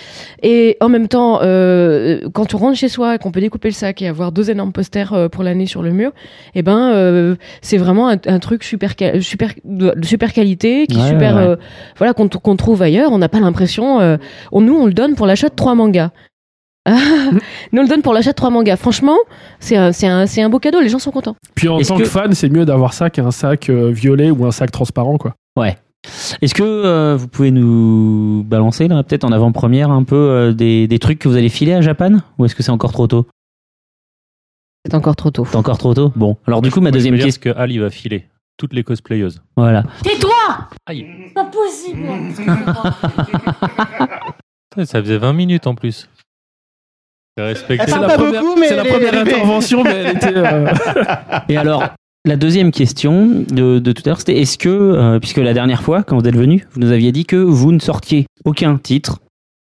[0.43, 3.73] Et en même temps euh, quand on rentre chez soi et qu'on peut découper le
[3.73, 6.11] sac et avoir deux énormes posters euh, pour l'année sur le mur
[6.55, 11.07] et ben euh, c'est vraiment un, un truc super super de super qualité qui Ouais,
[11.07, 11.47] super ouais, ouais.
[11.51, 11.55] euh,
[11.97, 13.11] voilà qu'on trouve ailleurs.
[13.13, 14.17] On n'a pas l'impression euh,
[14.51, 16.11] on, nous on le donne pour l'achat de trois mangas
[17.71, 19.17] Nous on le donne pour l'achat de trois mangas franchement
[19.59, 21.97] c'est un, c'est un, c'est un beau cadeau les gens sont contents Puis en tant
[21.97, 25.17] que- que fan, c'est mieux d'avoir ça qu'un sac euh, violet ou un sac transparent
[25.17, 25.35] quoi.
[26.41, 30.87] Est-ce que euh, vous pouvez nous balancer là, peut-être en avant-première un peu euh, des,
[30.87, 32.19] des trucs que vous allez filer à Japan?
[32.37, 33.27] Ou est-ce que c'est encore trop tôt?
[34.85, 36.13] C'est encore trop tôt C'est encore trop tôt?
[36.15, 37.31] Bon, alors du coup ma deuxième question.
[37.31, 38.29] ce que Ali va filer.
[38.57, 39.41] toutes les cosplayeuses.
[39.57, 39.83] Voilà.
[40.01, 40.31] Tais-toi
[40.85, 41.05] Aïe.
[41.27, 42.07] C'est pas possible
[44.71, 46.07] Putain, Ça faisait 20 minutes en plus.
[47.39, 47.85] C'est respecté.
[47.85, 50.33] C'est parle la pas première, beaucoup, mais c'est la première intervention, mais elle était.
[50.35, 50.67] euh,
[51.49, 51.83] Et alors,
[52.25, 55.81] la deuxième question de, de tout à l'heure, c'était est-ce que, euh, puisque la dernière
[55.81, 59.19] fois, quand vous êtes venu, vous nous aviez dit que vous ne sortiez aucun titre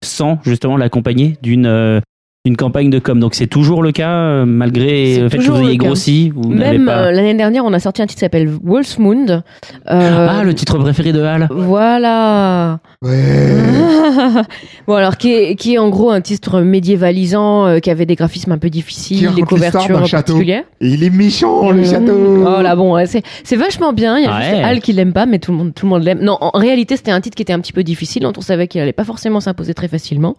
[0.04, 2.00] sans justement l'accompagner d'une euh,
[2.44, 3.20] d'une campagne de com.
[3.20, 6.32] Donc c'est toujours le cas, euh, malgré le fait que vous ayez grossi.
[6.34, 7.04] Vous Même pas...
[7.06, 9.44] euh, l'année dernière, on a sorti un titre qui s'appelle Wolfsmund.
[9.88, 11.46] Euh, Ah, le titre préféré de Hal.
[11.52, 12.80] Voilà.
[13.00, 13.12] Ouais.
[14.88, 18.16] bon alors qui est, qui est en gros un titre médiévalisant euh, qui avait des
[18.16, 20.64] graphismes un peu difficiles, des couvertures particulières.
[20.80, 21.84] Et il est méchant, le Mmh.
[21.84, 22.36] château.
[22.40, 24.18] Voilà bon ouais, c'est c'est vachement bien.
[24.18, 24.44] Il y a Ouais.
[24.44, 26.18] juste Al qui l'aime pas, mais tout le monde tout le monde l'aime.
[26.20, 28.66] Non en réalité c'était un titre qui était un petit peu difficile, dont on savait
[28.66, 30.34] qu'il allait pas forcément s'imposer très facilement.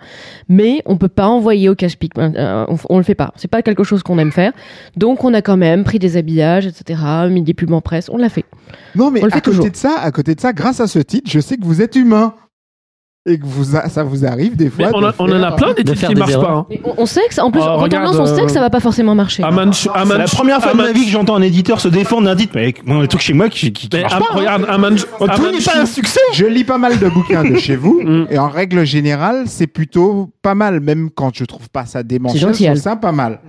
[0.49, 1.92] Mais on peut pas envoyer au cache-pique.
[2.17, 3.31] Euh, on, on le fait pas.
[3.35, 4.51] C'est pas quelque chose qu'on aime faire.
[4.97, 6.99] Donc on a quand même pris des habillages etc.
[7.29, 8.09] Mis des pubs en presse.
[8.09, 8.45] On l'a fait.
[8.95, 9.69] Non, mais On le à fait côté toujours.
[9.71, 11.95] de ça, à côté de ça, grâce à ce titre, je sais que vous êtes
[11.95, 12.33] humain.
[13.25, 14.89] Et que vous a- ça vous arrive des mais fois.
[14.93, 16.51] on, de a- on en a plein des de titres faire qui marchent pas.
[16.51, 16.65] hein.
[16.83, 18.59] On, on sait que ça, en plus Oh, en regarde, tendance on sait que ça
[18.59, 19.43] va pas forcément marcher.
[19.43, 22.35] Aman- C'est la première fois de ma vie que j'entends un éditeur se défendre d'un
[22.35, 24.25] titre, mais bon, un truc chez moi qui, qui, qui Mais marche Am- pas.
[24.33, 24.35] hein.
[24.37, 26.19] regarde, Aman- Tout Aman- n'est pas un succès.
[26.33, 28.01] Je lis pas mal de bouquins de chez vous.
[28.03, 28.25] Mm.
[28.29, 30.81] et en règle générale, c'est plutôt pas mal.
[30.81, 33.39] Même quand je trouve pas ça démentiel, C'est gentil, je trouve ça pas mal.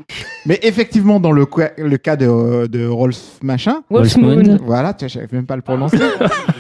[0.47, 4.61] Mais effectivement, dans le, cas de, de Rolf Machin, Wolfsmund.
[4.64, 5.99] voilà, tu vois, je savais même pas le prononcer.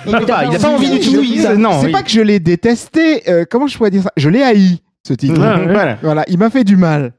[0.08, 1.22] Il a pas, envie du tout.
[1.24, 1.92] C'est Non, c'est oui.
[1.92, 3.03] pas que je l'ai détesté.
[3.28, 4.10] Euh, comment je pourrais dire ça?
[4.16, 5.40] Je l'ai haï, ce titre.
[5.40, 5.72] Ouais, ouais.
[5.72, 5.98] Voilà.
[6.02, 7.12] Voilà, il m'a fait du mal.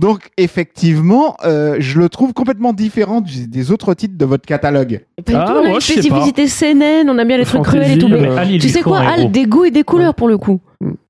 [0.00, 5.04] Donc, effectivement, euh, je le trouve complètement différent du- des autres titres de votre catalogue.
[5.24, 6.00] Pas du Ah, tout, on a moi, une je sais pas.
[6.02, 8.08] spécificité CNN, on aime bien les trucs cruels et tout.
[8.12, 10.60] euh, Mais Ali, tu sais quoi, Al, des goûts et des couleurs pour le coup.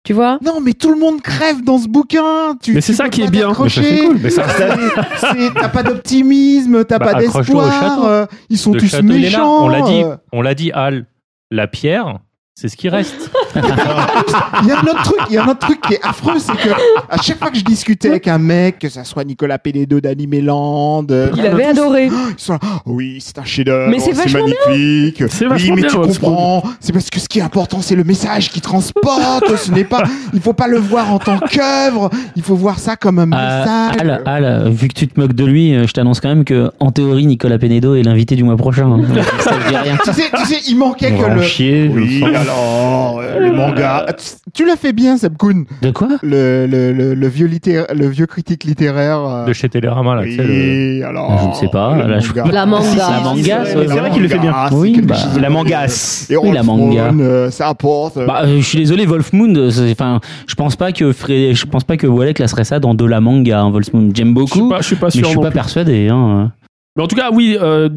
[0.03, 0.39] Tu vois?
[0.45, 2.57] Non, mais tout le monde crève dans ce bouquin.
[2.63, 3.49] Tu, Mais c'est tu ça peux qui pas est bien.
[3.49, 3.81] t'accrocher.
[3.81, 4.19] Mais ça, c'est cool.
[4.23, 4.45] Mais ça-
[5.17, 7.89] C'est- c'est- T'as pas d'optimisme, t'as Bah, pas accroche-toi au d'espoir.
[7.91, 8.07] château.
[8.07, 9.39] euh, ils sont Le tous château, il est là.
[9.39, 9.65] méchants.
[9.65, 10.03] On l'a dit.
[10.05, 10.17] euh.
[10.33, 11.07] On l'a dit, Al.
[11.51, 12.19] La pierre,
[12.57, 13.31] c'est ce qui reste.
[14.63, 16.39] Il y a un autre truc, il y a un autre truc qui est affreux,
[16.39, 16.69] c'est que
[17.09, 21.05] à chaque fois que je discutais avec un mec, que ça soit Nicolas Pélédo d'Animeland,
[21.11, 22.07] euh, Il avait tous- adoré.
[22.31, 25.23] Ils sont là, Oh oui, c'est un chef-d'œuvre, Mais c'est c'est vachement magnifique.
[25.29, 27.95] C'est oui, vachement mais bien, tu comprends, c'est parce que ce qui est important, c'est
[27.97, 29.57] le message qui transporte.
[29.57, 30.03] ce n'est pas,
[30.33, 32.11] il faut pas le voir en tant qu'œuvre.
[32.37, 33.97] Il faut voir ça comme un Euh, message.
[34.01, 36.71] Al, Al, vu que tu te moques de lui, euh, je t'annonce quand même que,
[36.81, 38.87] en théorie, Nicolas Penedo est l'invité du mois prochain.
[38.91, 39.03] hein.
[39.41, 39.97] Ça rien.
[40.05, 44.07] tu sais, tu sais, il manquait On que chier, Oui, le alors, euh, le manga.
[44.17, 45.65] Tu, tu l'as fait bien, Seb Kuhn.
[45.83, 49.19] De quoi Le, le, le, le vieux littéra- le vieux critique littéraire.
[49.25, 50.23] euh, De chez Télérama, là.
[50.25, 51.39] tu sais, le- oui, alors.
[51.43, 51.97] Je ne sais pas.
[51.97, 53.05] La manga.
[53.11, 54.55] La manga, c'est vrai qu'il le fait bien.
[54.73, 56.31] Oui, bah, La mangasse.
[56.31, 57.11] Et Oui, la manga.
[57.19, 58.17] Euh, ça apporte.
[58.17, 59.55] euh, Bah, euh, je suis désolé, Wolfmoon.
[59.57, 62.81] euh, c'est- Enfin, je pense pas que Fré- je pense pas que Wallach classerait ça
[62.81, 63.61] dans de la manga.
[63.61, 65.49] Hein, Wolfmoon, j'aime Je suis beaucoup, pas, je suis pas mais sûr je suis pas
[65.51, 65.55] plus.
[65.55, 66.09] persuadé.
[66.11, 66.53] Hein.
[66.97, 67.89] Mais en tout cas, oui, euh,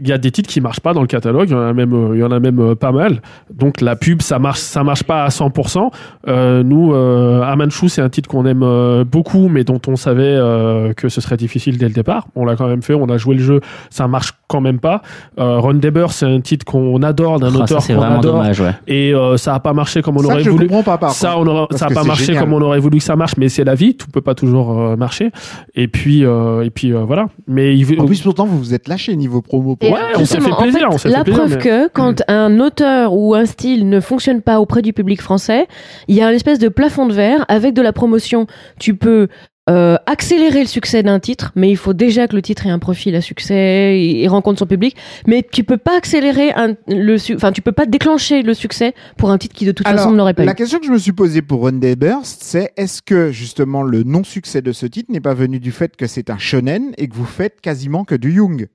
[0.00, 1.48] il y a des titres qui marchent pas dans le catalogue.
[1.50, 3.20] Il y en a même, euh, il y en a même euh, pas mal.
[3.52, 5.90] Donc la pub, ça marche, ça marche pas à 100%.
[6.26, 10.22] Euh, nous, euh, Amanchu, c'est un titre qu'on aime euh, beaucoup, mais dont on savait
[10.24, 12.28] euh, que ce serait difficile dès le départ.
[12.34, 15.02] On l'a quand même fait, on a joué le jeu, ça marche quand même pas.
[15.38, 18.20] Euh, Ron Deber, c'est un titre qu'on adore, d'un Ah, ça, auteur c'est qu'on vraiment
[18.20, 18.72] adore, dommage, ouais.
[18.86, 20.66] et euh, ça a pas marché comme on ça, aurait je voulu.
[20.66, 22.44] comprends pas, par Ça, on aura- ça a que pas c'est marché génial.
[22.44, 24.78] comme on aurait voulu que ça marche, mais c'est la vie, tout peut pas toujours
[24.80, 25.30] euh, marcher.
[25.74, 27.26] Et puis, euh, et puis euh, voilà.
[27.46, 29.76] Mais il, En plus, pourtant, vous vous êtes lâché niveau promo.
[29.80, 31.62] Et Ouais, on s'est fait justement, en plaisir, on s'est la fait plaisir, preuve mais-
[31.62, 35.66] que quand un auteur ou un style ne fonctionne pas auprès du public français,
[36.08, 38.46] il y a une espèce de plafond de verre avec de la promotion.
[38.78, 39.28] Tu peux
[39.68, 42.78] euh, accélérer le succès d'un titre, mais il faut déjà que le titre ait un
[42.78, 44.96] profil à succès et, et rencontre son public.
[45.26, 49.30] Mais tu peux pas accélérer un, le, enfin tu peux pas déclencher le succès pour
[49.30, 50.54] un titre qui de toute Alors, façon ne l'aurait pas la eu.
[50.54, 54.04] question que je me suis posée pour Run Day Burst, c'est est-ce que justement le
[54.04, 57.14] non-succès de ce titre n'est pas venu du fait que c'est un shonen et que
[57.16, 58.68] vous faites quasiment que du Young?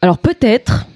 [0.00, 0.86] Alors peut-être,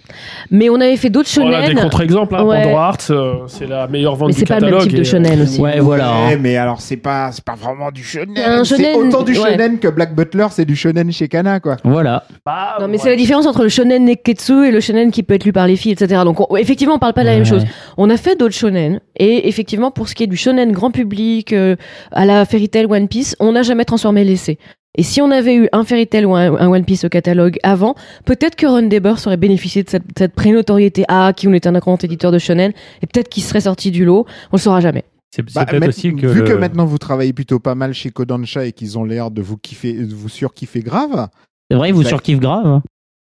[0.51, 1.83] mais on avait fait d'autres Voilà des shonen.
[1.83, 2.35] contre-exemples.
[2.37, 2.63] Hein, Ouais.
[2.63, 4.81] Pandora Hearts, euh, c'est la meilleure vente Mais du c'est pas le catalogue.
[4.81, 5.61] même type de et, euh, shonen aussi.
[5.61, 6.05] Ouais, voilà.
[6.27, 6.39] Ouais, hein.
[6.41, 8.35] mais alors c'est pas c'est pas vraiment du shonen.
[8.65, 9.51] C'est shonen, autant du ouais.
[9.53, 11.77] shonen que Black Butler, c'est du shonen chez Kana quoi.
[11.85, 12.25] Voilà.
[12.47, 12.99] bah, Non, mais ouais.
[13.03, 15.67] c'est la différence entre le shonen neketsu et le shonen qui peut être lu par
[15.67, 16.23] les filles, etc.
[16.25, 17.65] Donc, on- effectivement, on parle pas de la même chose.
[17.97, 21.53] On a fait d'autres shonen, et effectivement, pour ce qui est du shonen grand public,
[21.53, 21.77] euh,
[22.13, 24.59] à la Fairy Tail One Piece, on n'a jamais transformé l'essai.
[24.97, 27.59] Et si on avait eu un Fairy Tail ou un, un One Piece au catalogue
[27.63, 27.95] avant,
[28.25, 31.05] peut-être que Ron Deber aurait bénéficié de cette, cette pré-notoriété.
[31.09, 34.05] Ah, qui on était un grand éditeur de shonen, et peut-être qu'il serait sorti du
[34.05, 34.27] lot.
[34.51, 35.05] On le saura jamais.
[35.31, 36.27] C'est c'est Bah, peut-être mais- aussi que.
[36.27, 39.43] vu que maintenant vous travaillez plutôt pas mal chez Kodansha et qu'ils ont l'air de
[39.43, 41.29] vous kiffer, de vous surkiffer grave.
[41.71, 42.81] C'est vrai, il vous Bah- surkiffe grave.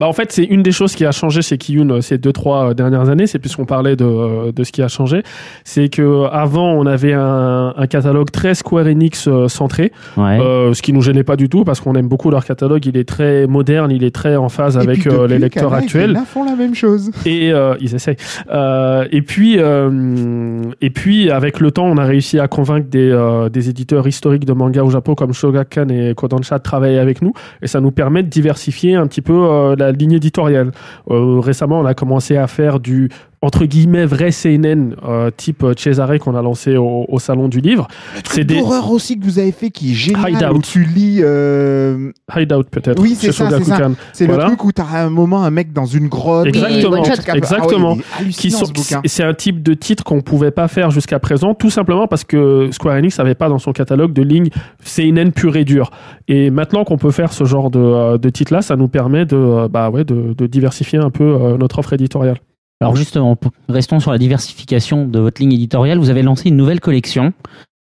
[0.02, 2.34] Bah, en fait, c'est une des choses qui a changé chez Kiyun euh, ces deux
[2.34, 3.28] trois euh, dernières années.
[3.28, 5.24] C'est puisqu'on parlait de, euh, de ce qui a changé,
[5.64, 10.38] c'est que avant on avait un, un catalogue très Square Enix centré, Ouais.
[10.42, 12.86] euh, ce qui nous gênait pas du tout parce qu'on aime beaucoup leur catalogue.
[12.86, 16.10] Il est très moderne, il est très en phase Et avec euh, les lecteurs actuels.
[16.10, 17.10] Gena font la même chose.
[17.26, 18.18] Et euh, ils essayent.
[18.52, 23.10] Euh, et puis, euh, et puis, avec le temps, on a réussi à convaincre des,
[23.12, 27.22] euh, des éditeurs historiques de manga au Japon comme Shogakukan et Kodansha de travailler avec
[27.22, 27.32] nous.
[27.62, 30.72] Et ça nous permet de diversifier un petit peu euh, la ligne éditoriale.
[31.10, 33.10] Euh, récemment, on a commencé à faire du
[33.42, 37.60] entre guillemets vrai CNN euh, type euh, Cesare qu'on a lancé au, au salon du
[37.60, 37.88] livre.
[38.30, 40.32] C'est des L'horreur aussi que vous avez fait qui est génial.
[40.32, 40.56] Hideout.
[40.58, 41.20] Où tu lis.
[41.22, 43.02] euh, hideout peut-être.
[43.02, 43.76] Oui, c'est ça, c'est ça.
[43.76, 43.94] Shogakukan.
[44.14, 44.44] C'est Voilà.
[44.44, 46.48] le truc où t'as un moment un mec dans une grotte.
[46.48, 47.98] Exactement, peu- exactement.
[48.18, 48.66] Ah ouais, qui sont,
[49.06, 52.70] c'est un type de titre qu'on pouvait pas faire jusqu'à présent, tout simplement parce que
[52.72, 54.50] Square Enix n'avait pas dans son catalogue de ligne
[54.84, 55.92] CNN pure et dure.
[56.28, 59.90] Et maintenant qu'on peut faire ce genre de, de titre-là, ça nous permet de, bah
[59.90, 62.38] ouais, de, de diversifier un peu notre offre éditoriale.
[62.82, 63.38] Alors justement,
[63.70, 65.98] restons sur la diversification de votre ligne éditoriale.
[65.98, 67.34] Vous avez lancé une nouvelle collection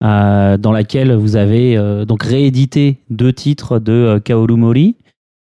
[0.04, 4.96] euh, dans laquelle vous avez euh, donc réédité deux titres de euh, Kaoru Mori,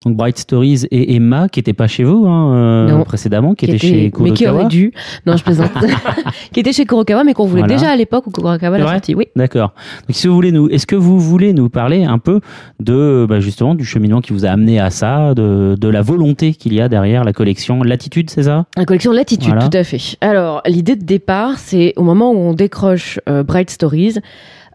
[0.06, 3.04] donc Bright Stories et Emma, qui n'étaient pas chez vous hein, euh, Non.
[3.04, 4.36] précédemment, qui, Qui étaient était- chez mais Kurokawa.
[4.36, 4.94] qui aurait dû.
[5.26, 5.72] Non, je plaisante.
[6.54, 7.74] qui était chez Kurokawa, mais qu'on voulait Voilà.
[7.76, 9.16] déjà à l'époque où Kurokawa l'a sorti.
[9.16, 9.26] Oui.
[9.36, 9.74] D'accord.
[10.08, 12.42] Donc, si vous voulez nous, est-ce que vous voulez nous parler un peu
[12.80, 16.54] de bah, justement du cheminement qui vous a amené à ça, de, de la volonté
[16.54, 18.66] qu'il y a derrière la collection Latitude, c'est ça?
[18.78, 19.68] La collection Latitude, Voilà.
[19.68, 19.98] tout à fait.
[20.22, 24.18] Alors, l'idée de départ, c'est au moment où on décroche euh, Bright Stories,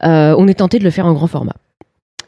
[0.02, 1.54] euh, on est tenté de le faire en grand format.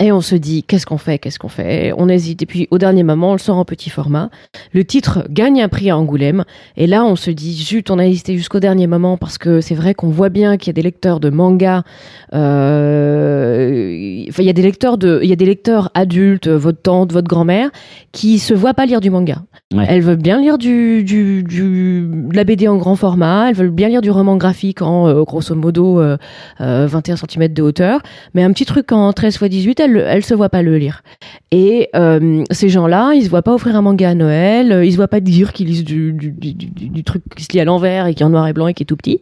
[0.00, 1.92] Et on se dit, qu'est-ce qu'on fait, qu'est-ce qu'on fait?
[1.96, 2.42] On hésite.
[2.42, 4.28] Et puis, au dernier moment, on le sort en petit format.
[4.72, 6.44] Le titre gagne un prix à Angoulême.
[6.76, 9.74] Et là, on se dit, zut, on a hésité jusqu'au dernier moment parce que c'est
[9.76, 11.84] vrai qu'on voit bien qu'il y a des lecteurs de manga.
[12.34, 16.80] euh, Enfin, il y a des lecteurs de, il y a des lecteurs adultes, votre
[16.82, 17.70] tante, votre grand-mère,
[18.12, 19.42] qui se voient pas lire du manga.
[19.72, 19.86] Ouais.
[19.88, 23.70] Elles veulent bien lire du, du, du, de la BD en grand format, elles veulent
[23.70, 26.16] bien lire du roman graphique en euh, grosso modo euh,
[26.60, 28.00] euh, 21 cm de hauteur,
[28.34, 31.02] mais un petit truc en 13 x 18, elles, elles se voient pas le lire.
[31.51, 34.93] Et euh, ces gens-là, ils se voient pas offrir un manga à Noël, euh, ils
[34.93, 37.61] se voient pas dire qu'ils lisent du, du, du, du- du truc qui se lit
[37.61, 39.20] à l'envers et qui est en noir et blanc et qui est tout petit.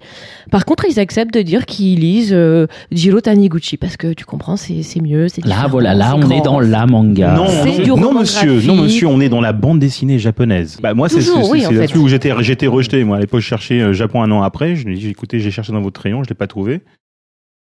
[0.51, 4.57] Par contre, ils acceptent de dire qu'ils lisent euh, Jiro Taniguchi parce que tu comprends,
[4.57, 7.35] c'est mieux, c'est Là, voilà, là, on est dans la manga.
[7.35, 10.19] Non, C'est du non, non, roman monsieur, non monsieur, on est dans la bande dessinée
[10.19, 10.79] japonaise.
[10.83, 11.17] Bah moi c'est
[11.51, 13.05] oui, là-dessus où j'étais j'étais rejeté.
[13.05, 14.77] Moi à l'époque je cherchais euh, Japon un an après.
[14.77, 16.81] Je lui ai dit écoutez j'ai cherché dans votre rayon, je l'ai pas trouvé.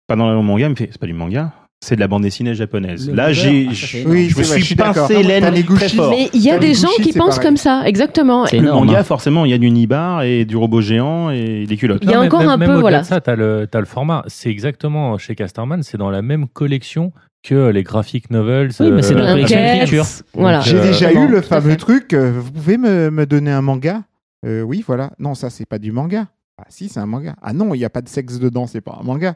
[0.07, 2.23] Pas dans le manga, il me fait c'est pas du manga, c'est de la bande
[2.23, 3.07] dessinée japonaise.
[3.07, 5.75] Le Là j'ai ah, Oui, je me suis pincé l'aine Taniguchi.
[5.75, 6.09] très fort.
[6.09, 7.47] Mais il y a des gens qui pensent pareil.
[7.47, 8.45] comme ça, exactement.
[8.47, 8.87] C'est Le énorme.
[8.87, 11.99] manga forcément il y a du nibar et du robot géant et des culottes.
[12.03, 13.03] Il y a Non, encore même- un même peu, voilà.
[13.03, 14.23] ça, t'as le, t'as le format.
[14.27, 17.11] C'est exactement chez Casterman, c'est dans la même collection
[17.43, 18.71] que les graphic novels.
[18.79, 20.03] Oui, mais c'est dans la euh, collection.
[20.33, 20.57] Voilà.
[20.57, 22.13] Donc, J'ai euh, déjà eu le fameux truc.
[22.13, 24.01] euh, Vous pouvez me, me donner un manga
[24.45, 25.11] Euh, Oui, voilà.
[25.19, 26.25] Non, ça, c'est pas du manga.
[26.59, 27.35] Ah, si, c'est un manga.
[27.41, 29.35] Ah non, il n'y a pas de sexe dedans, c'est pas un manga.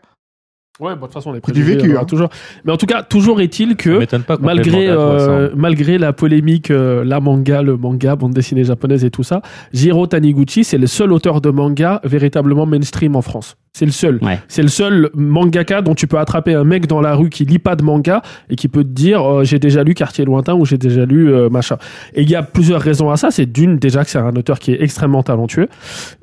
[0.82, 2.06] Ouais, bon, de toute façon, les C'est du préjugés, vécu, aura hein.
[2.06, 2.30] toujours.
[2.66, 5.54] Mais en tout cas, toujours est-il que pas malgré, toi, euh, hein.
[5.56, 9.44] malgré la polémique, euh, la manga, le manga, bande dessinée japonaise et tout ça,
[9.74, 13.58] Jiro Taniguchi, c'est le seul auteur de manga véritablement mainstream en France.
[13.74, 14.20] C'est le seul.
[14.22, 14.40] Ouais.
[14.50, 17.58] C'est le seul mangaka dont tu peux attraper un mec dans la rue qui lit
[17.58, 20.66] pas de manga et qui peut te dire euh, j'ai déjà lu Quartier lointain ou
[20.66, 21.78] j'ai déjà lu euh, machin.
[22.14, 23.32] Et il y a plusieurs raisons à ça.
[23.32, 25.70] C'est d'une déjà que c'est un auteur qui est extrêmement talentueux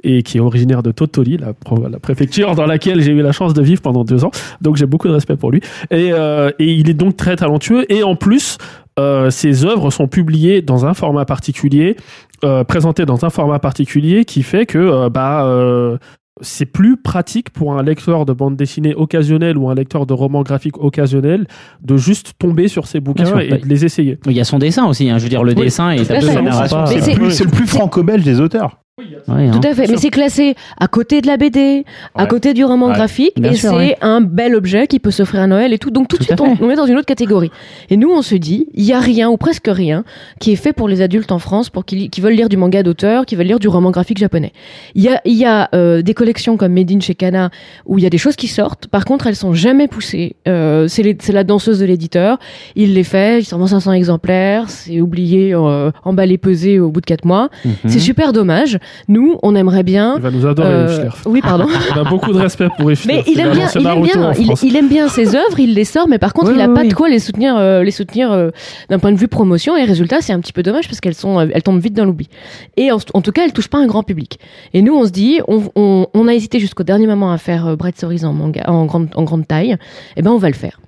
[0.04, 1.54] et qui est originaire de Totoli, la,
[1.98, 4.30] préfecture dans laquelle j'ai eu la chance de vivre pendant deux ans.
[4.60, 5.60] Donc j'ai beaucoup de respect pour lui.
[5.90, 7.90] Et, euh, et il est donc très talentueux.
[7.90, 8.58] Et en plus,
[8.98, 11.96] euh, ses œuvres sont publiées dans un format particulier,
[12.44, 15.98] euh, présentées dans un format particulier qui fait que euh, bah euh,
[16.40, 20.42] c'est plus pratique pour un lecteur de bande dessinée occasionnel ou un lecteur de roman
[20.42, 21.46] graphique occasionnel
[21.82, 23.40] de juste tomber sur ces bouquins sûr.
[23.40, 24.18] et de les essayer.
[24.26, 25.08] Il y a son dessin aussi.
[25.10, 25.18] hein.
[25.18, 28.78] Je veux dire, le Oui, dessin c'est- le plus, c'est le plus franco-belge des auteurs.
[28.98, 29.50] Ouais, hein.
[29.52, 31.84] Tout à fait, mais c'est classé à côté de la BD,
[32.14, 32.28] à Ouais.
[32.28, 32.94] côté du roman Ouais.
[32.94, 33.96] graphique, Bien et c'est ouais.
[34.00, 35.90] un bel objet qui peut s'offrir à Noël et tout.
[35.90, 37.50] Donc tout, Tout de suite, on, est dans une autre catégorie.
[37.90, 40.04] Et nous, on se dit, il y a rien ou presque rien
[40.40, 42.82] qui est fait pour les adultes en France, pour qui, qui veulent lire du manga
[42.82, 44.52] d'auteur, qui veulent lire du roman graphique japonais.
[44.96, 47.50] Il y a, il y a euh, des collections comme Made in chez Kana
[47.86, 48.88] où il y a des choses qui sortent.
[48.88, 50.34] Par contre, elles sont jamais poussées.
[50.48, 52.38] Euh, c'est la danseuse de l'éditeur.
[52.74, 57.00] Il les fait, il s'en vend 500 exemplaires, c'est oublié, euh, emballé, pesé au bout
[57.00, 57.48] de 4 mois.
[57.64, 57.72] Mhm.
[57.86, 58.78] C'est super dommage.
[59.08, 60.14] Nous, on aimerait bien.
[60.16, 61.66] Il va nous adorer, euh, oui, pardon.
[61.94, 63.06] On a beaucoup de respect pour Schlerf.
[63.06, 65.74] Mais il aime bien, il aime bien, en il, il aime bien ses œuvres, il
[65.74, 66.88] les sort, mais par contre, il a oui, pas oui.
[66.88, 68.50] de quoi les soutenir, euh, les soutenir euh,
[68.90, 69.76] d'un point de vue promotion.
[69.76, 72.28] Et résultat, c'est un petit peu dommage parce qu'elles sont, elles tombent vite dans l'oubli.
[72.76, 74.38] Et en, en tout cas, elles touchent pas un grand public.
[74.74, 77.76] Et nous, on se dit, on, on, on a hésité jusqu'au dernier moment à faire
[77.76, 79.76] Bright Stories en manga, en grande, en grande taille.
[80.16, 80.80] Eh ben, on va le faire.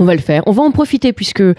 [0.00, 0.44] On va le faire.
[0.46, 1.54] On va en profiter puisque euh,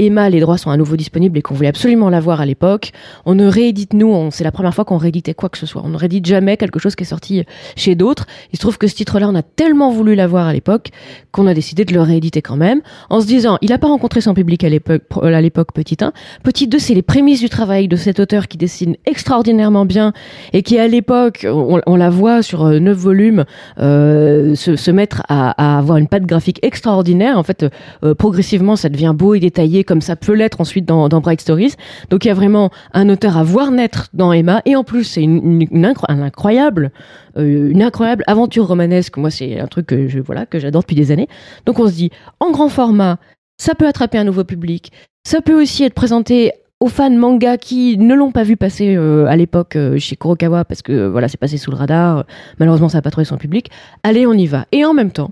[0.00, 2.90] Emma, les droits sont à nouveau disponibles et qu'on voulait absolument l'avoir à l'époque.
[3.26, 5.82] On ne réédite, nous, c'est la première fois qu'on rééditait quoi que ce soit.
[5.84, 7.44] On ne réédite jamais quelque chose qui est sorti
[7.76, 8.26] chez d'autres.
[8.52, 10.88] Il se trouve que ce titre-là, on a tellement voulu l'avoir à l'époque
[11.30, 14.20] qu'on a décidé de le rééditer quand même, en se disant, il n'a pas rencontré
[14.20, 16.12] son public à l'époque, à l'époque petit 1.
[16.42, 20.12] Petit 2, c'est les prémices du travail de cet auteur qui dessine extraordinairement bien
[20.52, 23.44] et qui, à l'époque, on, on la voit sur euh, neuf volumes,
[23.78, 27.38] euh, se, se mettre à, à avoir une patte graphique extraordinaire.
[27.38, 27.64] En fait,
[28.04, 31.74] euh, progressivement, ça devient beau et détaillé comme ça peut l'être ensuite dans, Bright Stories.
[32.10, 34.62] Donc, il y a vraiment un auteur à voir naître dans Emma.
[34.64, 36.90] Et en plus, c'est une, une- une incro- un incroyable,
[37.38, 39.16] euh, une incroyable aventure romanesque.
[39.16, 41.28] Moi, c'est un truc que je, voilà, que j'adore depuis des années.
[41.66, 43.18] Donc, on se dit, en grand format,
[43.58, 44.92] ça peut attraper un nouveau public.
[45.26, 49.24] Ça peut aussi être présenté aux fans manga qui ne l'ont pas vu passer euh,
[49.26, 52.26] à l'époque chez Kurokawa parce que voilà c'est passé sous le radar
[52.60, 53.70] malheureusement ça n'a pas trouvé son public
[54.02, 55.30] allez on y va et en même temps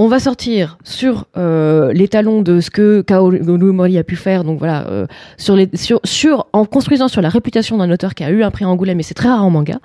[0.00, 3.40] on va sortir sur euh, les talons de ce que Kaoru
[3.72, 5.06] Mori a pu faire, donc voilà, euh,
[6.52, 9.14] en construisant sur la réputation d'un auteur qui a eu un prix Angoulême, mais c'est
[9.14, 9.78] très rare en manga.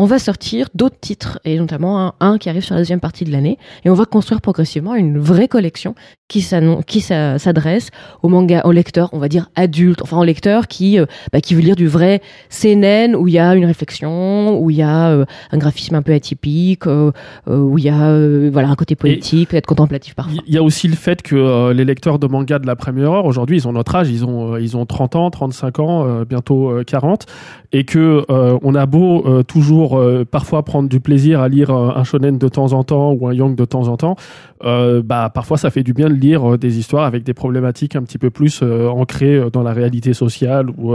[0.00, 3.24] On va sortir d'autres titres, et notamment un, un qui arrive sur la deuxième partie
[3.24, 5.96] de l'année, et on va construire progressivement une vraie collection
[6.28, 7.90] qui s'adresse
[8.22, 11.54] aux manga, aux lecteurs, on va dire adultes, enfin aux lecteurs qui, euh, bah, qui
[11.54, 15.08] veulent lire du vrai CNN où il y a une réflexion, où il y a
[15.08, 17.12] euh, un graphisme un peu atypique, euh,
[17.46, 20.42] où il y a voilà un côté poétique, peut-être contemplatif parfois.
[20.46, 23.24] Il y a aussi le fait que les lecteurs de manga de la première heure,
[23.24, 26.84] aujourd'hui, ils ont notre âge, ils ont, ils ont 30 ans, 35 ans, bientôt euh,
[26.84, 27.26] 40,
[27.72, 31.70] et que euh, on a beau euh, toujours euh, parfois prendre du plaisir à lire
[31.70, 34.16] un shonen de temps en temps ou un young de temps en temps,
[34.64, 37.96] euh, bah parfois ça fait du bien de lire euh, des histoires avec des problématiques
[37.96, 40.94] un petit peu plus euh, ancrées euh, dans la réalité sociale ou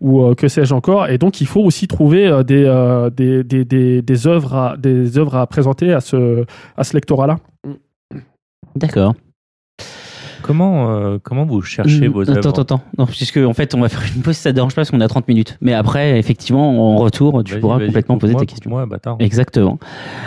[0.00, 1.08] ou que sais-je encore.
[1.08, 2.64] Et donc il faut aussi trouver des,
[3.16, 6.44] des, des, des, des œuvres à, des œuvres à présenter à ce
[6.76, 7.38] à ce lectorat-là.
[8.76, 9.14] D'accord.
[10.42, 12.80] Comment, euh, comment vous cherchez Hum, vos Attends, œuvres attends, attends.
[12.98, 14.90] Non, puisque en fait, on va faire une pause si ça te dérange pas parce
[14.90, 15.56] qu'on a 30 minutes.
[15.60, 18.70] Mais après, effectivement, en retour, tu pourras complètement poser tes questions.
[18.70, 19.16] coupe-moi, bâtard.
[19.20, 19.78] Exactement.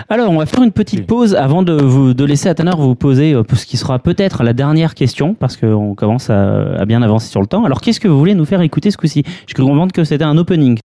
[0.09, 2.95] Alors, on va faire une petite pause avant de, vous, de laisser à Tanner vous
[2.95, 7.01] poser euh, ce qui sera peut-être la dernière question, parce qu'on commence à, à bien
[7.01, 7.65] avancer sur le temps.
[7.65, 9.23] Alors, qu'est-ce que vous voulez nous faire écouter ce coup-ci?
[9.47, 10.77] Je cru comprendre que c'était un opening.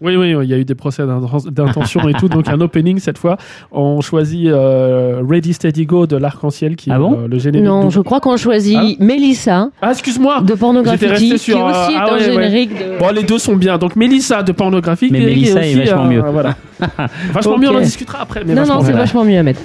[0.00, 2.28] Oui, oui, il y a eu des procès d'inten- d'intention et tout.
[2.28, 3.36] Donc, un opening cette fois.
[3.70, 7.66] On choisit euh, Ready Steady Go de l'Arc-en-Ciel qui Ah est bon euh, le générique.
[7.66, 9.04] Non, du- je crois qu'on choisit Ah.
[9.04, 12.12] Mélissa Ah, excuse-moi de Pornographie J'étais resté sur, qui euh, aussi est ah un ouais,
[12.14, 12.24] ouais.
[12.24, 12.98] générique de...
[12.98, 13.76] Bon, les deux sont bien.
[13.76, 15.10] Donc, Mélissa de Pornographique.
[15.12, 16.22] Mais et- et Mélissa est aussi, vachement euh, mieux.
[16.22, 16.56] Voilà.
[17.32, 17.60] vachement Ok.
[17.60, 18.42] mieux, on en discutera après.
[18.46, 18.96] Mais non, vachement non, c'est mieux.
[18.98, 19.60] vachement mieux à mettre.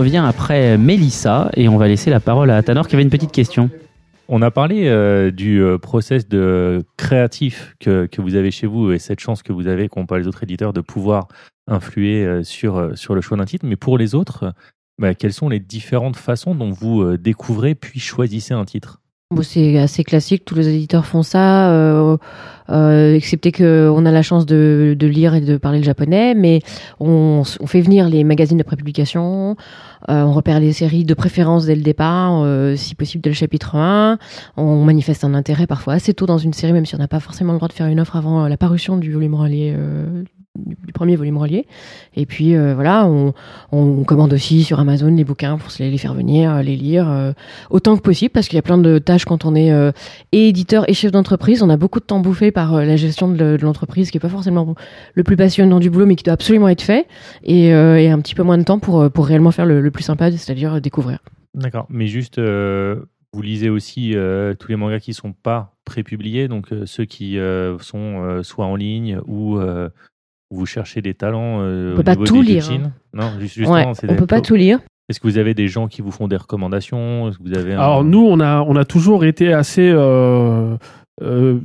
[0.03, 3.31] Revient après Mélissa et on va laisser la parole à Tanor qui avait une petite
[3.31, 3.69] question.
[4.27, 8.91] On a parlé euh, du euh, process de créatif que, que vous avez chez vous
[8.91, 11.29] et cette chance que vous avez, qu'ont pas les autres éditeurs, de pouvoir
[11.67, 13.65] influer euh, sur, sur le choix d'un titre.
[13.65, 14.53] Mais pour les autres,
[14.99, 18.99] bah, quelles sont les différentes façons dont vous découvrez puis choisissez un titre?
[19.41, 22.17] C'est assez classique, tous les éditeurs font ça, euh,
[22.69, 26.61] euh, excepté qu'on a la chance de, de lire et de parler le japonais, mais
[26.99, 29.55] on, fait venir les magazines de prépublication,
[30.09, 33.35] euh, on repère les séries de préférence dès le départ, euh, si possible dès le
[33.35, 34.17] chapitre 1,
[34.57, 37.19] on manifeste un intérêt parfois assez tôt dans une série, même si on n'a pas
[37.19, 39.75] forcément le droit de faire une offre avant euh, la parution du volume relié.
[40.57, 41.65] Euh, du premier volume relié
[42.15, 43.33] et puis euh, voilà on,
[44.03, 47.31] commande aussi sur Amazon les bouquins pour les, les faire venir les lire euh,
[47.69, 49.91] autant que possible parce qu'il y a plein de tâches quand on est euh,
[50.31, 51.63] éditeur et chef d'entreprise.
[51.63, 54.17] On a beaucoup de temps bouffé par euh, la gestion de, le- de l'entreprise qui
[54.17, 54.75] est pas forcément
[55.13, 57.07] le plus passionnant du boulot mais qui doit absolument être fait
[57.43, 60.03] et, euh, un petit peu moins de temps pour, euh, pour réellement faire le, plus
[60.03, 61.19] sympa, c'est-à-dire euh, découvrir.
[61.55, 61.85] D'accord.
[61.89, 66.71] Mais juste, euh, vous lisez aussi euh, tous les mangas qui sont pas prépubliés, donc
[66.71, 69.89] euh, ceux qui euh, sont euh, soit en ligne ou euh,
[70.55, 72.91] vous cherchez des talents euh, On peut au pas niveau tout des lire, hein.
[73.13, 74.79] Non, juste, justement, Ouais, c'est on peut pas tout lire.
[75.09, 77.27] Est-ce que vous avez des gens qui vous font des recommandations?
[77.27, 80.75] Est-ce que vous avez un- Alors nous, on a, on a toujours été assez euh,
[81.21, 81.57] euh,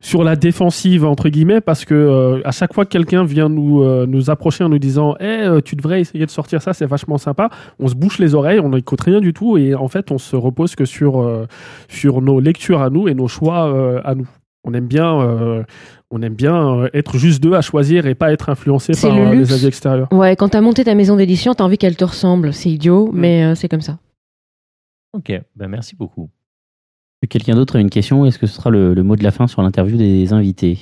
[0.00, 3.82] sur la défensive entre guillemets parce que euh, à chaque fois que quelqu'un vient nous
[3.82, 6.86] euh, nous approcher en nous disant Eh, euh, tu devrais essayer de sortir ça c'est
[6.86, 7.50] vachement sympa
[7.80, 10.36] on se bouche les oreilles on n'écoute rien du tout et en fait on se
[10.36, 11.46] repose que sur euh,
[11.88, 14.28] sur nos lectures à nous et nos choix euh, à nous
[14.62, 15.64] on aime bien euh,
[16.10, 19.26] on aime bien euh, être juste deux à choisir et pas être influencé par le
[19.26, 22.04] euh, les avis extérieurs Ouais, quand t'as monté ta maison d'édition, t'as envie qu'elle te
[22.04, 22.52] ressemble.
[22.52, 23.98] C'est idiot, mais euh, c'est comme ça.
[25.12, 26.30] Ok, ben merci beaucoup.
[27.28, 29.46] Quelqu'un d'autre a une question Est-ce que ce sera le, le mot de la fin
[29.46, 30.80] sur l'interview des invités?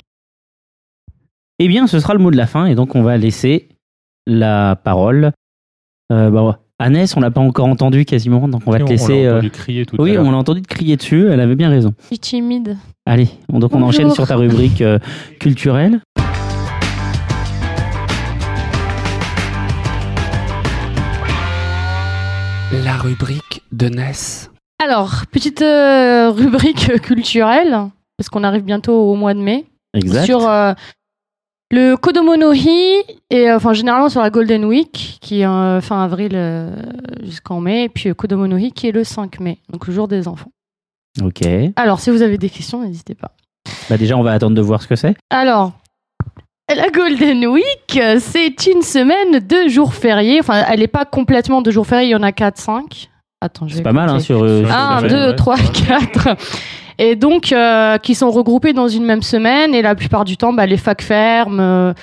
[1.59, 3.69] Eh bien, ce sera le mot de la fin et donc on va laisser
[4.27, 5.31] la parole.
[6.11, 9.23] Euh, bah, Annès, on l'a pas encore entendu quasiment, donc on va te on laisser.
[9.23, 11.27] l'a euh, entendu crier tout à Oui, on l'a entendu te crier dessus.
[11.27, 11.93] Elle avait bien raison.
[12.01, 12.77] Je suis timide.
[13.07, 13.87] Allez, on- donc on Bonjour.
[13.89, 14.99] enchaîne sur ta rubrique euh,
[15.39, 16.01] culturelle.
[22.83, 24.51] La rubrique de Ness.
[24.83, 29.65] Alors, petite euh, rubrique culturelle, parce qu'on arrive bientôt au mois de mai.
[29.93, 30.25] Exact.
[30.25, 30.73] Sur euh,
[31.69, 35.81] le Kodomo no Hi, et euh, enfin généralement sur la Golden Week, qui est euh,
[35.81, 36.71] fin avril euh,
[37.23, 40.07] jusqu'en mai, et puis Kodomo no Hi qui est le 5 mai, donc le jour
[40.07, 40.51] des enfants.
[41.21, 41.41] Ok.
[41.75, 43.31] Alors, si vous avez des questions, n'hésitez pas.
[43.89, 45.15] Bah déjà, on va attendre de voir ce que c'est.
[45.29, 45.73] Alors,
[46.73, 50.39] la Golden Week, c'est une semaine de jours fériés.
[50.39, 53.07] Enfin, elle n'est pas complètement de jours fériés, il y en a 4-5.
[53.41, 54.43] Attends, C'est pas mal hein, sur.
[54.43, 55.35] euh, sur 1, la 2, semaine.
[55.35, 56.27] 3, 4.
[56.99, 59.75] Et donc, euh, qui sont regroupés dans une même semaine.
[59.75, 61.93] Et la plupart du temps, bah, les facs ferment, euh,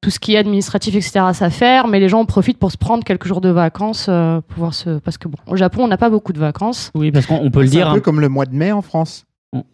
[0.00, 1.94] tout ce qui est administratif, etc., ça ferme.
[1.96, 4.06] Et les gens en profitent pour se prendre quelques jours de vacances.
[4.08, 4.98] euh, pour voir ce...
[5.00, 6.92] Parce que, bon, au Japon, on n'a pas beaucoup de vacances.
[6.94, 7.88] Oui, parce qu'on on peut le C'est dire.
[7.88, 8.02] un peu hein.
[8.02, 9.24] comme le mois de mai en France.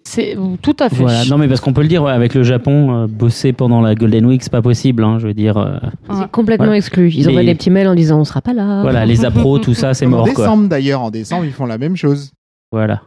[0.04, 0.96] C'est tout à fait.
[1.02, 1.24] Voilà.
[1.26, 3.94] Non, mais parce qu'on peut le dire, ouais, avec le Japon, euh, bosser pendant la
[3.94, 5.02] Golden Week, c'est pas possible.
[5.04, 5.78] hein, je veux dire, euh,
[6.12, 6.76] C'est complètement Voilà.
[6.78, 7.10] exclu.
[7.10, 8.82] Ils envoient Les- des petits mails en disant on sera pas là.
[8.82, 10.44] voilà, les appros, tout ça, c'est en mort, quoi.
[10.44, 12.32] décembre d'ailleurs, en décembre ils font la même chose.
[12.72, 13.02] Voilà.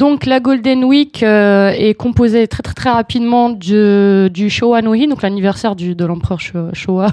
[0.00, 4.94] Donc la Golden Week euh, est composée très très très rapidement du, du Showa no
[4.94, 7.08] Hi, donc l'anniversaire du- de l'empereur Sho- Showa,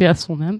[0.00, 0.58] paix à son âme,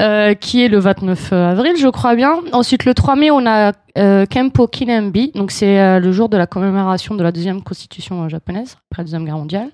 [0.00, 2.40] euh, qui est le 29 avril, je crois bien.
[2.52, 6.36] Ensuite, le 3 mai, on a euh, Kempo Kinembi, donc c'est euh, le jour de
[6.36, 9.70] la commémoration de la deuxième constitution euh, japonaise, après la deuxième guerre mondiale.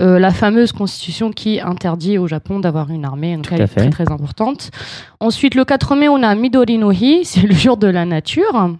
[0.00, 3.90] Euh, la fameuse constitution qui interdit au Japon d'avoir une armée, donc elle est très
[3.90, 4.70] très importante.
[5.20, 8.70] Ensuite, le 4 mai, on a Midori no Hi, c'est le jour de la nature.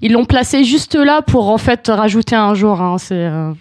[0.00, 2.80] Ils l'ont placé juste là pour en fait rajouter un jour.
[2.80, 3.52] hein, c'est euh,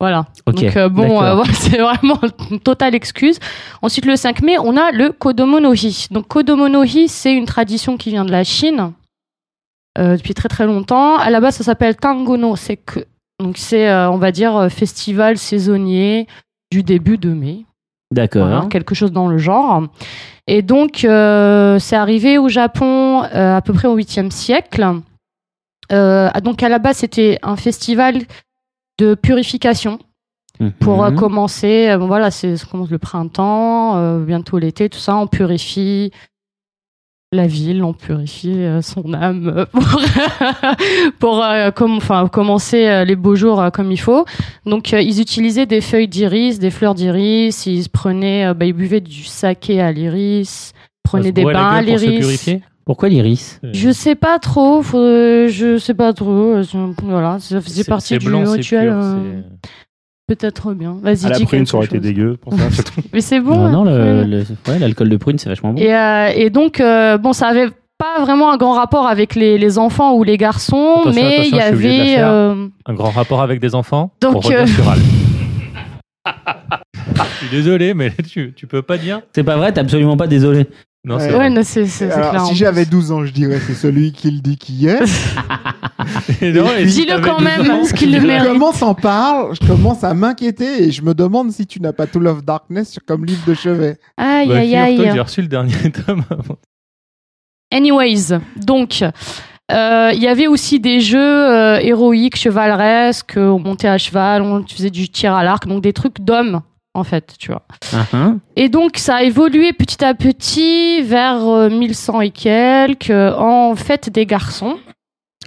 [0.00, 0.26] voilà.
[0.46, 2.18] Donc euh, bon, euh, c'est vraiment
[2.50, 3.38] une totale excuse.
[3.80, 6.08] Ensuite, le 5 mai, on a le Kodomo no Hi.
[6.10, 8.92] Donc Kodomo no Hi, c'est une tradition qui vient de la Chine
[9.98, 11.16] euh, depuis très très longtemps.
[11.16, 13.00] À la base, ça s'appelle Tango no Seku.
[13.40, 16.26] Donc c'est, on va dire, festival saisonnier
[16.70, 17.64] du début de mai.
[18.12, 18.46] D'accord.
[18.46, 19.84] Voilà, quelque chose dans le genre.
[20.46, 24.86] Et donc, c'est arrivé au Japon à peu près au 8e siècle.
[25.90, 28.22] Donc, à la base, c'était un festival
[28.98, 29.98] de purification
[30.80, 31.16] pour euh, Mhm.
[31.16, 31.88] commencer.
[31.88, 35.16] euh, voilà, c'est, commence le printemps, euh, bientôt l'été, tout ça.
[35.16, 36.12] On purifie
[37.32, 39.98] la ville, on purifie son âme pour,
[41.18, 41.44] pour
[41.74, 44.24] comme, enfin, commencer les beaux jours comme il faut.
[44.66, 47.66] Donc, ils utilisaient des feuilles d'iris, des fleurs d'iris.
[47.66, 52.48] Ils prenaient, bah, ils buvaient du saké à l'iris, prenaient des bains à l'iris.
[52.86, 56.56] Pourquoi l'iris Je sais pas trop, faut- euh, je sais pas trop.
[56.56, 56.62] euh,
[57.02, 58.90] Voilà, ça faisait C'est- partie du blanc, rituel.
[58.92, 59.40] euh.
[60.26, 60.96] Peut-être bien.
[61.02, 62.58] Vas-y, la dis prune, ça aurait été dégueu pour ça.
[63.12, 63.56] Mais c'est bon.
[63.70, 64.24] non, non, ouais.
[64.24, 65.80] le- le- ouais, l'alcool de prune, c'est vachement bon.
[65.80, 69.56] Et, euh, et donc, euh, bon, ça avait pas vraiment un grand rapport avec les,
[69.58, 72.16] les enfants ou les garçons, Attention, mais attention, il y avait.
[72.18, 74.64] euh, Un grand rapport avec des enfants Donc, pour euh.
[76.26, 79.20] Je suis désolé, mais tu, tu peux pas dire.
[79.34, 80.66] C'est pas vrai, t'es absolument pas désolé.
[81.06, 81.50] Non, c'est Ouais, vrai.
[81.50, 82.46] non, c'est c'est- c'est Alors, clair.
[82.46, 85.00] si j'avais 12 ans, je dirais c'est celui qui le dit qui est.
[86.40, 88.48] Dis-le quand 12 même, ans, parce qu'il le tu mérite.
[88.48, 89.54] Comment t'en parles?
[89.60, 92.98] Je commence à m'inquiéter et je me demande si tu n'as pas Tool of Darkness
[93.06, 93.98] comme livre de chevet.
[94.16, 95.10] Aïe, Bah, aïe, aïe.
[95.12, 95.74] J'ai reçu le dernier
[96.06, 96.56] tome avant.
[97.72, 99.02] Anyways, donc.
[99.72, 104.64] euh, Il y avait aussi des jeux euh, héroïques, chevaleresques, on montait à cheval, on
[104.66, 106.60] faisait du tir à l'arc, donc des trucs d'hommes,
[106.94, 107.62] en fait, tu vois.
[108.12, 108.38] Hein.
[108.56, 113.74] Et donc, ça a évolué petit à petit vers euh, 1100 et quelques, euh, en
[113.74, 114.76] fête des garçons.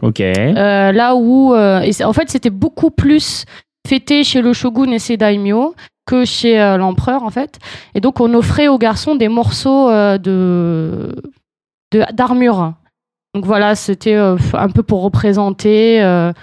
[0.02, 0.20] Ok.
[0.20, 3.46] Euh, là où, euh, et en fait, c'était beaucoup plus
[3.88, 5.74] fêté chez le shogun et ses daimyo
[6.06, 7.58] que chez euh, l'empereur, en fait.
[7.96, 11.16] Et donc, on offrait aux garçons des morceaux euh, de
[12.14, 12.74] d'armure.
[13.34, 16.34] Donc voilà, c'était euh, un peu pour représenter euh,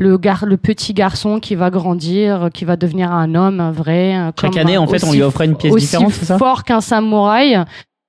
[0.00, 4.16] le, gar le petit garçon qui va grandir, qui va devenir un homme un vrai.
[4.16, 6.24] euh, Chaque comme, année, en euh, fait, on lui offrait une pièce aussi différente, c'est
[6.24, 7.62] ça fort qu'un samouraï.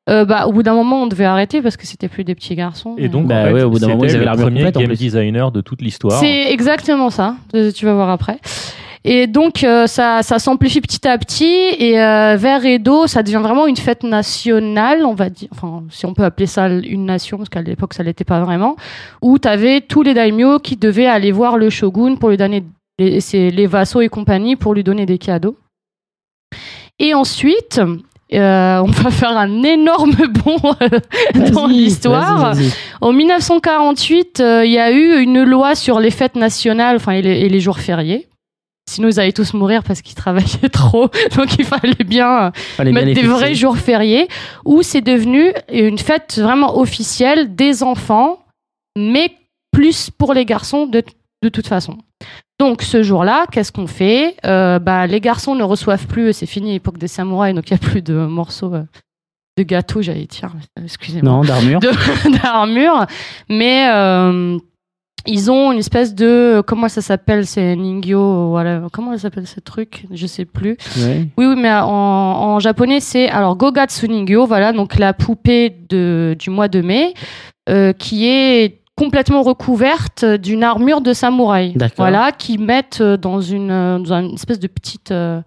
[0.10, 2.56] Euh, bah, au bout d'un moment, on devait arrêter parce que c'était plus des petits
[2.56, 2.96] garçons.
[2.98, 4.78] Et donc, Bah en fait, ouais, au bout d'un moment, ils avaient le premier complète,
[4.78, 6.20] game designer de toute l'histoire.
[6.20, 7.36] C'est exactement ça.
[7.76, 8.40] Tu vas voir après.
[9.04, 13.40] Et donc euh, ça, ça s'amplifie petit à petit et euh, vers Edo, ça devient
[13.42, 15.50] vraiment une fête nationale, on va dire.
[15.52, 18.76] Enfin, si on peut appeler ça une nation, parce qu'à l'époque ça l'était pas vraiment.
[19.24, 22.64] Où tu avais tous les daimyo qui devaient aller voir le shogun pour lui donner
[23.00, 25.58] les, les vassaux et compagnie pour lui donner des cadeaux.
[27.00, 27.82] Et ensuite.
[28.34, 30.16] euh, on va faire un énorme
[30.46, 32.54] bond euh, dans l'histoire.
[33.02, 37.22] En 1948, euh, il y a eu une loi sur les fêtes nationales enfin, et
[37.22, 38.30] les jours fériés.
[38.92, 41.10] Sinon, ils allaient tous mourir parce qu'ils travaillaient trop.
[41.36, 43.28] Donc, il fallait bien euh, Fallait mettre des fixer.
[43.30, 44.28] vrais jours fériés
[44.66, 48.40] où c'est devenu une fête vraiment officielle des enfants,
[48.98, 49.32] mais
[49.72, 51.04] plus pour les garçons de,
[51.42, 51.98] de toute façon.
[52.60, 54.36] Donc, ce jour-là, qu'est-ce qu'on fait?
[54.46, 57.80] Euh, bah, Les garçons ne reçoivent plus, c'est fini l'époque des samouraïs, donc il n'y
[57.84, 58.84] a plus de morceaux euh,
[59.58, 60.52] de gâteau, j'allais dire.
[60.84, 61.80] Excusez-moi Non, d'armure.
[62.44, 63.06] d'armure,
[63.50, 64.60] mais euh,
[65.28, 69.60] ils ont une espèce de comment ça s'appelle c'est ningyo voilà comment ça s'appelle ce
[69.60, 71.28] truc je sais plus Ouais.
[71.38, 76.36] oui oui mais en, en japonais c'est alors gogatsu ningyo voilà donc la poupée de
[76.40, 77.14] du mois de mai
[77.70, 81.96] euh, qui est complètement recouverte d'une armure de samouraï D'accord.
[82.06, 85.42] voilà qui mettent dans une euh, dans une espèce de petite euh,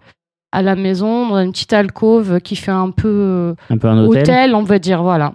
[0.51, 4.05] à la maison dans une petite alcôve qui fait un peu euh, Un peu un
[4.05, 4.21] hôtel.
[4.21, 5.33] hôtel, on va dire, voilà.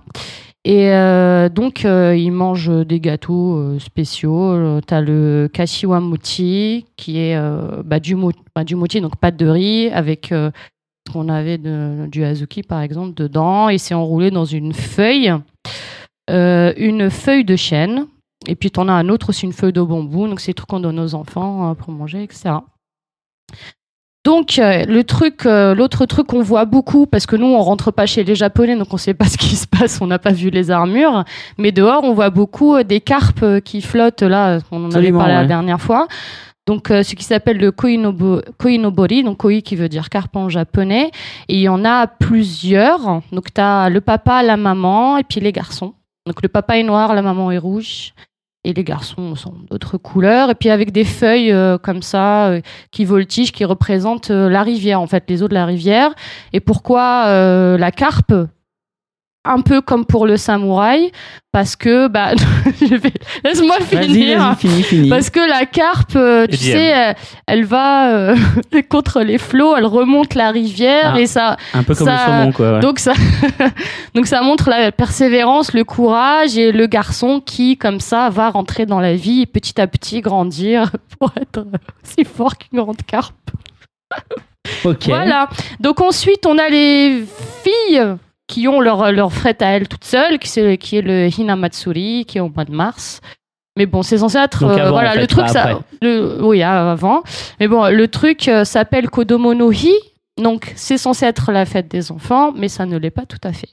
[0.64, 4.52] Et euh, donc, euh, ils mangent des gâteaux euh, spéciaux.
[4.52, 9.88] Euh, T'as le kashiwamuchi, qui est euh, bah, du, mo- bah, donc pâte de riz,
[9.90, 10.50] avec euh,
[11.08, 13.70] ce qu'on avait du azuki, par exemple, dedans.
[13.70, 15.32] Et c'est enroulé dans une feuille,
[16.28, 18.06] euh, une feuille de chêne.
[18.46, 20.28] Et puis, t'en as un autre aussi, une feuille de bambou.
[20.28, 22.56] Donc, c'est tout qu'on donne aux enfants euh, pour manger, etc.
[24.24, 27.90] Donc euh, le truc, euh, l'autre truc qu'on voit beaucoup, parce que nous on rentre
[27.90, 30.32] pas chez les Japonais, donc on sait pas ce qui se passe, on n'a pas
[30.32, 31.24] vu les armures,
[31.56, 35.32] mais dehors on voit beaucoup euh, des carpes qui flottent là, on en avait parlé
[35.34, 36.06] la dernière fois.
[36.66, 40.50] Donc euh, ce qui s'appelle le koinobo- koinobori, donc koi qui veut dire carpe en
[40.50, 41.10] japonais,
[41.48, 43.22] et il y en a plusieurs.
[43.32, 45.94] Donc tu as le papa, la maman et puis les garçons.
[46.26, 48.12] Donc le papa est noir, la maman est rouge.
[48.62, 50.50] Et les garçons sont d'autres couleurs.
[50.50, 52.60] Et puis avec des feuilles euh, comme ça, euh,
[52.90, 56.12] qui voltigent, qui représentent euh, la rivière, en fait, les eaux de la rivière.
[56.52, 57.26] Et pourquoi
[57.78, 58.34] la carpe
[59.44, 61.10] un peu comme pour le samouraï,
[61.50, 62.32] parce que bah,
[63.44, 64.38] laisse-moi finir.
[64.38, 65.08] vas-y, fini, fini.
[65.08, 68.36] Parce que la carpe, euh, tu sais, elle, elle va euh,
[68.90, 71.20] contre les flots, elle remonte la rivière Ah.
[71.20, 72.72] et ça, Un peu comme ça- le saumon, quoi.
[72.74, 72.80] ouais.
[72.80, 73.12] donc ça,
[74.14, 78.84] donc ça montre la persévérance, le courage et le garçon qui, comme ça, va rentrer
[78.84, 81.64] dans la vie et petit à petit grandir pour être
[82.04, 83.34] aussi fort qu'une grande carpe.
[84.84, 85.04] ok.
[85.06, 85.48] Voilà.
[85.80, 87.24] Donc ensuite, on a les
[87.64, 88.16] filles
[88.50, 92.24] qui ont leur, leur fête à elles toutes seules, qui, c'est- qui est le Hinamatsuri,
[92.26, 93.20] qui est au mois de mars.
[93.78, 97.22] Mais bon, c'est censé être euh, voilà en fait, le truc ça le oui avant.
[97.60, 99.92] Mais bon, le truc euh, s'appelle Kodomo no Hi.
[100.36, 103.52] Donc c'est censé être la fête des enfants, mais ça ne l'est pas tout à
[103.52, 103.68] fait.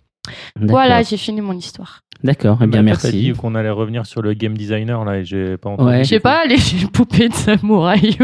[0.60, 2.02] Voilà, j'ai fini mon histoire.
[2.24, 3.12] D'accord, eh bien t'as merci.
[3.12, 5.90] dit qu'on allait revenir sur le game designer là et j'ai pas entendu.
[5.90, 6.04] Ouais.
[6.04, 6.56] Je sais pas, les
[6.94, 8.18] poupées de samouraï.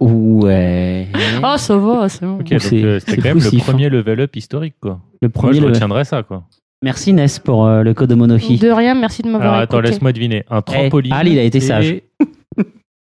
[0.00, 1.06] Ouais.
[1.42, 2.38] oh, ça va, c'est bon.
[2.40, 5.00] Ok, donc c'est- euh, c'était quand même poussif, le premier level up historique quoi.
[5.20, 5.54] Le Moi premier.
[5.54, 6.44] je le- retiendrai ça quoi.
[6.82, 8.58] Merci Ness pour euh, le code de Monohi.
[8.58, 9.92] De rien, merci de m'avoir Alors attends, écouté.
[9.92, 10.44] laisse-moi deviner.
[10.50, 11.12] Un trampoline.
[11.12, 11.94] Al, il a été et- sage.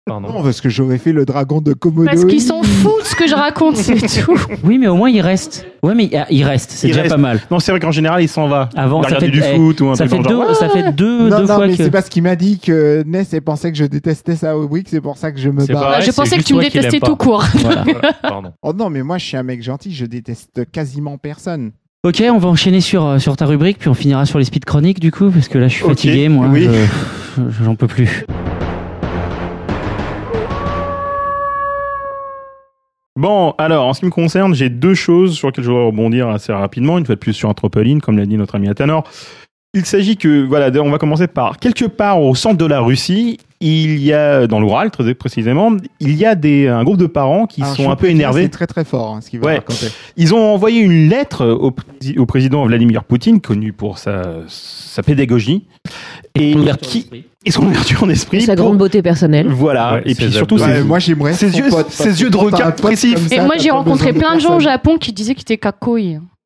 [0.07, 0.29] Pardon.
[0.33, 2.05] Non, parce que j'aurais fait le dragon de Komodo.
[2.07, 3.95] Parce qu'ils s'en foutent de ce que je raconte, c'est
[4.25, 4.39] tout.
[4.63, 5.67] Oui, mais au moins il reste.
[5.83, 6.71] Ouais, mais ah, il reste.
[6.73, 7.15] C'est Il déjà reste.
[7.15, 7.41] pas mal.
[7.51, 8.69] Non, c'est vrai qu'en général, il s'en va.
[8.77, 10.37] Avant, Il a ça fait, du eh, foot ou un ça truc fait dans le
[10.37, 10.49] genre.
[10.49, 11.83] deux, ça fait deux, Non, deux non, fois mais que.
[11.85, 15.01] c'est parce qu'il m'a dit que Ness elle pensait que je détestais sa rubrique, c'est
[15.01, 16.71] pour ça que je me C'est pas je c'est pensais que juste tu me toi
[16.71, 17.45] qui détestais tout court.
[17.57, 17.83] Voilà.
[17.85, 18.53] Voilà, pardon.
[18.63, 21.73] Oh non, mais moi je suis un mec gentil, je déteste quasiment personne.
[22.07, 24.67] Ok, on va enchaîner sur, euh, sur ta rubrique, puis on finira sur les speed
[24.67, 26.49] chroniques du coup, parce que là je suis Ok, fatigué, moi.
[26.51, 26.69] oui.
[27.39, 28.27] Je- J'en peux plus.
[33.17, 36.29] Bon, alors, en ce qui me concerne, j'ai deux choses sur lesquelles je voudrais rebondir
[36.31, 36.99] assez rapidement.
[36.99, 39.09] Une fois de plus sur Anthropoline, comme l'a dit notre ami Atanor.
[39.75, 43.39] Il s'agit que, voilà, on va commencer par quelque part au centre de la Russie.
[43.61, 47.47] Il y a, dans l'Oural très précisément, il y a des, un groupe de parents
[47.47, 48.43] qui Alors, sont un peu énervés.
[48.43, 49.55] C'est très très fort hein, ce qu'il va Ouais.
[49.57, 49.87] raconter.
[50.19, 51.87] Ils ont envoyé une lettre au, pré-
[52.19, 55.65] au président Vladimir Poutine, connu pour sa, sa pédagogie,
[56.35, 57.09] et qui,
[57.47, 58.43] et son ouverture d'esprit.
[58.43, 59.49] Sa pour- grande beauté personnelle.
[59.49, 60.59] Voilà, Ouais, et puis surtout.
[60.61, 63.15] Ouais, ses- moi j'aimerais ses yeux- pote, ses yeux de requin précis.
[63.31, 64.61] Et ça, moi, j'ai rencontré plein de gens au.
[64.61, 66.01] Japon qui disaient qu'ils étaient kakoi.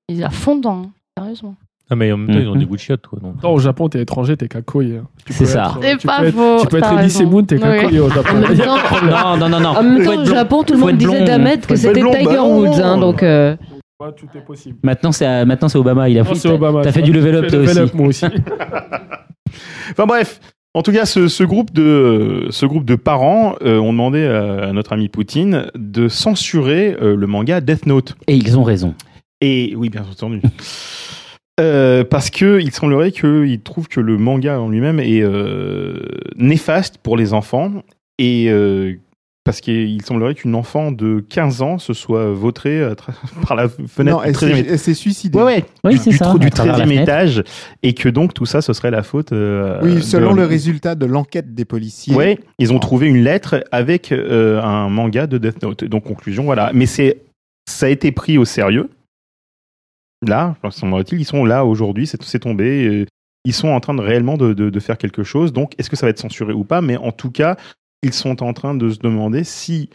[0.08, 0.90] Ils à fondant, hein.
[1.18, 1.56] sérieusement.
[1.90, 2.58] Ah, mais en même temps, ils ont Mhm.
[2.60, 3.18] des goûts de chiottes, quoi.
[3.18, 3.42] donc.
[3.42, 5.00] Non, au Japon, t'es étranger, t'es kakouille.
[5.24, 5.74] Tu C'est ça.
[5.80, 7.22] C'est tu pas peux être- faux, Tu peux être Elise.
[7.22, 7.60] Moon, t'es Oui.
[7.62, 8.36] kakouille au Japon.
[8.36, 9.68] En même temps, Non, non, non, non.
[9.70, 10.24] en même temps, au blond.
[10.26, 12.66] Japon, tout le monde disait d'Ahmed que c'était Tiger bah Woods.
[12.82, 13.00] hein, non.
[13.00, 13.56] donc, euh,
[14.00, 14.76] Ouais, tout est possible.
[14.84, 16.08] Maintenant, c'est à- maintenant c'est Obama.
[16.08, 16.82] Il a Non, Obama.
[16.82, 17.80] T'as fait du level up toi fait level aussi.
[17.80, 18.26] up, moi aussi.
[19.90, 20.40] Enfin bref,
[20.74, 24.66] en tout cas, ce, ce groupe de ce groupe de parents euh, ont demandé à,
[24.68, 28.14] à notre ami Poutine de censurer euh, le manga Death Note.
[28.26, 28.94] Et ils ont raison.
[29.40, 30.40] Et oui, bien entendu.
[31.60, 35.98] Euh, parce que il semblerait qu'ils trouvent que le manga en lui-même est euh,
[36.36, 37.82] néfaste pour les enfants
[38.18, 38.94] et euh,
[39.44, 42.86] parce qu'il semblerait qu'une enfant de 15 ans se soit vautrée
[43.48, 44.72] par la fenêtre Non, du elle 13e s'est étage.
[44.72, 45.38] elle s'est suicidée.
[45.38, 47.02] Ouais, ouais, Oui, du, c'est du ça, trou du à travers la 13e fenêtre.
[47.02, 47.44] étage
[47.82, 50.94] et que donc tout ça ce serait la faute euh, Oui, selon de- le résultat
[50.94, 52.14] de l'enquête des policiers.
[52.14, 52.80] Ouais, ils ont Oh.
[52.80, 55.82] trouvé une lettre avec euh, un manga de Death Note.
[55.84, 56.70] Donc conclusion, voilà.
[56.74, 57.22] Mais c'est
[57.68, 58.90] ça a été pris au sérieux.
[60.26, 63.06] Là, semblerait-il, ils sont là aujourd'hui, c'est tombé.
[63.44, 65.52] Ils sont en train de réellement de, de- de faire quelque chose.
[65.52, 66.80] Donc, est-ce que ça va être censuré ou pas?
[66.80, 67.56] Mais en tout cas,
[68.02, 69.90] ils sont en train de se demander si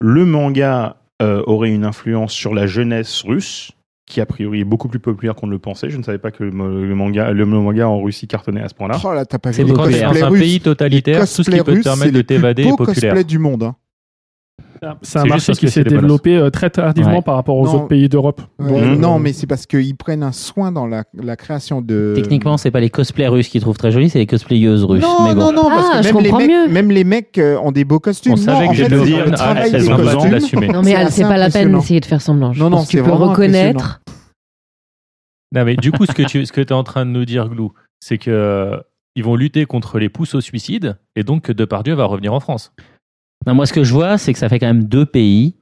[0.00, 3.72] le manga euh, aurait une influence sur la jeunesse russe,
[4.06, 5.90] qui a priori est beaucoup plus populaire qu'on ne le pensait.
[5.90, 8.74] Je ne savais pas que le, le manga, le manga en Russie cartonnait à ce
[8.74, 8.98] point-là.
[9.04, 11.78] Oh là, t'as pas C'est vu dans un pays totalitaire, tout ce qui Cosplay peut
[11.80, 12.94] te permettre de t'évader est populaire.
[13.14, 13.62] cosplays du monde.
[13.64, 13.76] hein.
[15.02, 17.22] C'est un marché qui s'est développé euh, très tardivement Ouais.
[17.22, 17.74] par rapport aux Non.
[17.74, 18.40] autres pays d'Europe.
[18.58, 19.00] Ouais, Mhm.
[19.00, 22.12] Non, euh, mais c'est parce qu'ils prennent un soin dans la, la création de.
[22.16, 25.02] Techniquement, c'est pas les cosplays russes qui trouvent très jolis, c'est les cosplayeuses russes.
[25.02, 25.52] Non, mais bon.
[25.52, 26.68] non, non, parce Ah, que je même les, comprends mecs, mieux.
[26.68, 28.32] même les mecs euh, ont des beaux costumes.
[28.32, 30.68] On non, savait que c'est le dire, elles ont besoin l'assumer.
[30.68, 32.52] Non, mais C'est pas la peine d'essayer de faire semblant.
[32.52, 34.00] Je Non, non, tu peux reconnaître.
[35.54, 37.48] Non, mais du coup, ce que tu ce que es en train de nous dire,
[37.48, 38.76] Glou, c'est que euh,
[39.14, 42.40] ils vont lutter contre les pousses au suicide et donc que Depardieu va revenir en
[42.40, 42.72] France.
[43.46, 45.54] Non, moi, ce que je vois, c'est que ça fait quand même deux pays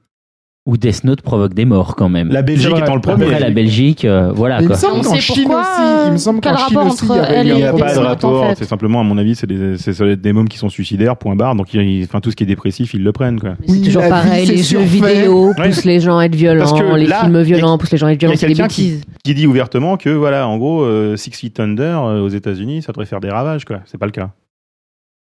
[0.67, 2.29] où Death Note provoque des morts quand même.
[2.29, 2.81] La Belgique C'est vrai.
[2.81, 3.25] étant le premier.
[3.25, 4.77] Après, la Belgique, euh, voilà Mais il me quoi.
[4.77, 7.71] semble Chine aussi, il me semble quel qu'en Chine rapport aussi, entre il n'y a
[7.71, 8.55] pas de en rapport, fait.
[8.55, 11.53] c'est simplement, à mon avis, c'est des, c'est- des mômes qui sont suicidaires, point barre,
[11.55, 13.39] donc ils- enfin, tout ce qui est dépressif, ils le prennent.
[13.39, 13.51] Quoi.
[13.63, 14.85] C'est Oui, toujours vie, pareil, les jeux surfait.
[14.85, 15.67] vidéo Ouais.
[15.67, 18.07] poussent les gens à être Parce violents, que les là, films violents poussent les gens
[18.07, 19.01] à être violents, c'est des qui- bêtises.
[19.23, 22.91] Qui dit ouvertement que, voilà, en gros, euh, Six Feet Under euh, aux États-Unis, ça
[22.91, 23.81] devrait faire des ravages, quoi.
[23.85, 24.31] C'est pas le cas.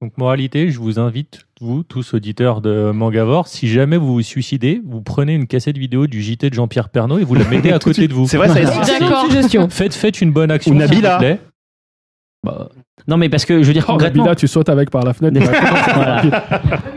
[0.05, 4.83] Donc, moralité, je vous invite, vous, tous auditeurs de Mangavore, si jamais vous vous suicidez,
[4.85, 7.79] vous prenez une cassette vidéo du JT de Jean-Pierre Pernaud et vous la mettez à
[7.79, 8.29] côté de vous.
[8.29, 9.01] C'est vrai, ça existe.
[9.01, 9.25] D'accord.
[9.25, 9.71] suggestion.
[9.71, 10.77] Faites, faites une bonne action.
[10.77, 11.41] Ou s'il vous plaît.
[12.43, 12.69] Bah,
[13.09, 15.15] non, mais parce que je veux dire Oh, concrètement, Nabila, tu sautes avec par la
[15.15, 15.41] fenêtre.
[15.95, 16.23] Voilà.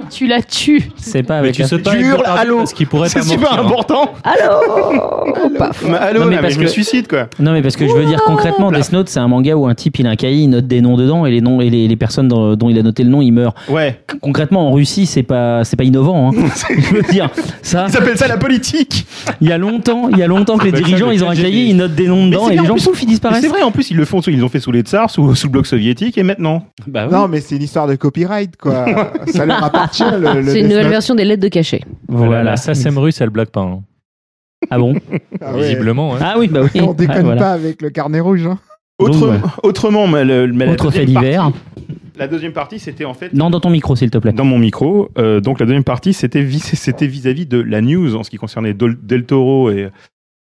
[0.10, 0.90] Tu la tues.
[0.98, 3.20] c'est pas Mais avec tu la- sautes pas Tu hurles, allô parce qu'il pourrait C'est
[3.20, 3.66] t'amortir, super hein.
[3.66, 4.14] important.
[4.24, 5.84] Allô Paf.
[5.88, 7.28] Mais allô, Non, mais là, parce mais je me que- suicide, quoi.
[7.40, 9.76] Non, mais parce que je veux dire concrètement, Death Note, c'est un manga où un
[9.76, 11.88] type il a un cahier, il note des noms dedans et les noms et les,
[11.88, 13.56] les personnes dont, dont il a noté le nom, ils meurent.
[13.70, 14.00] Ouais.
[14.22, 16.32] Concrètement, en Russie, c'est pas c'est pas innovant.
[16.32, 16.42] Hein.
[16.78, 17.30] je veux dire,
[17.62, 19.06] ça, Ils appellent ça la politique.
[19.42, 21.24] il y a longtemps, il y a longtemps que les Ça dirigeants ça le ils
[21.24, 21.44] ont un KGB.
[21.50, 23.02] cahier, ils notent des noms Mais dedans c'est et bien, les en gens plus- pouf,
[23.04, 23.42] ils Mais disparaissent.
[23.42, 25.48] c'est vrai, en plus, ils le font, ils ont fait sous les tsars, sous, sous
[25.48, 26.64] le bloc soviétique, et maintenant.
[26.88, 27.14] Bah oui.
[27.14, 28.86] Non, mais c'est une histoire de copyright, quoi.
[29.34, 30.92] ça leur appartient, le, le C'est une Death nouvelle Note.
[30.92, 31.82] version des lettres de cachet.
[32.08, 32.44] Voilà, Voilà.
[32.44, 33.62] la SACEM russe, elle blague pas.
[33.62, 33.82] hein.
[34.70, 34.96] Ah bon
[35.42, 35.62] Ah ouais.
[35.64, 36.16] Visiblement.
[36.16, 36.20] hein.
[36.22, 36.82] Ah oui, bah oui.
[36.82, 37.42] On déconne Ah, voilà.
[37.42, 38.46] pas avec le carnet rouge.
[38.46, 38.58] Hein.
[39.00, 39.38] Donc, Autre- ouais.
[39.64, 41.44] Autrement, mais le- mais la Autre fait deuxième divers.
[41.44, 41.60] partie-
[42.18, 44.32] La deuxième partie, c'était en fait Non, dans ton micro, s'il te plaît.
[44.34, 45.10] dans mon micro.
[45.20, 48.38] Euh, donc la deuxième partie, c'était vis- c'était vis-à-vis de la news en ce qui
[48.38, 49.90] concernait Dol- Del Toro et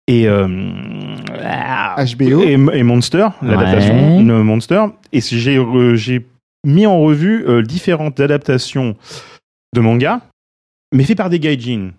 [0.10, 2.42] et euh, HBO.
[2.42, 4.24] et, et Monster, l'adaptation Ouais.
[4.24, 4.86] de Monster.
[5.12, 6.26] Et j'ai re- j'ai
[6.66, 8.96] mis en revue euh, différentes adaptations
[9.74, 10.22] de manga,
[10.94, 11.92] mais fait par des gaijins.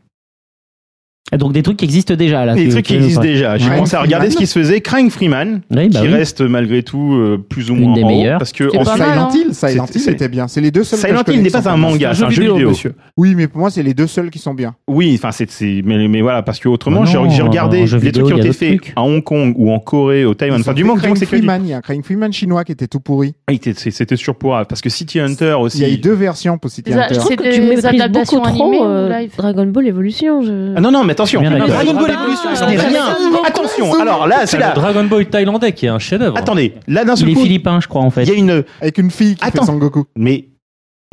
[1.36, 2.54] Donc des trucs qui existent déjà là.
[2.54, 3.58] Des trucs qui existent déjà.
[3.58, 4.80] J'ai commencé à regarder ce qui se faisait.
[4.80, 6.14] Crank Freeman, oui, bah qui oui.
[6.14, 8.38] reste malgré tout euh, plus ou moins Une des meilleures.
[8.38, 8.96] parce que en pas hein.
[8.96, 10.48] Silent Hill, Silent Hill c'était bien.
[10.48, 10.98] C'est les deux seuls.
[10.98, 12.70] Silent Hill n'est pas un manga, c'est un jeu vidéo.
[12.70, 12.94] Monsieur.
[13.16, 14.74] Oui, mais pour moi c'est les deux seuls qui sont bien.
[14.86, 15.48] Oui, enfin c'est
[15.84, 18.52] mais, mais, voilà parce que autrement bah j'ai regardé les vidéo, trucs qui ont été
[18.52, 20.60] faits à Hong Kong ou en Corée, au Taïwan.
[20.60, 23.34] Enfin du moment Crank Freeman, il y a Crank Freeman chinois qui était tout pourri.
[23.48, 25.78] Ah, c'était surpourable parce que City Hunter aussi.
[25.78, 27.14] Il y a eu deux versions pour City Hunter.
[27.20, 30.40] C'est tu méprises beaucoup trop euh, Dragon Ball Evolution.
[30.76, 31.42] Ah non non mais attention.
[31.42, 33.16] Dragon Ball ah, Evolution, ce n'est rien.
[33.44, 34.72] Attention, alors là, c'est là.
[34.74, 36.36] Dragon Ball thaïlandais qui est un chef-d'œuvre.
[36.36, 37.42] Attendez, là d'un seul Les coup.
[37.42, 38.24] Philippins, je crois, en fait.
[38.24, 38.64] Il y a une.
[38.80, 39.66] Avec une fille qui Attends.
[39.66, 40.48] fait Mais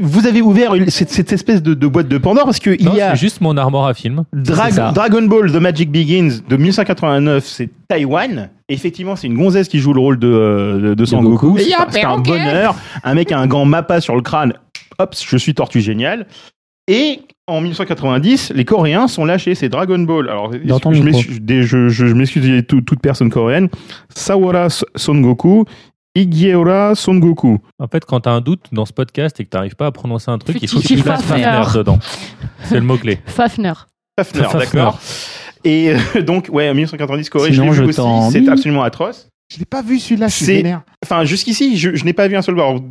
[0.02, 3.40] vous avez ouvert cette, espèce de, boîte de Pandore parce qu'il Non, y a juste
[3.40, 4.26] mon armoire à film.
[4.34, 8.50] Dragon Ball The Magic Begins de 1989, c'est Taïwan.
[8.68, 11.58] Effectivement, c'est une gonzesse qui joue le rôle de, euh, de, de Son Goku.
[11.92, 12.76] C'est un bonheur.
[13.04, 14.54] Un mec a un gant Mappa sur le crâne.
[15.00, 16.28] Hop, je suis tortue géniale.
[16.88, 20.30] Et en 1990, les Coréens sont lâchés, c'est Dragon Ball.
[20.30, 23.70] Alors, je m'excuse, je, je, je toute personne coréenne.
[24.10, 25.66] Sawara Son Goku,
[26.16, 27.60] Igiora Son Goku.
[27.78, 29.88] En fait, quand tu as un doute dans ce podcast et que tu n'arrives pas
[29.88, 32.00] à prononcer un truc, il faut que tu places Fafner dedans.
[32.64, 33.20] C'est le mot-clé.
[33.28, 33.74] Fafner.
[34.18, 35.00] Fafner, d'accord.
[35.64, 39.28] Et euh, donc, ouais, en 1990 Corée, je aussi, c'est absolument atroce.
[39.54, 40.64] Je l'ai pas vu celui-là, je suis
[41.04, 42.56] Enfin, jusqu'ici, je, n'ai pas vu un seul.
[42.56, 42.82] Alors,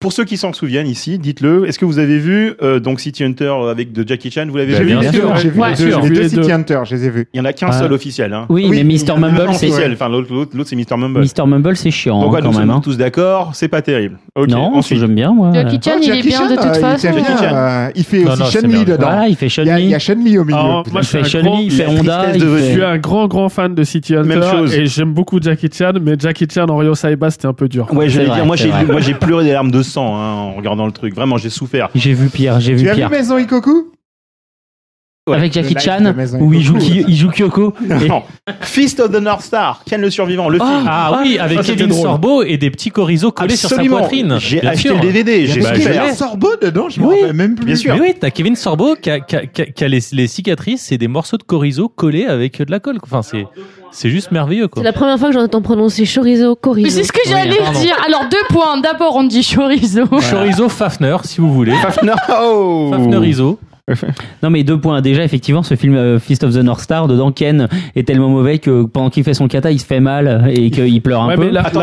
[0.00, 1.66] pour ceux qui s'en souviennent ici, dites-le.
[1.66, 4.46] Est-ce que vous avez vu euh, donc City Hunter avec de Jackie Chan?
[4.48, 4.96] Vous l'avez bah, vu?
[4.96, 7.26] Bien sûr, j'ai vu, ouais, les, deux, vu City Hunter, je les.
[7.34, 7.72] Il y en a qu'un ah.
[7.72, 8.32] seul officiel.
[8.32, 8.46] Hein.
[8.48, 9.94] Oui, oui, mais Mr Mumble c'est officiel.
[9.94, 11.22] Enfin, l'autre, l'autre, c'est Mr Mumble.
[11.22, 12.20] Mr Mumble, c'est chiant.
[12.20, 12.80] Donc, ouais, quand nous sommes hein.
[12.80, 13.50] tous d'accord.
[13.54, 14.20] C'est pas terrible.
[14.36, 15.00] Okay, non, ensuite.
[15.00, 15.32] j'aime bien.
[15.32, 15.52] Moi.
[15.52, 17.08] Jackie Chan, oh, il est bien de toute euh, façon.
[17.08, 19.22] Euh, il fait aussi Chun Li dedans.
[19.28, 20.60] il fait Chun Il y a Chun Li au milieu.
[20.62, 22.38] Oh, moi, je fais Chun Li, il fait Honda.
[22.38, 25.94] Je suis un grand, grand fan de City Hunter Même et j'aime beaucoup Jackie Chan,
[26.00, 27.92] mais Jackie Chan en Ryo Saiba, c'était un peu dur.
[27.92, 28.54] Ouais, je dire, moi,
[29.00, 31.14] j'ai pleuré des larmes de sens hein, en regardant le truc.
[31.14, 31.88] Vraiment, j'ai souffert.
[31.94, 32.94] J'ai vu Pierre, j'ai vu Pierre.
[32.94, 33.92] Tu as vu Maison Ikoku?
[35.34, 37.74] Avec Jackie Chan où il joue, Kyoko.
[38.02, 38.08] Et...
[38.08, 38.22] Non.
[38.60, 40.64] Fist of the North Star, Ken le survivant, le oh.
[40.64, 44.38] Ah oui, avec Kevin Sorbo et des petits corizo collés sur sa poitrine.
[44.38, 47.06] J'ai acheté le DVD, j'ai bah, Kevin Sorbo dedans, je oui.
[47.06, 47.66] me rappelle même plus.
[47.66, 47.94] Bien sûr.
[47.94, 52.26] Mais oui, t'as Kevin Sorbo qui a, les, cicatrices et des morceaux de corizo collés
[52.26, 52.98] avec de la colle.
[53.02, 53.46] Enfin, c'est.
[53.90, 54.82] C'est juste merveilleux, quoi.
[54.82, 56.90] C'est la première fois que j'entends prononcer chorizo, chorizo.
[56.90, 57.96] C'est ce que j'allais dire.
[58.06, 58.80] Alors, deux points.
[58.80, 60.06] D'abord, on dit chorizo.
[60.06, 61.72] Chorizo Fafner, si vous voulez.
[61.82, 63.58] Fafner, oh Fafnerizo.
[64.42, 65.00] Non mais deux points.
[65.00, 68.58] Déjà effectivement ce film euh, Fist of the North Star dedans Ken est tellement mauvais
[68.58, 71.48] que pendant qu'il fait son kata il se fait mal et qu'il pleure un peu.
[71.50, 71.80] La, Attends,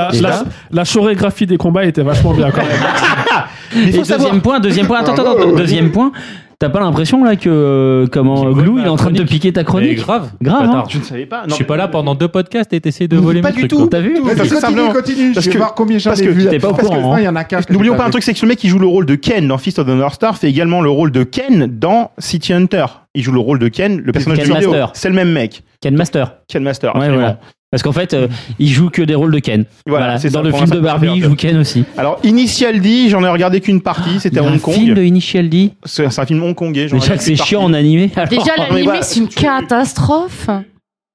[0.71, 3.91] la, chorégraphie des combats était vachement bien quand même.
[3.91, 5.55] deuxième point, deuxième point, attends, attends, oh.
[5.57, 6.11] deuxième point,
[6.57, 9.51] T'as pas l'impression là que euh, comment Glou il est en train de te piquer
[9.51, 10.61] ta chronique grave, grave.
[10.63, 10.65] Hein.
[10.67, 10.85] Bâtard.
[10.85, 10.97] hein.
[10.99, 11.41] Ne savais pas.
[11.43, 13.67] Non, Je suis pas là euh, pendant deux podcasts et t'essayes de voler Pas du
[13.67, 13.87] tout.
[13.87, 15.33] T'as vu Parce que- Continue, continue.
[15.33, 16.47] Parce que- voir combien j'en vu.
[16.47, 17.19] t'es pas au courant, hein.
[17.19, 17.59] il y en a qu'un.
[17.69, 19.57] N'oublions pas un truc, c'est que ce mec qui joue le rôle de Ken dans
[19.57, 22.85] Fist of the North Star fait également le rôle de Ken dans City Hunter.
[23.15, 24.69] Il joue le rôle de Ken, le personnage Ken du vidéo.
[24.71, 24.91] Master.
[24.93, 25.63] C'est le même mec.
[25.81, 26.35] Ken Master.
[26.47, 27.37] Ken Master, Ouais, absolument.
[27.75, 29.65] Parce qu'en fait, euh, il joue que des rôles de Ken.
[29.85, 30.17] Voilà.
[30.17, 31.83] Dans le film de Barbie, il joue Ken aussi.
[31.97, 34.75] Alors, Initial D, j'en ai regardé qu'une partie, ah, c'était à Hong Kong.
[34.75, 36.87] Un film de Initial D C'est un film hongkongais.
[36.87, 38.09] Déjà que c'est chiant en animé.
[38.29, 40.49] Déjà, l'animé, c'est une catastrophe.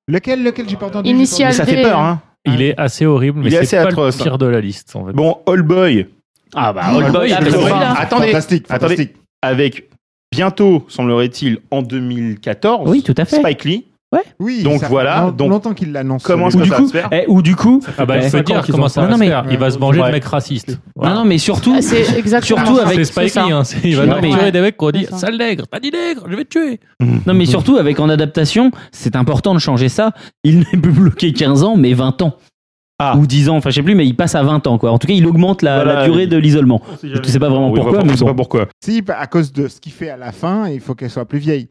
[0.06, 1.08] Lequel, lequel, j'ai pas entendu.
[1.08, 1.56] Initial D.
[1.56, 2.20] Ça fait peur, hein.
[2.44, 4.18] Il est assez horrible, mais c'est pas atroce.
[4.18, 4.94] le pire de la liste.
[4.96, 5.12] En fait.
[5.12, 6.08] Bon, All Boy.
[6.54, 9.12] Ah bah, All Boy, attendez, fantastique, fantastique.
[9.40, 9.88] Avec
[10.30, 12.86] bientôt, semblerait-il, en 2014.
[12.86, 13.36] Oui, tout à fait.
[13.36, 13.86] Spike Lee.
[14.12, 14.24] Ouais.
[14.40, 14.62] Oui.
[14.64, 15.30] Donc ça voilà.
[15.30, 16.24] Donc longtemps qu'il l'annonce.
[16.24, 19.44] Comment ça va se faire eh, Ou du coup, ah bah, il va se faire.
[19.50, 20.78] Il va se manger de mecs racistes.
[20.96, 24.90] Non non mais surtout, surtout avec Spike Lee, hein, il va tuer des mecs qu'on
[24.90, 26.80] dit sale nègre, pas dit nègre, je vais te tuer.
[27.26, 30.12] Non mais surtout avec en adaptation, c'est important de changer ça.
[30.44, 32.34] Il n'est plus bloqué 15 ans mais 20 ans.
[33.02, 33.16] Ah.
[33.16, 34.74] Ou 10 ans, enfin je sais plus, mais il passe à 20 ans.
[34.74, 36.82] En tout cas, il augmente la, durée de l'isolement.
[37.02, 38.26] Je ne sais pas vraiment oui, pourquoi, mais bon.
[38.26, 38.68] pas pourquoi.
[38.84, 41.38] Si, à cause de ce qu'il fait à la fin, il faut qu'elle soit plus
[41.38, 41.68] vieille.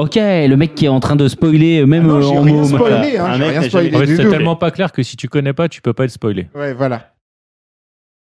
[0.00, 2.42] Ok, le mec qui est en train de spoiler, euh, même ah non, euh, en
[2.42, 5.68] rien spoilé, hein, mec, rien spoilé c'est tellement pas clair que si tu connais pas,
[5.68, 6.48] tu peux pas être spoilé.
[6.52, 7.14] Ouais, voilà.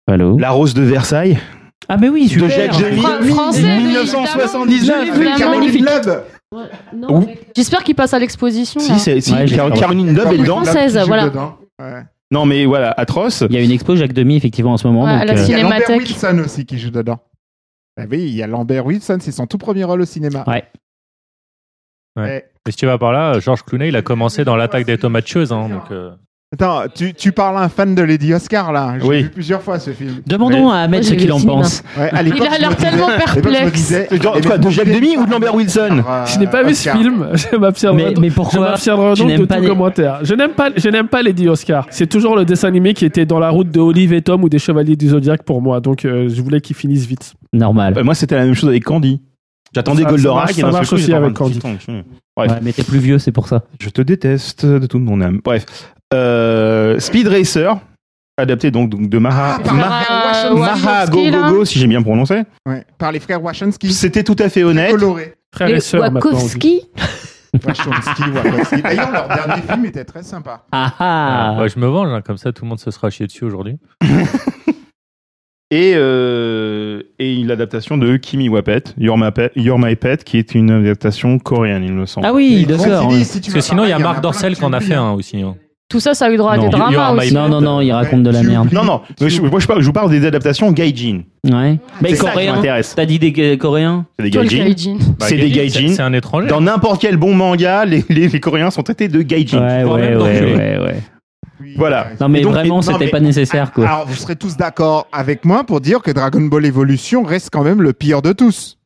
[0.09, 1.39] Allô La rose de Versailles.
[1.89, 2.49] Ah mais oui, super.
[2.49, 6.25] De Jacques Demy, Fra 1979, vu, Caroline Loeb.
[6.53, 7.39] Ouais.
[7.55, 8.81] J'espère qu'il passe à l'exposition.
[8.81, 10.63] Si, si, ouais, Car Caroline Loeb est dedans.
[12.31, 13.45] Non mais voilà, atroce.
[13.49, 15.07] Il y a une expo Jacques Demy effectivement en ce moment.
[15.07, 17.21] Euh, il y a Lambert Wilson aussi qui joue dedans.
[17.97, 20.43] Ah oui, il y a Lambert Wilson, c'est son tout premier rôle au cinéma.
[20.49, 20.65] Ouais.
[22.17, 22.45] Ouais.
[22.45, 22.55] Eh.
[22.67, 24.97] Et si tu vas par là, euh, Georges Clooney, il a commencé dans l'attaque des
[24.97, 25.53] tomates cheuses.
[25.53, 25.91] Hein, donc.
[25.91, 26.11] Euh.
[26.55, 29.23] Attends, tu, tu, parles à un fan de Lady Oscar là J'ai oui.
[29.25, 30.23] vu plusieurs fois ce film.
[30.25, 31.83] Demandons à Ahmed ce qu'il en pense.
[31.97, 33.91] Il a l'air tellement perplexe.
[33.91, 37.27] de Jacques Demi ou de Lambert Wilson euh, Je n'ai pas vu ce film.
[37.35, 38.15] Je m'abstiendrai.
[38.21, 39.67] Mais, pourquoi Je donc de tout les...
[39.67, 40.21] commentaire.
[40.23, 40.35] Je
[40.91, 41.87] n'aime pas, Lady Oscar.
[41.91, 44.49] C'est toujours le dessin animé qui était dans la route de Olive et Tom ou
[44.49, 45.81] des Chevaliers du Zodiac pour moi.
[45.81, 47.35] Donc je voulais qu'il finisse vite.
[47.53, 48.01] Normal.
[48.05, 49.21] Moi, c'était la même chose avec Candy.
[49.75, 50.53] J'attendais Goldorak.
[50.53, 51.59] Ça marche, aussi avec Candy.
[51.59, 51.87] Bref.
[52.37, 53.63] Ouais, mais t'es plus vieux, c'est pour ça.
[53.81, 55.41] Je te déteste de toute mon âme.
[55.45, 55.65] Bref.
[56.13, 57.77] Euh, Speed Racer,
[58.37, 62.43] adapté donc de Maha, ah, Maha, -Go, si j'ai bien prononcé.
[62.67, 63.93] Ouais, par les frères Wachowski.
[63.93, 64.93] C'était tout à fait honnête.
[64.93, 65.35] Coloré.
[65.53, 65.97] Frères et.
[65.97, 66.83] Wachowski.
[67.65, 68.83] Wachowski, Wachowski.
[68.83, 70.65] D'ailleurs, leur dernier film était très sympa.
[70.73, 71.57] Ah, ah.
[71.59, 73.79] ah je me venge, hein, comme ça tout le monde se sera chié dessus aujourd'hui.
[75.75, 80.55] Et, euh, et l'adaptation de Kimi Wapet, Your My, Pet, Your My Pet, qui est
[80.55, 82.29] une adaptation coréenne, il me semble.
[82.29, 83.09] Ah oui, d'accord.
[83.09, 83.19] Ouais.
[83.19, 85.43] Parce que sinon, il y a Marc Dorcel qui en a fait un aussi.
[85.43, 85.57] Hein.
[85.89, 87.35] Tout ça, ça a eu droit à des dramas aussi.
[87.35, 88.73] Non, non, non, il raconte de la merde.
[88.73, 89.29] Non, non, moi
[89.59, 91.23] je, parle, je vous parle des adaptations gaijin.
[91.45, 91.81] Ouais.
[92.01, 92.63] Mais coréen.
[92.95, 94.07] T'as dit des coréens?
[94.21, 94.95] C'est des gaijin.
[94.95, 95.89] Bah, bah, c'est des gaijin.
[95.89, 96.47] C'est un étranger.
[96.47, 99.61] Dans n'importe quel bon manga, les, coréens sont traités de gaijin.
[99.61, 100.97] Ouais, ouais, ouais, ouais.
[101.77, 102.09] Voilà.
[102.09, 103.87] Euh, non, mais vraiment, c'était pas nécessaire, quoi.
[103.87, 107.63] Alors, vous serez tous d'accord avec moi pour dire que Dragon Ball Evolution reste quand
[107.63, 108.79] même le pire de tous.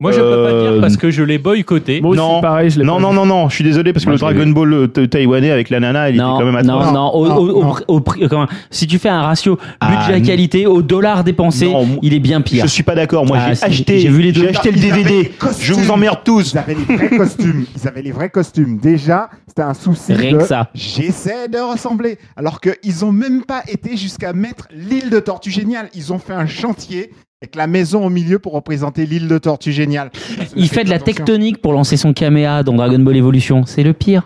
[0.00, 2.00] Moi, je peux pas dire euh, parce que je l'ai boycotté.
[2.00, 4.72] Moi non, pareil, non, non, non, non, je suis désolé parce que le Dragon Ball
[4.72, 7.62] euh, taïwanais avec la nana, il non, était quand même à Non, non, non, au,
[7.62, 7.76] non.
[7.86, 11.72] Au, prix, quand si tu fais un ratio ah, budget-qualité au dollar dépensé,
[12.02, 12.66] il est bien pire.
[12.66, 13.24] Je suis pas d'accord.
[13.24, 15.30] Moi, ah, j'ai acheté, j'ai vu les j'ai acheté le DVD.
[15.60, 16.54] Je vous emmerde tous.
[16.54, 17.64] Ils avaient les vrais costumes.
[17.76, 18.78] Ils avaient les vrais costumes.
[18.78, 20.12] Déjà, c'était un souci.
[20.12, 20.70] Rien que ça.
[20.74, 22.18] J'essaie de ressembler.
[22.36, 25.88] Alors qu'ils ont même pas été jusqu'à mettre l'île de Tortue Géniale.
[25.94, 27.12] Ils ont fait un chantier
[27.44, 30.10] avec la maison au milieu pour représenter l'île de Tortue Géniale.
[30.56, 33.66] Il fait de la tectonique pour lancer son caméa dans Dragon Ball Evolution.
[33.66, 34.22] C'est le pire.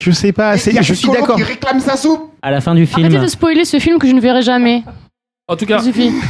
[0.00, 1.34] Je sais pas, c'est, je suis d'accord.
[1.40, 2.30] Il réclame sa soupe.
[2.40, 3.06] À la fin du film.
[3.06, 4.84] Arrêtez de spoiler ce film que je ne verrai jamais.
[5.48, 5.82] En tout cas,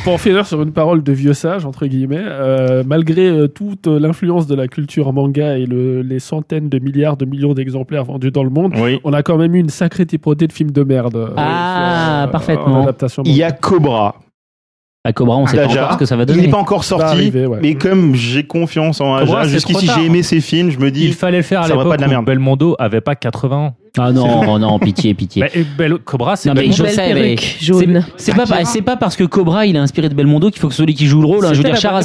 [0.05, 4.47] pour finir sur une parole de vieux sage, entre guillemets, euh, malgré euh, toute l'influence
[4.47, 8.49] de la culture manga et les centaines de milliards de millions d'exemplaires vendus dans le
[8.49, 8.73] monde,
[9.05, 11.17] on a quand même eu une sacrée typologie de films de merde.
[11.17, 12.89] Euh, ah, parfaitement.
[13.27, 14.17] Il y a Cobra,
[15.05, 16.39] à Cobra, on ah, sait pas encore ce que ça va donner.
[16.39, 20.41] Il n'est pas encore sorti, mais comme j'ai confiance en Aja, jusqu'ici j'ai aimé ses
[20.41, 21.05] films, je me dis.
[21.05, 21.99] Il fallait le faire à l'époque.
[22.25, 23.75] Belmondo avait pas 80 ans.
[23.99, 25.45] Ah non, non, pitié, pitié.
[25.77, 26.49] Bah, Cobra, c'est
[27.61, 28.05] jaune.
[28.17, 30.75] c'est- pas, c'est pas parce que Cobra il est inspiré de Belmondo qu'il faut que
[30.75, 31.53] celui qui joue le rôle, hein.
[31.53, 32.03] je veux dire Charles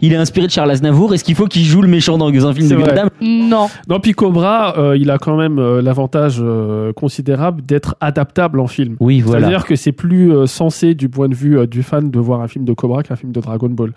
[0.00, 2.54] il est inspiré de Charles Aznavour, est-ce qu'il faut qu'il joue le méchant dans un
[2.54, 2.76] film de.
[2.76, 3.10] Gundam?
[3.20, 3.68] Non.
[3.88, 8.66] Non, puis Cobra, euh, il a quand même euh, l'avantage euh, considérable d'être adaptable en
[8.66, 8.96] film.
[9.00, 9.40] Oui, voilà.
[9.40, 12.64] C'est-à-dire que c'est plus sensé du point de vue du fan de voir un film
[12.64, 13.92] de Cobra qu'un film de Dragon Ball.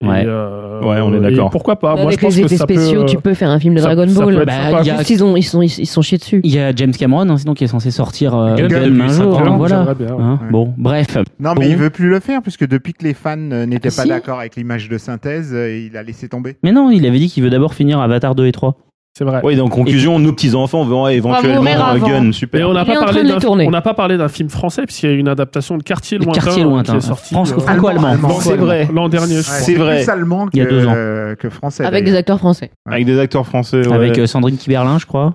[0.00, 0.24] Ouais.
[0.24, 1.50] Euh, ouais, on est d'accord.
[1.50, 1.94] Pourquoi pas?
[1.94, 4.44] Moi, Avec je pense les effets spéciaux, tu peux faire un film de Dragon Ball.
[4.46, 6.40] Bah, ils, ont, ils, sont, ils, sont chiés dessus.
[6.44, 9.00] Il y a James Cameron, hein, sinon, qui est censé sortir euh, Gun un.
[9.00, 9.96] Hein, ans, voilà.
[10.18, 11.18] Hein, bon, bref.
[11.40, 14.02] Non, mais il veut plus le faire, puisque depuis que les fans euh, n'étaient ah,
[14.02, 16.56] pas d'accord avec l'image de synthèse, euh, il a laissé tomber.
[16.62, 18.76] Mais non, il avait dit qu'il veut d'abord finir Avatar 2 et 3.
[19.18, 19.40] C'est vrai.
[19.42, 22.60] Oui, donc conclusion, nous petits enfants, vont éventuellement un gun, super.
[22.60, 26.18] Et on n'a pas, parlé d'un, film français puisqu'il y a une adaptation de Quartier
[26.18, 28.38] lointain, quartier lointain qui euh, franco-allemand.
[28.38, 28.88] c'est vrai.
[28.94, 29.96] L'an dernier, c'est vrai.
[30.04, 30.94] Plus allemand que, il y a deux ans.
[31.36, 31.84] que français.
[31.84, 32.70] Avec des acteurs français.
[32.86, 33.92] Avec des acteurs français.
[33.92, 35.34] Avec euh, Sandrine Kiberlin, je crois.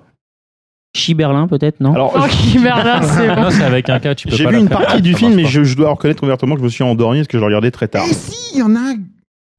[0.96, 3.50] Chiberlin peut-être, non Alors, oh, Chiberlin, c'est bon.
[3.50, 4.36] c'est avec un cas, tu peux pas.
[4.38, 6.84] J'ai vu une partie du film, mais je, dois reconnaître ouvertement que je me suis
[6.84, 8.06] endormi parce que je le regardais très tard.
[8.08, 8.94] Eh si, il y en a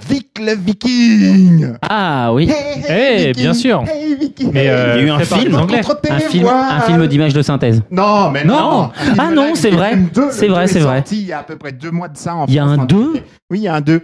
[0.04, 2.52] Vic le Viking Ah oui
[2.88, 3.84] hey, eh, bien sûr.
[4.52, 7.82] Mais euh, il y a eu un film anglais Un film, d'image de synthèse.
[7.90, 8.92] Non, mais non.
[9.18, 9.98] Ah non, c'est vrai
[10.32, 11.04] C'est vrai, c'est vrai.
[11.12, 12.86] Il y a à peu près deux mois de ça en Il y a un
[12.86, 13.14] 2
[13.50, 14.02] Oui, il y a un 2.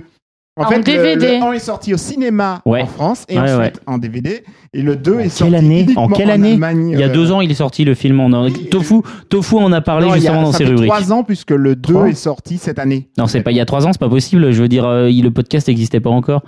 [0.66, 1.40] En, fait, DVD.
[1.40, 4.44] Le, 1 est sorti au cinéma en France et ouais, ensuite en DVD.
[4.74, 7.42] Et le 2 est sorti année en quelle année Il y a euh, deux ans,
[7.42, 9.02] il est sorti le film en oui, Tofu.
[9.30, 10.90] Tofu, on a parlé non, justement a, dans ces rubriques.
[10.90, 12.10] Trois ans puisque le 2 3.
[12.10, 13.10] est sorti cette année.
[13.18, 14.52] Non, c'est pas il y a trois ans, c'est pas possible.
[14.52, 16.44] Je veux dire, euh, le podcast n'existait pas encore.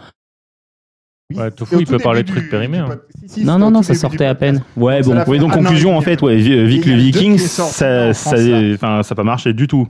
[1.35, 2.79] Ouais, tofu, il peut parler de trucs périmés.
[2.79, 2.99] Hein.
[3.37, 4.63] Non, non, non, ça sortait à peine.
[4.77, 5.23] Ouais, bon.
[5.25, 9.03] Ouais, donc, conclusion, en fait, ouais, Vic le Viking, ça, ça, hein.
[9.03, 9.87] ça, pas marché du tout.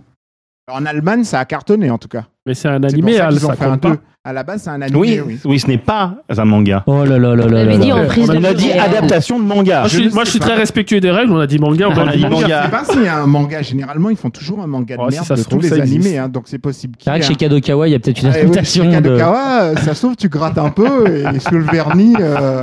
[0.72, 2.26] En Allemagne, ça a cartonné, en tout cas.
[2.46, 3.78] Mais c'est un animé, ça, hein, fait un
[4.26, 4.96] à la base, c'est un anime.
[4.96, 6.86] Oui, oui, oui ce n'est pas un manga.
[6.88, 7.46] Oh là là là là.
[7.46, 9.82] On avait dit en prise de a dit euh, adaptation de manga.
[9.82, 11.34] Moi, je, suis, très respectueux des règles.
[11.34, 11.90] On a dit manga.
[11.90, 12.30] On, a dit manga.
[12.30, 12.60] manga.
[12.62, 13.62] Je sais pas s'il y a un manga.
[13.62, 16.18] Généralement, ils font toujours un manga de oh, merde si de tous les animés.
[16.18, 16.96] Hein, donc c'est possible.
[17.00, 18.90] C'est vrai que chez Kadokawa, il y a peut-être une ah adaptation.
[18.90, 22.62] Kadokawa, ça se trouve, tu grattes un peu et sous le vernis, euh,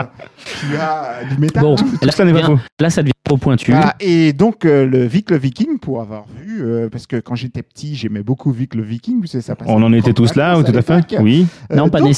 [0.61, 1.63] tu as du métal.
[1.63, 3.73] Bon, là, ça devient pointu.
[4.01, 7.63] Et donc, euh, le Vic le Viking, pour avoir vu, euh, parce que quand j'étais
[7.63, 10.77] petit, j'aimais beaucoup Vic le Viking, vous ça On en était tous là, hein, tout
[10.77, 11.47] à fait Oui.
[11.73, 12.17] Euh, non, pas donc,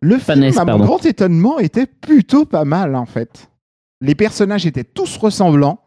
[0.00, 3.48] Le Panès, mon grand étonnement, était plutôt pas mal, en fait.
[4.00, 5.78] Les personnages étaient tous ressemblants.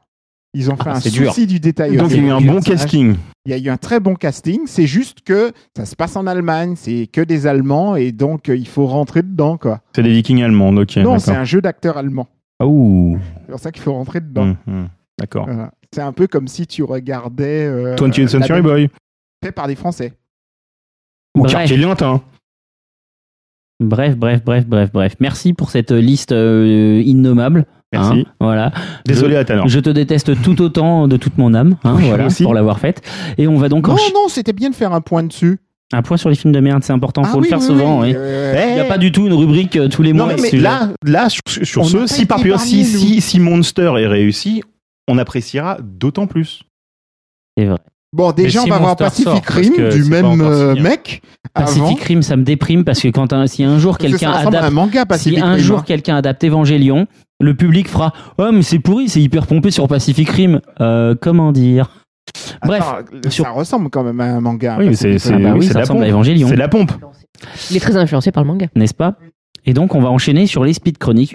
[0.53, 1.97] Ils ont ah fait bah, un souci du détail.
[1.97, 3.15] Donc il y a eu un bon casting.
[3.45, 4.61] Il y a eu un très bon casting.
[4.67, 8.67] C'est juste que ça se passe en Allemagne, c'est que des Allemands et donc il
[8.67, 9.59] faut rentrer dedans.
[9.93, 10.95] C'est des Vikings allemands, ok.
[10.97, 12.29] Non, c'est un jeu d'acteurs allemands.
[12.59, 14.43] Ah, C'est pour ça qu'il faut rentrer dedans.
[14.43, 14.89] Hum, hum.
[15.17, 15.47] D'accord.
[15.93, 17.65] C'est un peu comme si tu regardais.
[17.65, 18.89] Euh, 20th Century Boy.
[19.43, 20.13] Fait par des Français.
[21.35, 21.53] Ou bref.
[21.53, 21.77] Quartier
[23.81, 25.15] Bref, bref, bref, bref, bref.
[25.19, 27.65] Merci pour cette euh, liste euh, innommable.
[27.93, 27.99] Hein.
[27.99, 28.25] Merci.
[28.27, 28.71] Hein, voilà.
[29.05, 29.67] Désolé, Athanor.
[29.67, 33.01] Je te déteste tout autant de toute mon âme, hein, oui, pour l'avoir faite.
[33.37, 33.87] Et on va donc.
[33.87, 35.59] Non, non, c'était bien de faire un point dessus
[35.93, 37.65] un point sur les films de merde, c'est important, Ah faut oui, le faire oui,
[37.65, 38.01] souvent.
[38.01, 38.59] oui, oui.
[38.69, 40.35] Il n'y a pas du tout une rubrique euh, tous les Non, mois.
[40.41, 42.39] mais, là, là, sur, sur ce, si par
[43.39, 44.63] Monster est réussi,
[45.07, 46.63] on appréciera d'autant plus.
[47.57, 47.77] C'est vrai.
[48.13, 51.21] Bon, déjà, Mais on si va voir Pacific Rim du même euh, mec.
[51.53, 51.65] avant.
[51.65, 54.71] Pacific Rim, ça me déprime parce que quand un- si un jour quelqu'un un adapte,
[54.71, 55.83] manga si Pacific un Rim, jour hein.
[55.85, 57.07] quelqu'un adapte Evangelion,
[57.41, 60.61] le public fera Oh, mais c'est pourri, c'est hyper pompé sur Pacific Rim.
[60.79, 61.89] Euh, comment dire?
[62.65, 64.77] Bref, Attends, sur- ça ressemble quand même à un manga.
[64.79, 66.09] Oui, c'est bah oui, oui, de la ressemble à pompe.
[66.13, 66.49] Evangelion.
[66.55, 66.91] La pompe.
[67.69, 68.67] Il est très influencé par le manga.
[68.75, 69.15] n'est-ce pas?
[69.65, 71.33] Et donc, on va enchaîner sur les speed chroniques.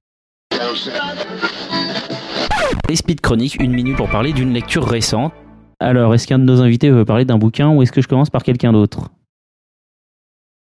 [2.88, 5.32] Les speed chroniques, une minute pour parler d'une lecture récente.
[5.78, 8.30] Alors, est-ce qu'un de nos invités veut parler d'un bouquin ou est-ce que je commence
[8.30, 9.10] par quelqu'un d'autre?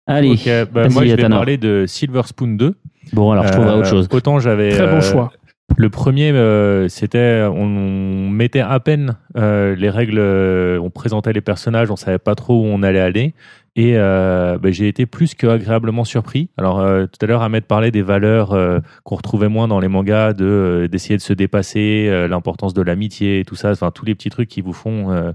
[0.07, 2.75] Allez, Ok, bah, moi je vais parler de Silver Spoon 2.
[3.13, 4.07] bon alors je trouverai Euh, autre chose.
[4.11, 4.69] Autant j'avais.
[4.71, 5.31] Très bon euh, choix.
[5.77, 11.41] Le premier, euh, c'était on, mettait à peine euh, les règles, euh, on présentait les
[11.41, 13.33] personnages, on savait pas trop où on allait aller,
[13.75, 16.49] et euh, bah, j'ai été plus que agréablement surpris.
[16.57, 19.87] Alors euh, tout à l'heure, Ahmed parlait des valeurs euh, qu'on retrouvait moins dans les
[19.87, 24.29] mangas, de d'essayer de se dépasser, l'importance de l'amitié, tout ça, enfin tous les petits
[24.29, 25.33] trucs qui vous font.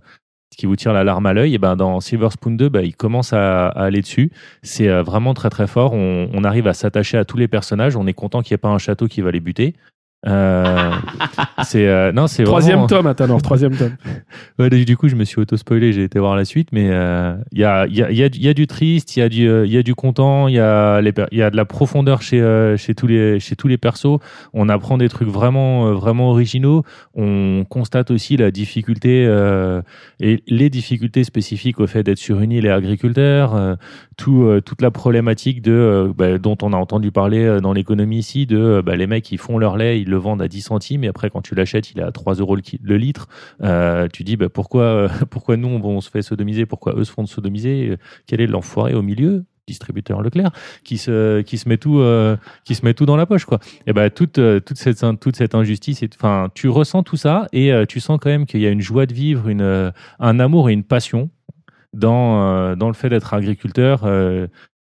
[0.56, 2.94] qui vous tirent la larme à l'œil, et ben dans Silver Spoon 2, bah, il
[2.94, 4.30] commence à, à aller dessus.
[4.62, 5.94] C'est vraiment très très fort.
[5.94, 7.96] On, on arrive à s'attacher à tous les personnages.
[7.96, 9.74] On est content qu'il n'y ait pas un château qui va les buter.
[10.26, 10.90] Euh,
[11.64, 12.86] c'est euh, non, c'est Troisième vraiment...
[12.86, 13.92] tome, attends, troisième tome.
[14.58, 17.58] Ouais, du coup, je me suis auto-spoilé, j'ai été voir la suite, mais euh, il
[17.58, 19.20] y, a, il y, a, il y, a, du- il y a du triste, il
[19.20, 21.42] y, a du, euh, il y a du content, il y, a les il y
[21.42, 24.18] a de la profondeur chez, euh, chez, tous les, chez tous les persos.
[24.52, 26.84] On apprend des trucs vraiment, euh, vraiment originaux.
[27.14, 29.82] On constate aussi la difficulté euh,
[30.20, 33.74] et les difficultés spécifiques au fait d'être sur une île et agriculteur, euh,
[34.16, 37.72] tout, euh, toute la problématique de, euh, bah, dont on a entendu parler euh, dans
[37.72, 40.48] l'économie ici, de euh, bah, les mecs qui font leur lait, ils le vendent à
[40.48, 43.28] 10 centimes, et après quand tu l'achètes, il est à 3 euros le, litre.
[43.62, 47.12] Euh, tu dis bah, pourquoi, euh, pourquoi nous on, se fait sodomiser, pourquoi eux se
[47.12, 47.96] font sodomiser,
[48.26, 49.44] quel est l'enfoiré au milieu?
[49.66, 50.50] Distributeur Leclerc
[50.84, 52.36] qui se qui se met tout euh,
[52.66, 53.60] qui se met tout dans la poche quoi.
[53.86, 57.98] Et ben toute toute cette toute cette injustice enfin tu ressens tout ça et tu
[57.98, 60.84] sens quand même qu'il y a une joie de vivre une un amour et une
[60.84, 61.30] passion
[61.94, 64.04] dans dans le fait d'être agriculteur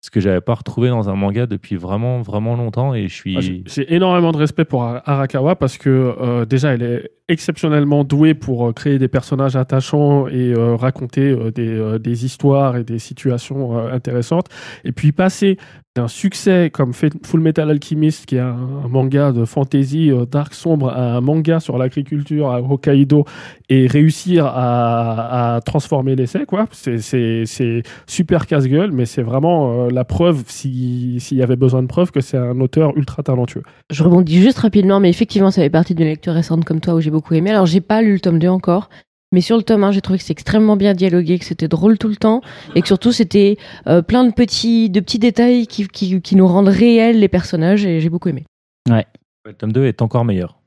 [0.05, 3.33] ce que j'avais pas retrouvé dans un manga depuis vraiment vraiment longtemps et je suis
[3.33, 8.03] Moi, J'ai énormément de respect pour Ara- Arakawa parce que euh, déjà, elle est exceptionnellement
[8.03, 12.99] douée pour euh, créer des personnages attachants et euh, raconter des, des histoires et des
[12.99, 14.47] situations intéressantes.
[14.83, 15.57] Et puis passer
[15.95, 18.57] d'un succès comme Full Metal Alchemist, qui est un,
[18.89, 23.25] manga de fantasy euh, dark sombre, un manga sur l'agriculture à Hokkaido
[23.69, 26.65] et réussir à, transformer l'essai, quoi.
[26.71, 31.87] C'est- super casse-gueule, mais c'est vraiment euh, la preuve, si- s'il y avait besoin de
[31.87, 33.63] preuve, que c'est un auteur ultra talentueux.
[33.91, 37.01] Je rebondis juste rapidement, mais effectivement, ça fait partie d'une lecture récente comme toi où
[37.01, 37.51] j'ai beaucoup aimé.
[37.51, 38.89] Alors, j'ai pas lu le tome 2 encore,
[39.33, 41.97] mais sur le tome 1, j'ai trouvé que c'était extrêmement bien dialogué, que c'était drôle
[41.97, 42.41] tout le temps,
[42.75, 43.57] et que surtout, c'était
[43.87, 47.85] euh, plein de petits, de petits détails qui, qui, qui nous rendent réels les personnages,
[47.85, 48.45] et j'ai beaucoup aimé.
[48.87, 50.59] le tome 2 est encore meilleur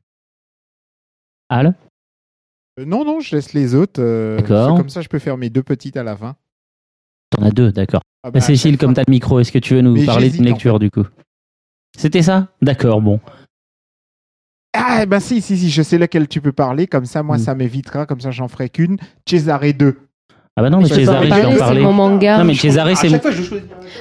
[1.49, 1.75] Al?
[2.79, 4.03] Euh, non, non, je laisse les autres.
[4.03, 4.77] euh, D'accord.
[4.77, 6.37] Comme ça, je peux faire mes deux petites à la fin.
[7.31, 8.03] T'en as deux, d'accord.
[8.23, 10.31] Ah bah, Bah, Cécile, comme t'as le micro, est-ce que tu veux nous Mais parler
[10.31, 11.05] d'une en lecture du coup?
[11.97, 12.49] C'était ça?
[12.61, 13.21] D'accord, bon.
[14.77, 16.87] Ah, bah si, si, si, je sais lequel tu peux parler.
[16.87, 17.41] Comme ça, moi, Mm.
[17.41, 18.07] ça m'évitera.
[18.07, 18.97] Comme ça, j'en ferai qu'une.
[19.29, 19.97] Cesare 2.
[20.59, 22.39] Ah bah non, mais pas en je vais en parler, c'est mon manga.
[22.39, 23.21] Non, mais César, c'est mon...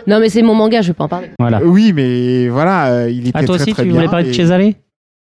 [0.07, 1.27] Non, mais c'est mon manga, je vais pas en parler.
[1.37, 1.61] Voilà.
[1.61, 3.97] Oui, mais voilà, euh, il était Ah, toi très aussi, très tu bien.
[3.97, 4.59] voulais parler de et- César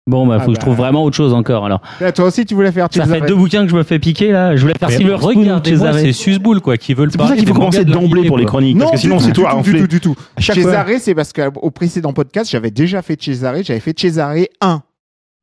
[0.07, 0.61] Bon, bah, Ah faut que je bah.
[0.61, 1.79] trouve vraiment autre chose encore, alors.
[2.03, 3.99] Ah, Toi aussi, tu voulais faire Ça Cesare fait deux bouquins que je me fais
[3.99, 4.55] piquer, là.
[4.55, 7.27] Je voulais faire Silver Spoon ou regardez-moi César ces susboules quoi qui veulent C'est pour
[7.27, 9.61] ça qu'il faut commencer d'emblée pour les chroniques, parce que sinon c'est tout, toi à
[9.61, 10.15] du tout, du tout.
[10.39, 14.81] Cesare, c'est parce qu'au précédent podcast, j'avais déjà fait Cesare, j'avais fait Cesare 1.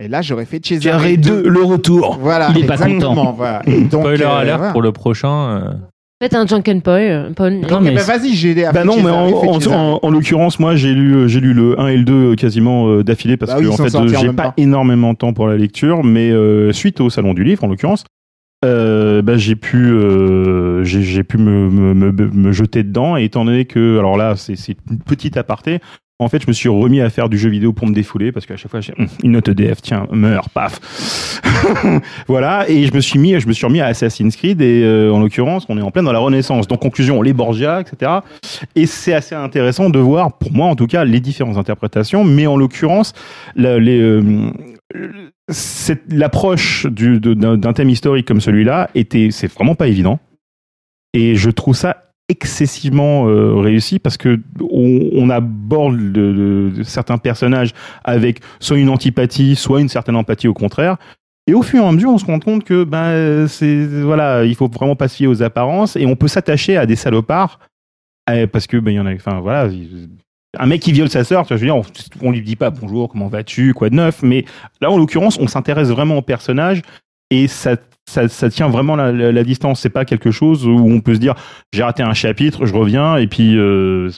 [0.01, 1.43] Et là, j'aurais fait Cesare Carré 2.
[1.43, 2.19] 2, le retour.
[2.21, 3.15] Voilà, Il est pas exactement.
[3.15, 3.33] content.
[3.33, 3.63] Voilà.
[3.91, 4.73] Donc, Spoiler euh, alert voilà.
[4.73, 5.61] pour le prochain.
[5.63, 5.73] euh,
[6.23, 6.93] Faites un Junken Poi.
[6.95, 9.99] euh, Pon- Non, mais bah, vas-y, j'ai aidé à Bah non, mais en, en, en-
[10.03, 12.89] en l'occurrence, moi j'ai lu, euh, j'ai lu le 1 et le 2 euh, quasiment
[12.89, 14.55] euh, d'affilée parce Bah que ils en sont fait sortis en j'ai même pas temps.
[14.57, 18.05] énormément de temps pour la lecture, mais euh, suite au salon du livre en l'occurrence,
[18.65, 23.23] euh, bah, j'ai pu, euh, j'ai j'ai pu me, me, me, me jeter dedans et
[23.25, 25.79] étant donné que, alors là c'est c'est une petite aparté.
[26.21, 28.45] En fait, je me suis remis à faire du jeu vidéo pour me défouler parce
[28.45, 30.81] qu'à chaque fois, j'ai Hum, une note EDF, tiens, meurs, paf.
[32.27, 35.13] voilà, et je me suis mis, je me suis remis à Assassin's Creed et euh,
[35.13, 36.67] en l'occurrence, on est en plein dans la Renaissance.
[36.67, 38.13] Donc conclusion, les Borgia, etc.
[38.75, 42.25] Et c'est assez intéressant de voir, pour moi en tout cas, les différentes interprétations.
[42.25, 43.13] Mais en l'occurrence,
[43.57, 44.51] euh,
[46.09, 50.19] l'approche d'un thème historique comme celui-là était, c'est vraiment pas évident.
[51.15, 56.83] Et je trouve ça excessivement euh, réussi parce que on, on aborde de, de- de
[56.83, 57.73] certains personnages
[58.05, 60.97] avec soit une antipathie, soit une certaine empathie au contraire.
[61.47, 64.55] Et au fur et à mesure, on se rend compte que ben c'est voilà, il
[64.55, 67.59] faut vraiment pas se fier aux apparences et on peut s'attacher à des salopards
[68.29, 69.15] euh, parce que ben il y en a.
[69.15, 70.11] Enfin voilà, il-
[70.59, 72.57] un mec qui viole sa sœur, tu vois, je veux dire, on, on lui dit
[72.57, 74.45] pas bonjour, comment vas-tu, quoi de neuf, mais
[74.81, 76.81] là en l'occurrence, on s'intéresse vraiment au personnage
[77.31, 77.77] et ça,
[78.51, 79.81] tient vraiment la distance.
[79.81, 81.35] C'est pas quelque chose où on peut se dire
[81.73, 84.11] j'ai raté un chapitre, je reviens et puis euh,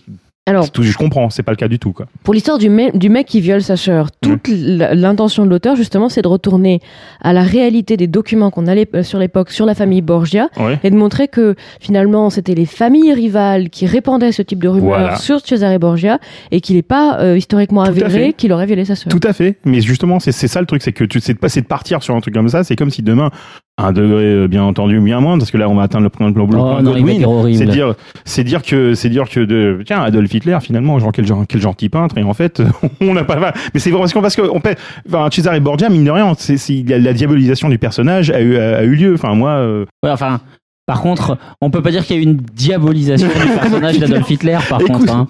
[0.50, 2.06] Alors, tout, je comprends, c'est pas le cas du tout quoi.
[2.24, 5.76] Pour l'histoire du, me- du mec qui viole sa sœur, toute l- l'intention de l'auteur,
[5.76, 6.80] justement, c'est de retourner
[7.20, 10.78] à la réalité des documents qu'on allait euh, sur l'époque sur la famille Borgia Ouais.
[10.82, 14.98] et de montrer que finalement, c'était les familles rivales qui répandaient ce type de rumeurs
[14.98, 15.16] Voilà.
[15.16, 16.18] sur Cesare Borgia
[16.50, 19.10] et qu'il n'est pas euh, historiquement Tout avéré qu'il aurait violé sa sœur.
[19.10, 19.58] Tout à fait.
[19.64, 22.14] Mais justement, c'est ça le truc, c'est que tu de pas c'est de partir sur
[22.16, 22.64] un truc comme ça.
[22.64, 23.30] C'est comme si demain,
[23.84, 26.28] un degré euh, bien entendu bien moins, parce que là on va atteindre le point
[26.28, 27.58] le, Oh point horrible.
[27.58, 27.94] C'est dire,
[28.24, 31.60] c'est dire que, c'est dire que de, tiens, Adolf Hitler, finalement, genre, quel, genre, quel
[31.60, 32.62] gentil peintre, et en fait,
[33.00, 34.74] on n'a pas, mais c'est vrai, parce qu'on, parce que, on peut,
[35.08, 38.56] enfin, Cesare Borgia, mine de rien, c'est, c'est, la, la diabolisation du personnage a eu,
[38.56, 40.40] a, a eu lieu, enfin, moi, euh, Ouais, enfin,
[40.86, 44.28] par contre, on peut pas dire qu'il y a eu une diabolisation du personnage d'Adolf
[44.30, 45.14] Hitler, par Écoute, contre.
[45.14, 45.28] hein.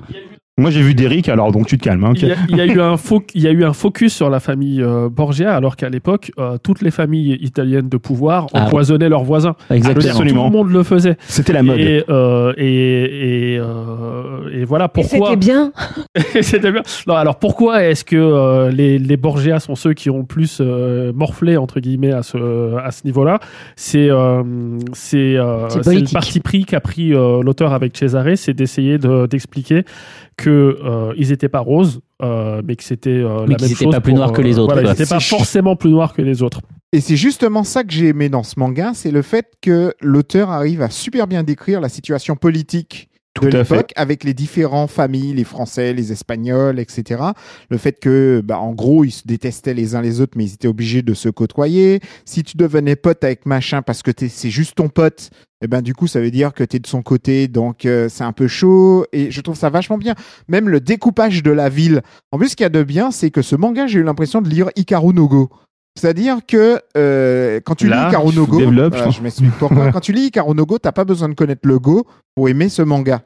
[0.60, 2.12] Moi j'ai vu Derrick, alors donc tu te calmes, hein.
[2.16, 4.14] Il y, a, il y a eu un fo- il y a eu un focus
[4.14, 8.46] sur la famille euh, Borgia, alors qu'à l'époque, euh, toutes les familles italiennes de pouvoir
[8.54, 9.54] Ah, empoisonnaient leurs voisins.
[9.70, 10.00] Exactement.
[10.02, 10.44] Dire, Tout Absolument.
[10.44, 11.16] le monde le faisait.
[11.26, 11.78] C'était la mode.
[11.80, 15.18] Et, euh, et, et, euh, et voilà pourquoi.
[15.30, 15.72] C'était bien.
[16.42, 16.82] C'était bien.
[17.06, 21.12] Non, alors pourquoi est-ce que euh, les, les Borgia sont ceux qui ont plus euh,
[21.14, 23.38] morflé entre guillemets à ce à ce niveau-là?
[23.76, 24.42] C'est euh,
[24.92, 29.84] c'est euh, le parti pris qu'a pris euh, l'auteur avec Cesare, c'est d'essayer de- d'expliquer
[30.40, 33.76] que euh, ils étaient pas roses, euh, mais que c'était euh, Oui, la qu'ils même
[33.76, 36.14] chose pas plus noirs que euh, les autres, Voilà, ils étaient pas forcément plus noirs
[36.14, 36.62] que les autres.
[36.92, 40.50] Et c'est justement ça que j'ai aimé dans ce manga, c'est le fait que l'auteur
[40.50, 45.34] arrive à super bien décrire la situation politique Tout de l'époque avec les différentes familles,
[45.34, 47.22] les Français, les Espagnols, etc.
[47.70, 50.54] Le fait que, bah, en gros, ils se détestaient les uns les autres, mais ils
[50.54, 52.00] étaient obligés de se côtoyer.
[52.24, 55.30] Si tu devenais pote avec machin parce que c'est juste ton pote,
[55.62, 58.08] eh ben du coup, ça veut dire que tu es de son côté, donc euh,
[58.08, 59.04] c'est un peu chaud.
[59.12, 60.14] Et je trouve ça vachement bien.
[60.48, 62.02] Même le découpage de la ville.
[62.32, 64.40] En plus, ce qu'il y a de bien, c'est que ce manga, j'ai eu l'impression
[64.40, 65.50] de lire Hikaru no Go.
[65.98, 69.50] C'est-à-dire que euh, quand tu Là, lis Hikaru no tu Go, développes, voilà, je m'explique
[69.58, 69.90] pourquoi.
[69.92, 72.68] quand tu lis Hikaru no Go, t'as pas besoin de connaître le Go pour aimer
[72.68, 73.22] ce manga.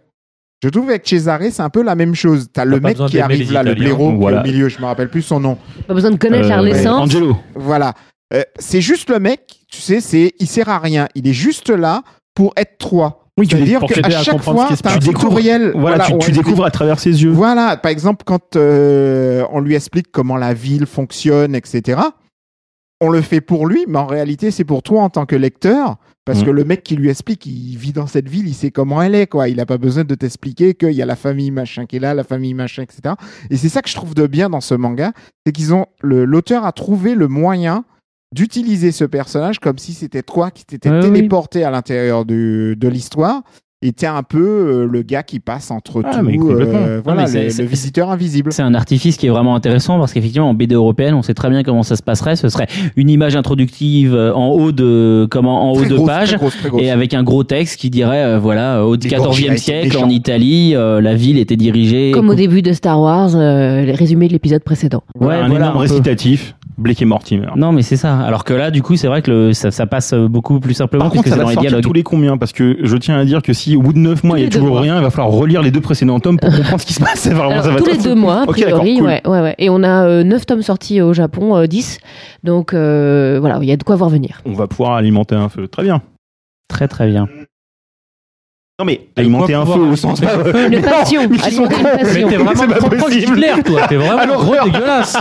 [0.62, 2.46] Je trouve avec Cesare, c'est un peu la même chose.
[2.52, 4.40] T'as le mec qui arrive là, le blaireau Voilà.
[4.40, 5.58] au milieu, je me rappelle plus son nom.
[5.86, 7.02] Pas besoin de connaître la Euh, naissance.
[7.02, 7.36] Angelo.
[7.54, 7.92] Voilà.
[8.32, 11.06] Euh, c'est juste le mec, tu sais, c'est il sert à rien.
[11.14, 12.02] Il est juste là
[12.34, 13.26] pour être trois.
[13.36, 15.72] Oui, tu, C'est-à-dire pour qu'à chaque ce fois, t'as un découvres- courriel.
[15.74, 17.30] voilà, tu, découvres à travers ses yeux.
[17.30, 21.98] Voilà, par exemple, quand euh, on lui explique comment la ville fonctionne, etc.,
[23.00, 25.96] on le fait pour lui, mais en réalité, c'est pour toi en tant que lecteur.
[26.24, 26.44] Parce Mhm.
[26.46, 29.14] que le mec qui lui explique, il vit dans cette ville, il sait comment elle
[29.14, 29.48] est, quoi.
[29.50, 32.14] Il n'a pas besoin de t'expliquer qu'il y a la famille machin qui est là,
[32.14, 33.14] la famille machin, etc.
[33.50, 35.12] Et c'est ça que je trouve de bien dans ce manga,
[35.44, 37.84] c'est qu'ils ont l'auteur a trouvé le moyen
[38.34, 41.00] d'utiliser ce personnage comme si c'était toi qui t'étais oui.
[41.00, 43.42] téléporté à l'intérieur de l'histoire.
[43.86, 47.58] Et t'es un peu euh, le gars qui passe entre Ah, tout, euh, voilà, c'est-
[47.58, 48.50] le- le visiteur invisible.
[48.50, 51.50] C'est un artifice qui est vraiment intéressant parce qu'effectivement en BD européenne, on sait très
[51.50, 52.34] bien comment ça se passerait.
[52.36, 52.66] Ce serait
[52.96, 56.36] une image introductive euh, en haut de comment en haut Très de grosse, page très
[56.38, 56.80] grosse, très grosse.
[56.82, 61.02] et avec un gros texte qui dirait euh, voilà au XIVe siècle en Italie, euh,
[61.02, 64.62] la ville était dirigée Comme au début de Star Wars, euh, les résumés de l'épisode
[64.62, 65.02] précédent.
[65.20, 66.54] Ouais, un voilà, énorme récitatif.
[66.76, 67.48] Blake et Mortimer.
[67.56, 68.18] Non, mais c'est ça.
[68.18, 71.04] Alors que là, du coup, c'est vrai que le, ça, ça passe beaucoup plus simplement
[71.04, 71.82] Par contre, ça c'est va dans les dialogues.
[71.82, 72.36] tous les combien?
[72.36, 74.44] Parce que je tiens à dire que si au bout de 9 mois Tous il
[74.44, 74.80] y a toujours mois.
[74.80, 77.20] rien, il va falloir relire les deux précédents tomes pour comprendre ce qui se passe.
[77.20, 78.02] C'est vraiment, Alors, ça va tous les fou.
[78.02, 79.06] deux mois, a priori, cool.
[79.06, 79.54] ouais, ouais, ouais.
[79.58, 81.98] Et on a 9 tomes sortis au Japon, euh, 10.
[82.42, 84.40] Donc euh, voilà, il y a de quoi voir venir.
[84.44, 85.68] On va pouvoir alimenter un feu.
[85.68, 86.02] Très bien.
[86.68, 87.28] Très très bien.
[88.78, 90.20] Non mais alimenter un feu au sens.
[90.70, 91.96] Une passion, Mais alimenter une cons.
[91.98, 92.28] passion.
[92.28, 93.36] t'es vraiment C'est pas trop proche possible.
[93.36, 93.86] d'Hitler, toi.
[93.86, 95.16] T'es vraiment Alors, gros dégueulasse.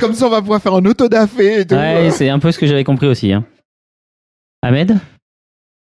[0.00, 1.76] Comme ça, on va pouvoir faire un autodafé et tout.
[1.76, 3.32] Ouais, c'est un peu ce que j'avais compris aussi.
[3.32, 3.44] Hein.
[4.62, 4.98] Ahmed?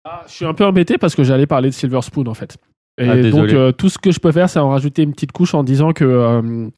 [0.05, 2.57] Ah, je suis un peu embêté parce que j'allais parler de Silver Spoon en fait.
[3.01, 5.33] Et Ah, donc euh, tout ce que je peux faire, c'est en rajouter une petite
[5.33, 6.69] couche en disant que euh,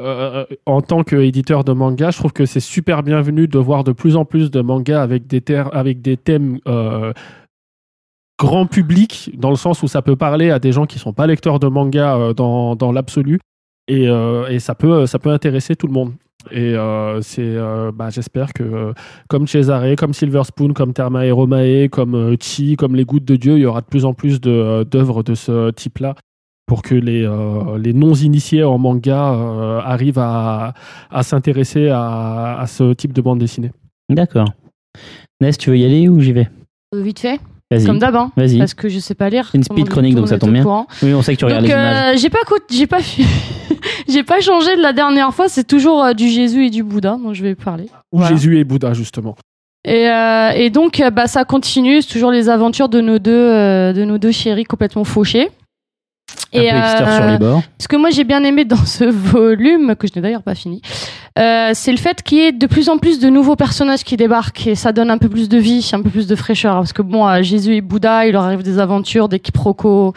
[0.00, 3.92] euh, en tant qu'éditeur de manga, je trouve que c'est super bienvenu de voir de
[3.92, 7.12] plus en plus de mangas avec des, ter- avec des thèmes euh,
[8.38, 11.26] grand public, dans le sens où ça peut parler à des gens qui sont pas
[11.26, 13.38] lecteurs de manga euh, dans, dans l'absolu,
[13.88, 16.12] et, euh, et ça, peut, ça peut intéresser tout le monde.
[16.50, 18.92] Et euh, c'est, euh, bah, j'espère que euh,
[19.28, 23.24] comme Cesare, comme Silver Spoon, comme Terma et Romae, comme euh, Chi, comme Les Gouttes
[23.24, 26.16] de Dieu, il y aura de plus en plus de, d'œuvres de ce type-là
[26.66, 30.74] pour que les, euh, les non-initiés en manga euh, arrivent à,
[31.10, 33.70] à s'intéresser à, à ce type de bande dessinée.
[34.08, 34.52] D'accord.
[35.40, 36.48] Ness, tu veux y aller ou j'y vais?
[36.92, 37.40] Vite fait.
[37.76, 37.86] Vas-y.
[37.86, 38.58] comme d'hab, hein, Vas-y.
[38.58, 39.48] parce que je sais pas lire.
[39.52, 40.62] C'est une speed chronique, donc ça tombe bien.
[40.62, 40.86] courant.
[41.02, 42.14] Oui, on sait que tu regardes Donc les images.
[42.14, 42.38] euh, j'ai pas
[42.70, 42.98] j'ai pas
[44.08, 47.16] j'ai pas changé de la dernière fois, c'est toujours euh, du Jésus et du Bouddha
[47.22, 47.84] dont je vais parler.
[48.12, 48.34] Ou Voilà.
[48.34, 49.36] Jésus et Bouddha, justement.
[49.84, 53.32] Et, euh, et donc euh, bah ça continue, c'est toujours les aventures de nos deux
[53.32, 55.48] euh, de nos deux chéris complètement fauchés.
[56.54, 57.62] Un peu hipster sur les bords.
[57.78, 60.82] Ce que moi j'ai bien aimé dans ce volume, que je n'ai d'ailleurs pas fini,
[61.38, 64.16] euh, c'est le fait qu'il y ait de plus en plus de nouveaux personnages qui
[64.16, 66.76] débarquent et ça donne un peu plus de vie, un peu plus de fraîcheur.
[66.76, 70.12] Parce que bon, à Jésus et Bouddha, il leur arrive des aventures, des quiproquos.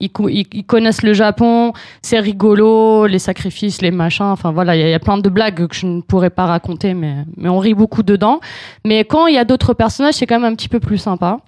[0.00, 0.10] Ils,
[0.52, 1.72] ils- connaissent le Japon,
[2.02, 4.26] c'est rigolo, les sacrifices, les machins.
[4.26, 6.30] Enfin voilà, il y, a- il y a plein de blagues que je ne pourrais
[6.30, 8.38] pas raconter, mais, mais on rit beaucoup dedans.
[8.86, 11.38] Mais quand il y a d'autres personnages, c'est quand même un petit peu plus sympa.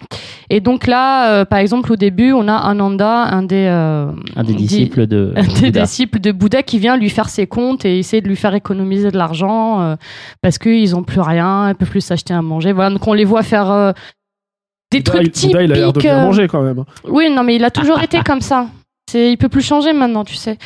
[0.48, 4.43] Et donc là, euh, par exemple, au début, on a Ananda, un des, euh, Un
[4.43, 5.82] des di- disciples de un des Bouddha.
[5.82, 9.12] disciples de Bouddha qui vient lui faire ses comptes et essayer de lui faire économiser
[9.12, 9.94] de l'argent euh,
[10.43, 12.72] parce qu'ils ont plus rien, ils peuvent plus s'acheter à manger.
[12.72, 13.93] Voilà, donc on les voit faire euh,
[14.93, 15.53] des Bouddha, trucs il- typiques.
[15.53, 16.85] Bouddha, il a l'air de bien euh, manger quand même.
[17.09, 18.67] oui, non, mais il a toujours été comme ça.
[19.11, 20.57] C'est, il peut plus changer maintenant, tu sais.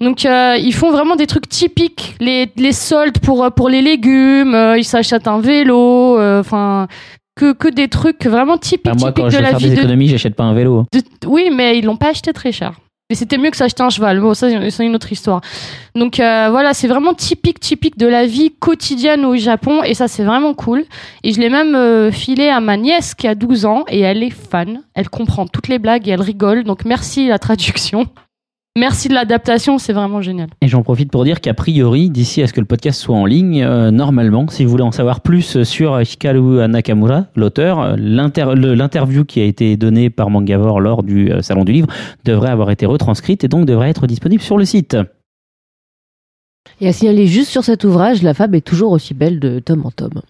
[0.00, 3.80] Donc euh, ils font vraiment des trucs typiques, les, les soldes pour euh, pour les
[3.80, 6.86] légumes, euh, ils s'achètent un vélo, euh, enfin
[7.34, 9.58] que que des trucs vraiment typiques, Bah, moi, typiques quand je de veux la faire
[9.58, 10.84] vie des de économies, j'achète pas un vélo.
[10.92, 12.72] de- oui, mais ils l'ont pas acheté très cher.
[13.14, 14.18] Et c'était mieux que s'acheter un cheval.
[14.18, 15.40] Bon, ça, c'est une autre histoire.
[15.94, 19.84] Donc euh, voilà, c'est vraiment typique, typique de la vie quotidienne au Japon.
[19.84, 20.84] Et ça, c'est vraiment cool.
[21.22, 23.84] Et je l'ai même euh, filé à ma nièce qui a 12 ans.
[23.86, 24.82] Et elle est fan.
[24.94, 26.64] Elle comprend toutes les blagues et elle rigole.
[26.64, 28.08] Donc merci la traduction.
[28.76, 30.48] Merci de l'adaptation, c'est vraiment génial.
[30.60, 33.24] Et j'en profite pour dire qu'a priori, d'ici à ce que le podcast soit en
[33.24, 39.24] ligne, euh, normalement, si vous voulez en savoir plus sur Hikaru Nakamura, l'auteur, euh, l'interview
[39.24, 41.86] qui a été donnée par Mangavor lors du euh, Salon du Livre
[42.24, 44.96] devrait avoir été retranscrite et donc devrait être disponible sur le site.
[46.80, 49.86] Et à signaler juste sur cet ouvrage, la fable est toujours aussi belle de tome
[49.86, 50.20] en tome.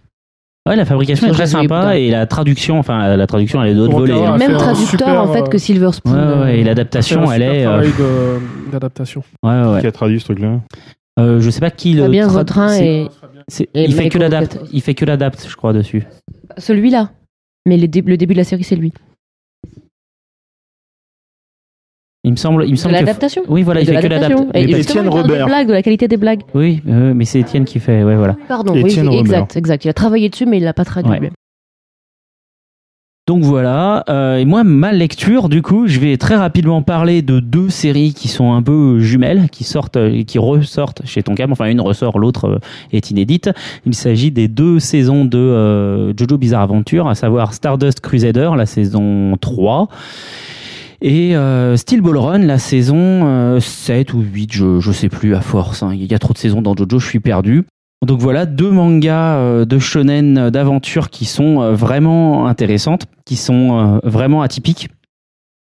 [0.66, 3.93] Ouais, la fabrication est très sympa et la traduction, enfin la, traduction elle est d'autres
[3.99, 4.15] volets.
[4.15, 4.39] hein.
[4.39, 6.12] Même traducteur super, en fait euh, que Silver Spoon.
[6.15, 7.66] Ouais, ouais, et l'adaptation elle est.
[7.66, 8.39] euh,
[8.73, 9.23] d'adaptation.
[9.43, 9.81] ouais, ouais.
[9.82, 10.61] Qui a traduit ce truc-là
[11.20, 12.05] Euh, je sais pas qui le.
[12.05, 13.09] Fabien Vautrin et,
[13.74, 14.53] il fait que Michael l'adapt.
[14.55, 14.70] Cocket.
[14.73, 16.07] Il fait que l'adapt, je crois dessus.
[16.57, 17.11] celui-là.
[17.66, 18.93] Mais dé- le début de la série, c'est lui.
[22.25, 22.65] Il me semble.
[22.65, 23.43] Il me semble que- l'adaptation.
[23.49, 24.51] Oui, voilà, il fait que l'adaptation.
[24.55, 25.47] Étienne Robert.
[25.47, 26.41] blagues, de la qualité des blagues.
[26.55, 28.03] Oui, euh, mais c'est Étienne qui fait.
[28.03, 28.37] Ouais, voilà.
[28.49, 29.21] Pardon, oui, Robert.
[29.21, 29.85] exact, exact.
[29.85, 31.11] Il a travaillé dessus, mais il l'a pas traduit.
[31.13, 31.31] Ouais.
[33.27, 37.41] Donc voilà, euh, et moi ma lecture du coup, je vais très rapidement parler de
[37.41, 39.97] deux séries qui sont un peu jumelles, qui sortent,
[40.27, 41.51] qui ressortent chez Tonkam.
[41.51, 42.59] Enfin une ressort, l'autre euh,
[42.93, 43.49] est inédite.
[43.87, 48.67] Il s'agit des deux saisons de euh, Jojo Bizarre Adventure, à savoir Stardust Crusader, la
[48.67, 49.89] saison 3.
[51.03, 55.35] Et euh, Steel Ball Run, la saison euh, 7 ou 8, je, je sais plus
[55.35, 55.83] à force.
[55.83, 55.93] hein.
[55.95, 57.65] Il y a trop de saisons dans Jojo, je suis perdu.
[58.07, 63.37] Donc voilà, deux mangas euh, de shonen euh, d'aventure qui sont euh, vraiment intéressantes, qui
[63.37, 64.89] sont vraiment atypiques.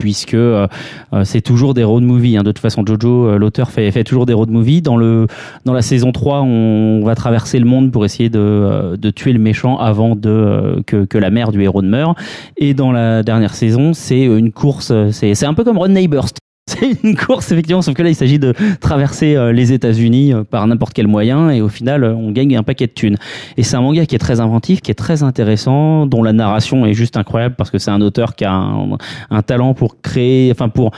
[0.02, 0.66] Puisque euh,
[1.14, 2.36] euh, c'est toujours des road movies.
[2.36, 2.42] hein.
[2.42, 4.82] De toute façon, Jojo, euh, l'auteur, fait, fait toujours des road movies.
[4.82, 5.28] Dans, le,
[5.64, 9.32] dans la saison 3, on va traverser le monde pour essayer de, euh, de tuer
[9.32, 12.16] le méchant avant de, que, que la mère du héros ne meure.
[12.58, 14.92] Et dans la dernière saison, c'est une course.
[15.12, 16.30] c'est un peu comme Run Neighbors.
[16.72, 20.44] C'est une course, effectivement, sauf que là, il s'agit de traverser euh, les États-Unis euh,
[20.44, 23.18] par n'importe quel moyen et au final, euh, on gagne un paquet de thunes.
[23.58, 26.86] Et c'est un manga qui est très inventif, qui est très intéressant, dont la narration
[26.86, 28.98] est juste incroyable parce que c'est un auteur qui a un,
[29.30, 30.92] un talent pour créer, enfin pour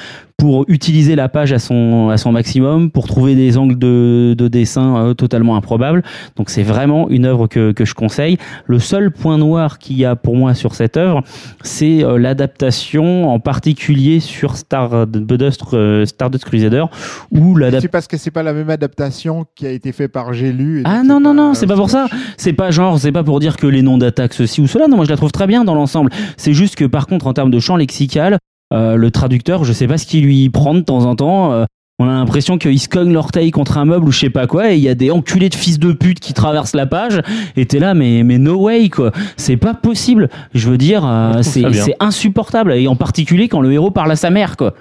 [0.43, 4.49] pour utiliser la page à son à son maximum, pour trouver des angles de, de
[4.49, 6.03] dessin euh, totalement improbables.
[6.35, 8.37] Donc c'est vraiment une œuvre que, que je conseille.
[8.65, 11.23] Le seul point noir qu'il y a pour moi sur cette œuvre,
[11.61, 16.83] c'est euh, l'adaptation, en particulier sur Stardust, euh, Stardust Crusader,
[17.31, 20.33] où l'adaptation C'est parce que c'est pas la même adaptation qui a été faite par
[20.33, 20.81] J'ai lu.
[20.81, 22.07] et Ah non, non, non, c'est pas pour ça.
[22.35, 24.89] C'est pas genre, c'est pas pour dire que les noms d'attaque ceci ou cela.
[24.89, 26.11] Non, moi je la trouve très bien dans l'ensemble.
[26.35, 28.39] C'est juste que par contre, en termes de champ lexical,
[28.73, 31.53] euh, le traducteur, je sais pas ce qu'il lui prend de temps en temps.
[31.53, 31.65] euh,
[31.99, 34.71] on a l'impression qu'il se cogne l'orteil contre un meuble ou je sais pas quoi,
[34.71, 37.21] et il y a des enculés de fils de pute qui traversent la page,
[37.55, 39.11] et t'es là, mais, mais no way, quoi.
[39.37, 40.29] C'est pas possible.
[40.55, 44.31] Je veux dire, euh, c'est insupportable, et en particulier quand le héros parle à sa
[44.31, 44.73] mère, quoi.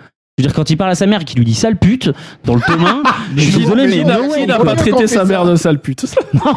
[0.42, 2.10] Veux dire, quand il parle à sa mère et qu'il lui dit sale pute
[2.44, 3.02] dans le tome 1,
[3.36, 6.04] je suis désolé, mais il n'a il pas traité sa mère de sale pute.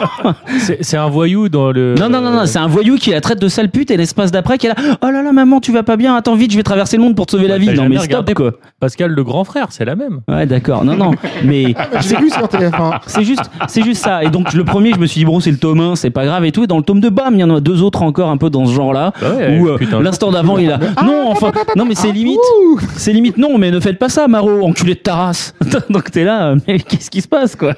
[0.82, 1.94] C'est un voyou dans le.
[2.00, 4.32] Non, non, non, non, c'est un voyou qui la traite de sale pute et l'espace
[4.32, 4.98] d'après qui est là.
[5.02, 7.16] Oh là là, maman, tu vas pas bien, attends vite, je vais traverser le monde
[7.16, 7.70] pour te sauver la vie.
[7.70, 8.54] Non, mais stop, quoi.
[8.80, 10.22] Pascal le grand frère, c'est la même.
[10.28, 10.84] Ouais, d'accord.
[10.84, 11.12] Non, non,
[11.44, 13.00] mais J'ai vu sur TF1.
[13.06, 14.24] c'est juste, c'est juste ça.
[14.24, 16.26] Et donc, le premier, je me suis dit, bon, c'est le tome 1, c'est pas
[16.26, 16.64] grave et tout.
[16.64, 18.50] Et dans le tome 2, bam, il y en a deux autres encore un peu
[18.50, 19.14] dans ce genre-là.
[19.22, 20.80] Où euh, l'instant d'avant, il a.
[21.04, 22.40] Non, enfin, non, mais c'est limite.
[22.96, 25.54] C'est limite non, mais ne faites pas ça, Maro, enculé de ta race.
[25.90, 27.74] donc t'es là, euh, mais qu'est-ce qui se passe, quoi?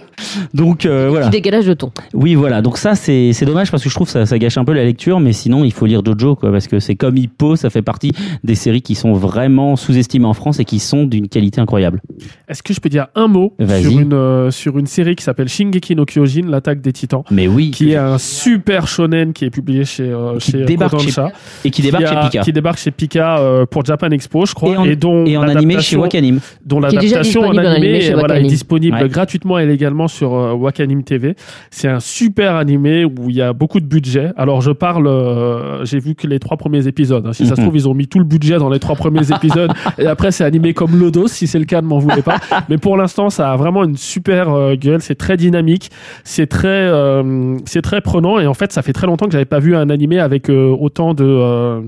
[0.54, 1.28] Donc euh, voilà.
[1.28, 1.92] Petit décalage de ton.
[2.14, 2.62] Oui, voilà.
[2.62, 4.74] Donc ça, c'est c'est dommage parce que je trouve que ça, ça gâche un peu
[4.74, 7.70] la lecture, mais sinon, il faut lire Jojo, quoi, parce que c'est comme Hippo, ça
[7.70, 8.12] fait partie
[8.44, 12.02] des séries qui sont vraiment sous-estimées en France et qui sont d'une qualité incroyable.
[12.48, 15.48] Est-ce que je peux dire un mot sur une, euh, sur une série qui s'appelle
[15.50, 17.24] Shingeki no Kyojin, l'attaque des titans?
[17.32, 17.72] Mais oui.
[17.72, 21.32] qui est un super shonen qui est publié chez, euh, Qui chez débarque Kodansha,
[21.66, 22.42] Et qui débarque qui a- chez Pika.
[22.44, 25.38] qui débarque chez Pika euh, pour Japan Expo, je crois, Et en- et, dont Et
[25.38, 26.40] en animé chez l'adaptation- Wakanim.
[26.66, 29.10] dont l'adaptation en animé, animé voilà, est disponible Ouais.
[29.10, 31.36] gratuitement et légalement sur euh, Wakanim TV.
[31.72, 34.32] C'est un super animé où il y a beaucoup de budget.
[34.38, 37.26] Alors je parle, euh, j'ai vu que les trois premiers épisodes.
[37.28, 37.34] hein.
[37.34, 37.68] Si ça se Mhm.
[37.68, 40.44] trouve, ils ont mis tout le budget dans les trois premiers épisodes et après c'est
[40.44, 41.28] animé comme Lodos.
[41.28, 42.38] Si c'est le cas, ne m'en voulez pas.
[42.70, 45.02] Mais pour l'instant, ça a vraiment une super euh, gueule.
[45.02, 45.90] C'est très dynamique,
[46.24, 49.46] c'est très, euh, c'est très prenant et en fait, ça fait très longtemps que j'avais
[49.46, 51.82] pas vu un animé avec euh, autant de, euh,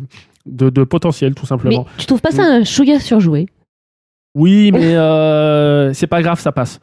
[0.45, 1.85] de de potentiel, tout Mais simplement.
[1.97, 3.47] tu trouves pas ça un chouïa surjoué?
[4.35, 6.79] Oui, mais euh, c'est pas grave, ça passe.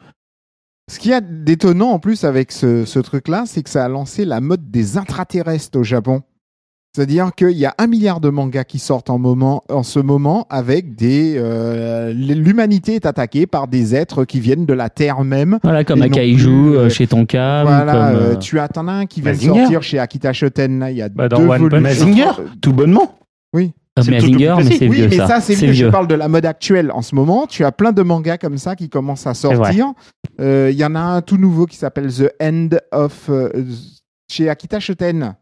[0.91, 3.89] Ce qu'il y a d'étonnant en plus avec ce, ce truc-là, c'est que ça a
[3.89, 6.21] lancé la mode des intraterrestres au Japon.
[6.95, 10.47] C'est-à-dire qu'il y a un milliard de mangas qui sortent en, moment, en ce moment
[10.49, 11.35] avec des...
[11.37, 15.59] euh, L'humanité est attaquée par des êtres qui viennent de la Terre même.
[15.63, 17.63] Voilà, comme Akaiju plus, euh, euh, chez Tonka.
[17.63, 20.79] voilà, comme, euh, tu as t'en as un qui vient de sortir chez Akita Shoten.
[20.79, 21.83] là, Il y a Bah, dans deux One volumes.
[21.83, 23.15] Punch Mazinger, tout bonnement.
[23.53, 23.73] Oui.
[24.03, 25.27] Mazinger, plus mais c'est Oui, vieux mais ça.
[25.27, 25.73] ça, c'est C'est vieux.
[25.73, 25.91] Je vieux.
[25.91, 26.91] parle de la mode actuelle.
[26.91, 29.93] En ce moment, tu as plein de mangas comme ça qui commencent à sortir.
[30.39, 33.49] Euh, Il y en a un tout nouveau qui s'appelle The End of euh,
[34.31, 35.35] chez Akita Shoten.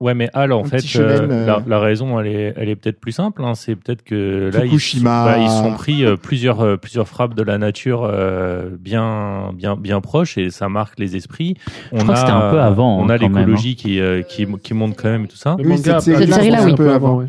[0.00, 2.76] Ouais, mais Al, en Un fait, euh, euh, la, la raison, elle est, elle est
[2.76, 3.42] peut-être plus simple.
[3.44, 3.54] hein.
[3.54, 5.24] C'est peut-être que là, ils, Fukushima.
[5.24, 9.52] bah, ils se sont pris euh, plusieurs, euh, plusieurs frappes de la nature euh, bien,
[9.54, 11.54] bien, bien proches et ça marque les esprits.
[11.92, 14.74] On crois que c'était un peu avant, On a hein, l'écologie qui, euh, qui, qui
[14.74, 15.56] monte quand même et tout ça.
[15.58, 16.72] Oui, cette a- série-là, a- a- oui.
[16.72, 17.26] un peu avant, ouais.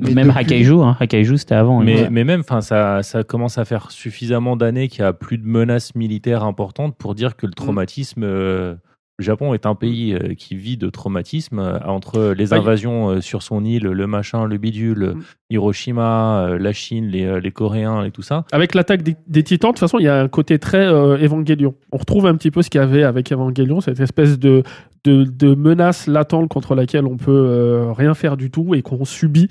[0.00, 0.96] Mais Même depuis- Hakaiju, hein.
[1.00, 1.80] Hakaiju, c'était avant.
[1.80, 2.08] Mais, ouais.
[2.10, 5.46] mais même, enfin, ça, ça commence à faire suffisamment d'années qu'il y a plus de
[5.46, 8.22] menaces militaires importantes pour dire que le traumatisme.
[8.24, 8.74] euh,
[9.18, 13.20] le Japon est un pays euh, qui vit de traumatisme euh, entre les invasions euh,
[13.20, 15.22] sur son île, le machin, le bidule, Mm.
[15.50, 18.44] Hiroshima, la Chine, les, les Coréens et tout ça.
[18.52, 21.16] Avec l'attaque des, des titans, de toute façon, il y a un côté très euh,
[21.16, 21.74] Evangelion.
[21.92, 24.62] On retrouve un petit peu ce qu'il y avait avec Evangelion, cette espèce de,
[25.04, 29.04] de, de menace latente contre laquelle on peut euh, rien faire du tout et qu'on
[29.04, 29.48] subit,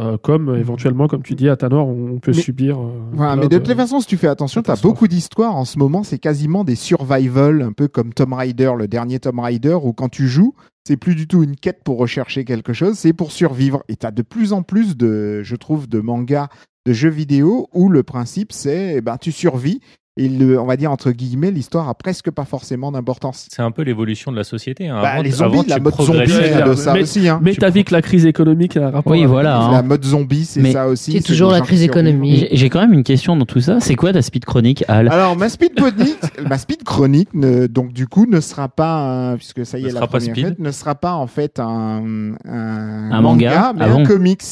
[0.00, 2.78] euh, comme euh, éventuellement, comme tu dis, à Tanor, on peut Mais- subir.
[2.80, 5.56] euh, Voilà, mais de toutes les façons, si tu fais attention, tu as beaucoup d'histoires
[5.56, 6.02] en ce moment.
[6.02, 10.08] C'est quasiment des survival, un peu comme Tomb Raider, le dernier Tomb Raider, où quand
[10.08, 10.54] tu joues,
[10.86, 13.82] c'est plus du tout une quête pour rechercher quelque chose, c'est pour survivre.
[13.88, 16.48] Et tu as de plus en plus de, je trouve, de mangas,
[16.86, 19.80] de jeux vidéo où le principe c'est, eh ben, tu survis.
[20.16, 23.46] Et le, on va dire entre guillemets, l'histoire a presque pas forcément d'importance.
[23.50, 24.88] C'est un peu l'évolution de la société.
[24.88, 25.00] hein.
[25.00, 26.18] Bah, Avant, les zombies, la mode zombie,
[26.52, 27.28] a de ça Mais- aussi.
[27.28, 27.38] Hein.
[27.42, 29.58] Mais t'as vu que la crise économique a un rapport Oui, voilà.
[29.60, 29.70] hein.
[29.72, 31.12] La mode zombie, c'est ça aussi.
[31.12, 32.48] C'est c'est toujours la crise économique.
[32.50, 33.78] J'ai quand même une question dans tout ça.
[33.80, 35.08] C'est quoi ta speed chronique, Al?
[35.08, 36.18] Alors, ma speed chronique,
[36.48, 39.92] ma speed chronique ne- donc du coup, ne sera pas, puisque ça y Ne est,
[39.92, 40.46] la sera pas première speed.
[40.48, 42.02] fête, ne sera pas en fait un,
[42.46, 44.00] un, Un manga mais Ah bon?
[44.00, 44.42] un comics.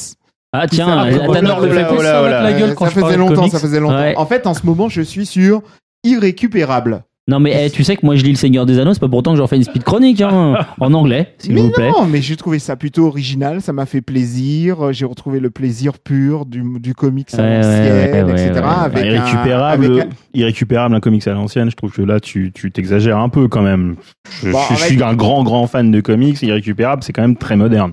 [0.52, 3.96] Ah tiens, là le fait la gueule quand ça faisait longtemps, ça faisait longtemps.
[3.96, 4.16] Ouais.
[4.16, 5.62] En fait, en ce moment, je suis sur
[6.04, 7.02] irrécupérable.
[7.30, 9.08] Non mais eh, tu sais que moi je lis Le Seigneur des Anneaux, c'est pas
[9.08, 11.90] pourtant que j'en fais une speed chronique hein, en anglais, s'il vous plaît.
[11.90, 14.94] non, mais j'ai trouvé ça plutôt original, ça m'a fait plaisir.
[14.94, 18.50] J'ai retrouvé le plaisir pur du, du comics à Ouais, l'ancienne, ouais, etc.
[18.54, 18.62] ouais, ouais.
[18.64, 22.18] Avec Bah, un- irrécupérable, avec un- irrécupérable un comics à l'ancienne, je trouve que là
[22.18, 23.96] tu tu t'exagères un peu quand même.
[24.42, 27.36] Je, Bon, je- je suis un grand grand fan de comics, irrécupérable, c'est quand même
[27.36, 27.92] très moderne.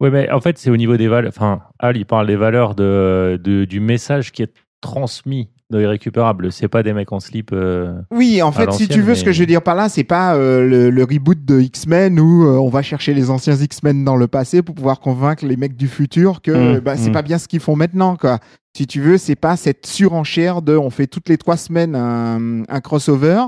[0.00, 1.30] Ouais, mais en fait, c'est au niveau des valeurs.
[1.34, 5.86] Enfin, Al, il parle des valeurs de, de- du message qui est transmis dans les
[5.86, 6.50] récupérables.
[6.50, 7.50] C'est pas des mecs en slip.
[7.52, 9.88] euh, Oui, en à fait, si tu veux, ce que je veux dire par là,
[9.88, 13.54] c'est pas euh, le, le reboot de X-Men où euh, on va chercher les anciens
[13.54, 17.10] X-Men dans le passé pour pouvoir convaincre les mecs du futur que Mmh, bah, c'est
[17.10, 17.12] mmh.
[17.12, 18.38] pas bien ce qu'ils font maintenant, quoi.
[18.76, 22.62] Si tu veux, c'est pas cette surenchère de on fait toutes les trois semaines un,
[22.68, 23.42] un crossover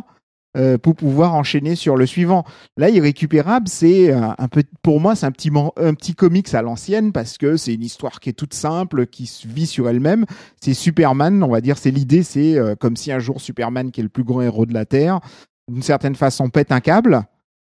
[0.56, 2.44] euh, pour pouvoir enchaîner sur le suivant.
[2.76, 6.62] Là, irrécupérable, c'est euh, un peu, pour moi, c'est un petit, un petit comics à
[6.62, 10.26] l'ancienne parce que c'est une histoire qui est toute simple, qui se vit sur elle-même.
[10.60, 14.00] C'est Superman, on va dire, c'est l'idée, c'est euh, comme si un jour Superman, qui
[14.00, 15.20] est le plus grand héros de la Terre,
[15.70, 17.22] d'une certaine façon pète un câble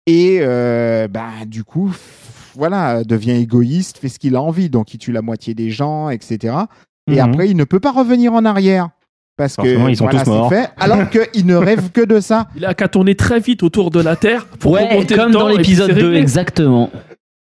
[0.06, 1.92] et euh, bah du coup,
[2.54, 6.10] voilà, devient égoïste, fait ce qu'il a envie, donc il tue la moitié des gens,
[6.10, 6.54] etc.
[7.10, 7.18] Et Mhm.
[7.18, 8.90] après, il ne peut pas revenir en arrière.
[9.36, 10.48] Parce que Forcément, ils sont voilà, tous morts.
[10.48, 12.48] fait, alors qu'il ne rêve que de ça.
[12.56, 15.32] Il a qu'à tourner très vite autour de la Terre pour Ouais, remonter le comme
[15.32, 16.20] temps dans l'épisode c'est 2, réglé.
[16.20, 16.90] exactement.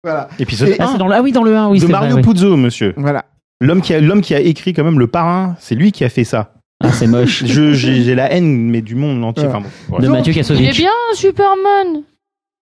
[0.03, 0.29] Voilà.
[0.39, 1.15] Épisode Et- Ah, 1 c'est dans le...
[1.15, 2.33] ah oui, dans le 1, oui, de c'est Mario vrai, oui.
[2.33, 2.93] Puzo, monsieur.
[2.97, 3.25] Voilà.
[3.61, 6.09] L'homme qui a l'homme qui a écrit quand même le parrain, c'est lui qui a
[6.09, 6.53] fait ça.
[6.83, 7.43] Ah, c'est moche.
[7.45, 9.43] Je j'ai la haine mais du monde entier.
[9.43, 9.49] Ouais.
[9.49, 10.01] Enfin bon, ouais.
[10.03, 10.77] De Mathieu Il est Kassovitch.
[10.77, 12.03] bien, Superman.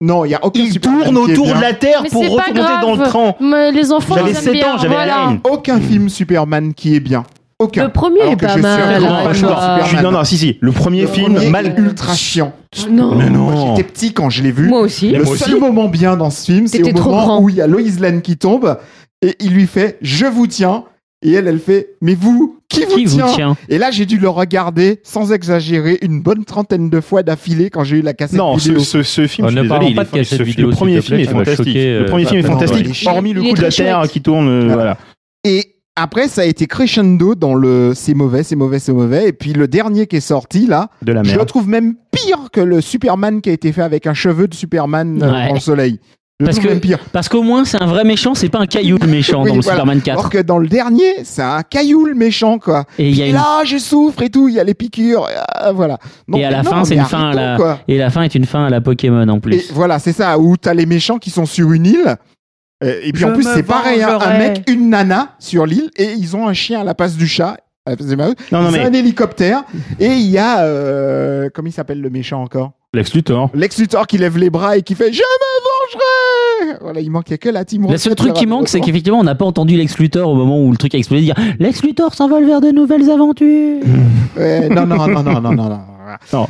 [0.03, 2.53] Non, il y a aucun Il Superman tourne autour de la Terre Mais pour remonter
[2.81, 3.35] dans le train.
[3.39, 4.73] Mais les enfants, J'avais ils aiment 7 bien.
[4.73, 5.05] ans, j'avais voilà.
[5.25, 5.39] la haine.
[5.43, 7.23] Aucun film Superman qui est bien.
[7.61, 7.83] Aucun.
[7.85, 8.81] Le premier Alors est que pas je suis mal.
[8.81, 9.49] un grand fan de je vois.
[9.55, 9.79] Superman.
[9.83, 10.57] Je suis- non, non, si, si.
[10.61, 11.65] Le premier Le film, premier mal.
[11.67, 12.53] est ultra chiant.
[12.89, 13.15] Non.
[13.15, 13.75] Mais Moi, non.
[13.75, 14.67] J'étais petit quand je l'ai vu.
[14.67, 15.09] Moi aussi.
[15.11, 15.59] Mais Le moi seul aussi.
[15.61, 17.41] moment bien dans ce film, c'est au T'étais trop moment grand.
[17.41, 18.77] où il y a Lois Lane qui tombe
[19.21, 20.83] et il lui fait Je vous tiens.
[21.23, 23.27] Et elle, elle fait Mais vous, qui vous Qui vous tient?
[23.27, 23.57] tient?
[23.69, 27.83] Et là, j'ai dû le regarder sans exagérer une bonne trentaine de fois d'affilée quand
[27.83, 28.79] j'ai eu la cassette Non, ce, vidéo.
[28.83, 30.43] ce, ce film, je ne suis parlons désolé, il pas est de fa- cassette ce-
[30.43, 31.67] vidéo, le s'il premier te film plaît, est tu m'as fantastique.
[31.67, 33.55] choqué, le premier euh, film est non, fantastique, il est- hormis le il est coup
[33.57, 34.11] de la très terre chouette.
[34.11, 34.97] qui tourne, euh, Voilà.
[35.95, 39.27] Après, ça a été crescendo dans le c'est mauvais, c'est mauvais, c'est mauvais.
[39.27, 42.49] Et puis le dernier qui est sorti là, De la je le trouve même pire
[42.51, 45.47] que le Superman qui a été fait avec un cheveu de Superman euh, Ouais.
[45.49, 45.99] dans le soleil.
[46.39, 46.97] Je le Parce trouve que- même pire.
[47.11, 49.55] Parce qu'au moins, c'est un vrai méchant, c'est pas un caillou le méchant Oui, dans
[49.57, 49.77] le voilà.
[49.81, 50.17] Superman 4.
[50.17, 52.85] Alors que dans le dernier, c'est un caillou le méchant quoi.
[52.97, 55.27] Et il y a une- là, je souffre et tout, il y a les piqûres,
[55.63, 55.99] euh, voilà.
[56.27, 57.79] Donc, Et à la non, fin, c'est mais une fin à arrêtons, la- quoi.
[57.87, 59.71] Et la fin est une fin à la Pokémon en Et plus.
[59.71, 62.15] voilà, c'est ça, où t'as les méchants qui sont sur une île.
[62.83, 65.89] Euh, Et puis Je en plus, c'est pareil, hein, un mec, une nana sur l'île,
[65.97, 67.57] et ils ont un chien à la place du chat.
[67.85, 68.33] à la place des maots.
[68.51, 69.63] Non, non, Ils ont mais un hélicoptère,
[69.99, 72.71] et il y a, euh, comment il s'appelle le méchant encore?
[72.93, 73.49] Lex Luthor.
[73.53, 77.37] Lex Luthor qui lève les bras et qui fait «Je me vengerai!» Voilà, il manquait
[77.37, 79.97] que la team Le seul truc qui manque, c'est qu'effectivement, on n'a pas entendu Lex
[79.97, 83.09] Luthor au moment où le truc a explosé dire Lex Luthor s'envole vers de nouvelles
[83.09, 83.79] aventures.
[84.37, 85.79] Ouais, non, non, non, non, non, non, non.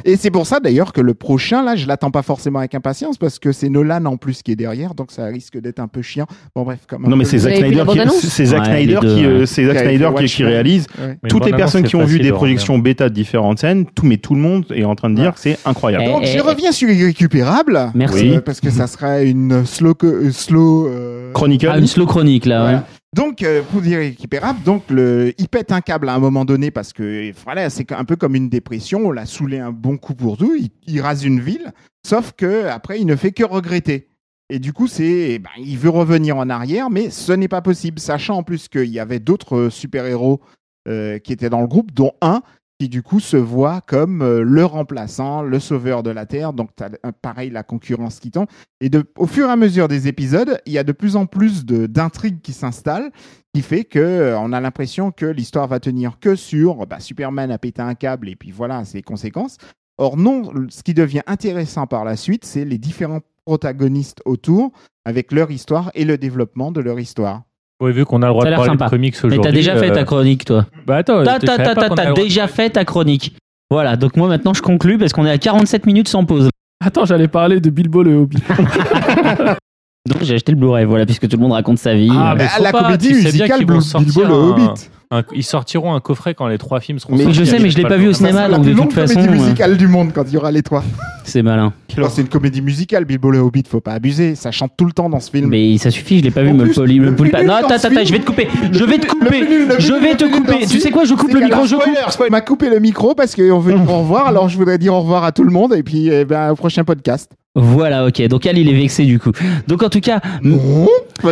[0.05, 3.17] Et c'est pour ça d'ailleurs que le prochain, là, je l'attends pas forcément avec impatience
[3.17, 6.01] parce que c'est Nolan en plus qui est derrière, donc ça risque d'être un peu
[6.01, 6.25] chiant.
[6.55, 9.45] Bon, bref, comme un Non, mais peu c'est Zack Snyder qui, c'est Zack Snyder euh,
[9.45, 10.87] c'est Zack Snyder qui, réalise.
[11.29, 14.17] Toutes les personnes qui ont vu des de projections bêta de différentes scènes, tout, mais
[14.17, 16.05] tout le monde est en train de dire que c'est incroyable.
[16.07, 16.41] Eh, Donc, je eh.
[16.41, 17.91] reviens sur Irrécupérable.
[17.93, 18.31] Merci.
[18.31, 19.95] euh, parce que ça sera une slow.
[20.03, 20.89] euh, slow
[21.33, 21.69] Chronicle.
[21.71, 22.83] Ah, une slow chronique là.
[23.13, 26.71] Donc, euh, pour dire Irrécupérable, donc le, il pète un câble à un moment donné
[26.71, 29.07] parce que voilà, c'est un peu comme une dépression.
[29.07, 30.55] On l'a saoulé un bon coup pour tout.
[30.87, 31.73] Il, rase une ville,
[32.07, 34.07] sauf que après, il ne fait que regretter.
[34.49, 37.99] Et du coup, c'est, ben, il veut revenir en arrière, mais ce n'est pas possible,
[37.99, 40.39] sachant en plus qu'il y avait d'autres euh, super-héros
[40.87, 42.41] euh, qui étaient dans le groupe, dont un
[42.81, 46.51] qui du coup se voit comme euh, le remplaçant, le sauveur de la Terre.
[46.51, 48.47] Donc, as pareil la concurrence qui tombe.
[48.79, 48.89] Et
[49.19, 52.41] au fur et à mesure des épisodes, il y a de plus en plus d'intrigues
[52.41, 53.11] qui s'installent,
[53.53, 57.51] qui fait que euh, on a l'impression que l'histoire va tenir que sur bah, Superman
[57.51, 59.59] a pété un câble et puis voilà ses conséquences.
[59.99, 64.71] Or non, ce qui devient intéressant par la suite, c'est les différents protagonistes autour,
[65.05, 67.43] avec leur histoire et le développement de leur histoire.
[67.81, 68.85] Ouais, vu qu'on a le droit de parler sympa.
[68.85, 69.39] de comics aujourd'hui.
[69.39, 70.67] Mais t'as déjà fait euh, ta chronique, toi.
[70.85, 73.35] Bah attends, T'as déjà fait ta chronique.
[73.71, 76.49] Voilà, donc moi maintenant je conclus parce qu'on est à 47 minutes sans pause.
[76.83, 78.43] Attends, j'allais parler de Bilbo le Hobbit.
[80.09, 82.09] Donc j'ai acheté le Blu-ray, voilà, puisque tout le monde raconte sa vie.
[82.11, 84.89] Ah, mais Ah, faut la pas, comédie tu sais bien musicale Bilbo sortir le Hobbit.
[85.11, 87.77] un- ils sortiront un coffret quand les trois films seront Mais je sais, mais je
[87.77, 90.09] l'ai pas vu au cinéma, donc la de toute façon, comédie euh, musicale du monde
[90.11, 90.83] quand il y aura les trois.
[91.23, 91.71] c'est malin.
[92.09, 94.33] C'est une comédie musicale, Bilbo le Hobbit, faut pas abuser.
[94.33, 95.49] Ça chante tout le temps dans ce film.
[95.49, 97.43] Mais ça suffit, je l'ai pas vu, me poli- me pas.
[97.43, 98.47] Non, attends, attends, je vais te couper.
[98.71, 99.47] Je vais te couper.
[99.77, 100.65] Je vais te couper.
[100.65, 102.29] Tu sais quoi, je coupe C'est le micro, la je coupe.
[102.31, 105.23] m'a coupé le micro parce qu'on veut au revoir, alors je voudrais dire au revoir
[105.25, 107.29] à tout le monde et puis eh ben, au prochain podcast.
[107.55, 108.21] Voilà, ok.
[108.27, 109.31] Donc Al, il est vexé du coup.
[109.67, 110.21] Donc en tout cas,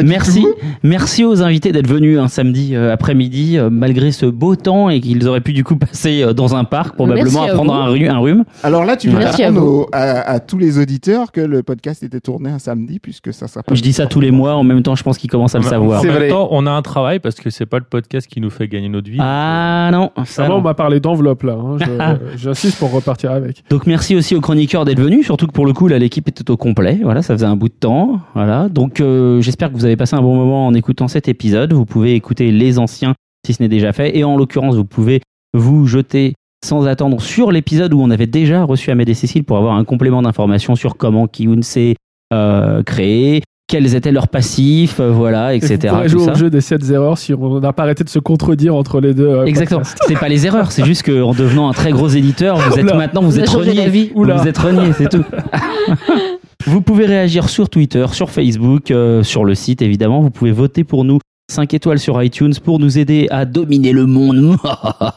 [0.05, 0.53] merci, tout.
[0.83, 4.99] merci aux invités d'être venus un samedi euh, après-midi euh, malgré ce beau temps et
[5.01, 7.73] qu'ils auraient pu du coup passer euh, dans un parc probablement Merci à à prendre
[7.73, 8.43] un, rhu- un rhume.
[8.63, 9.71] Alors là, tu vas Merci à apprendre vous.
[9.81, 9.99] au- à,
[10.29, 13.73] à tous les auditeurs que le podcast était tourné un samedi puisque ça sera pas.
[13.75, 14.55] Je dis ça tous les mois.
[14.55, 16.01] En même temps, je pense qu'ils commencent à le En savoir.
[16.01, 16.27] C'est même vrai.
[16.29, 18.89] temps, on a un travail parce que c'est pas le podcast qui nous fait gagner
[18.89, 19.17] notre vie.
[19.19, 20.55] Ah non, ça non.
[20.57, 21.57] on m'a parlé d'enveloppe là.
[21.99, 22.17] hein.
[22.37, 23.63] J'insiste pour repartir avec.
[23.69, 26.49] Donc merci aussi aux chroniqueurs d'être venus, surtout que pour le coup là l'équipe était
[26.51, 26.99] au complet.
[27.03, 28.19] Voilà, ça faisait un bout de temps.
[28.35, 31.73] Voilà, donc euh, j'espère que vous avez passé un bon moment en écoutant cet épisode.
[31.73, 33.13] Vous pouvez écouter les anciens
[33.45, 35.21] si ce n'est déjà fait, et en l'occurrence vous pouvez
[35.57, 36.33] vous jeter
[36.65, 39.85] sans attendre sur l'épisode où on avait déjà reçu Ahmed et Cécile pour avoir un
[39.85, 41.95] complément d'informations sur comment Kiyun s'est
[42.33, 45.77] euh, créé, quels étaient leurs passifs, euh, voilà, Et etc.
[45.83, 46.31] Vous pourrez tout jouer ça.
[46.33, 49.13] au jeu des 7 erreurs si on n'a pas arrêté de se contredire entre les
[49.13, 49.27] deux.
[49.29, 49.81] euh, Exactement.
[50.05, 52.95] C'est pas les erreurs, c'est juste qu'en devenant un très gros éditeur, vous êtes Oula.
[52.95, 53.83] maintenant vous On êtes changé renié.
[53.85, 54.11] d'avis.
[54.13, 55.23] Vous êtes renié, c'est tout.
[56.65, 60.21] vous pouvez réagir sur Twitter, sur Facebook, euh, sur le site évidemment.
[60.21, 61.19] Vous pouvez voter pour nous
[61.49, 64.57] 5 étoiles sur iTunes pour nous aider à dominer le monde.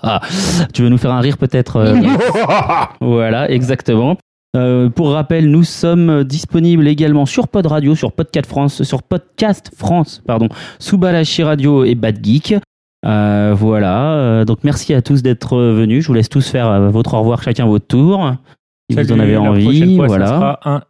[0.72, 1.94] tu veux nous faire un rire peut-être euh,
[3.00, 4.16] Voilà, exactement.
[4.54, 9.70] Euh, pour rappel, nous sommes disponibles également sur Pod Radio, sur Podcast France, sur Podcast
[9.74, 10.48] France, pardon,
[10.78, 12.56] sous Balachi Radio et Bad Geek.
[13.06, 14.12] Euh, voilà.
[14.14, 16.02] Euh, donc merci à tous d'être venus.
[16.02, 18.32] Je vous laisse tous faire votre au revoir chacun votre tour.
[18.90, 20.26] Si vous en avez envie, fois, voilà.
[20.26, 20.82] Ça sera un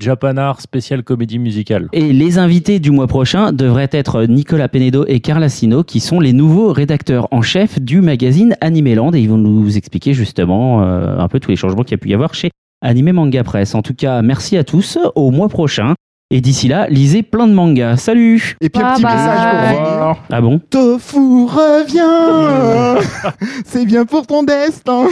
[0.00, 1.88] Japanar spécial comédie musicale.
[1.92, 6.18] Et les invités du mois prochain devraient être Nicolas Penedo et Carla Sino, qui sont
[6.20, 11.18] les nouveaux rédacteurs en chef du magazine Animeland, et ils vont nous expliquer justement euh,
[11.18, 12.50] un peu tous les changements qu'il y a pu y avoir chez
[12.82, 13.74] Anime Manga Press.
[13.74, 14.98] En tout cas, merci à tous.
[15.14, 15.94] Au mois prochain.
[16.32, 17.96] Et d'ici là, lisez plein de mangas.
[17.96, 19.14] Salut Et puis un Bye petit bye.
[19.16, 20.16] message pour Au finir.
[20.30, 20.60] Ah bon?
[20.70, 23.04] Tofu revient
[23.64, 25.06] C'est bien pour ton destin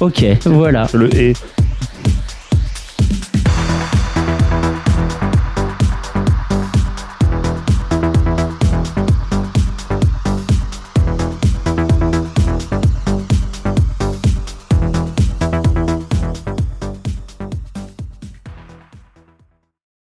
[0.00, 0.86] Ok, voilà.
[0.94, 1.32] Le et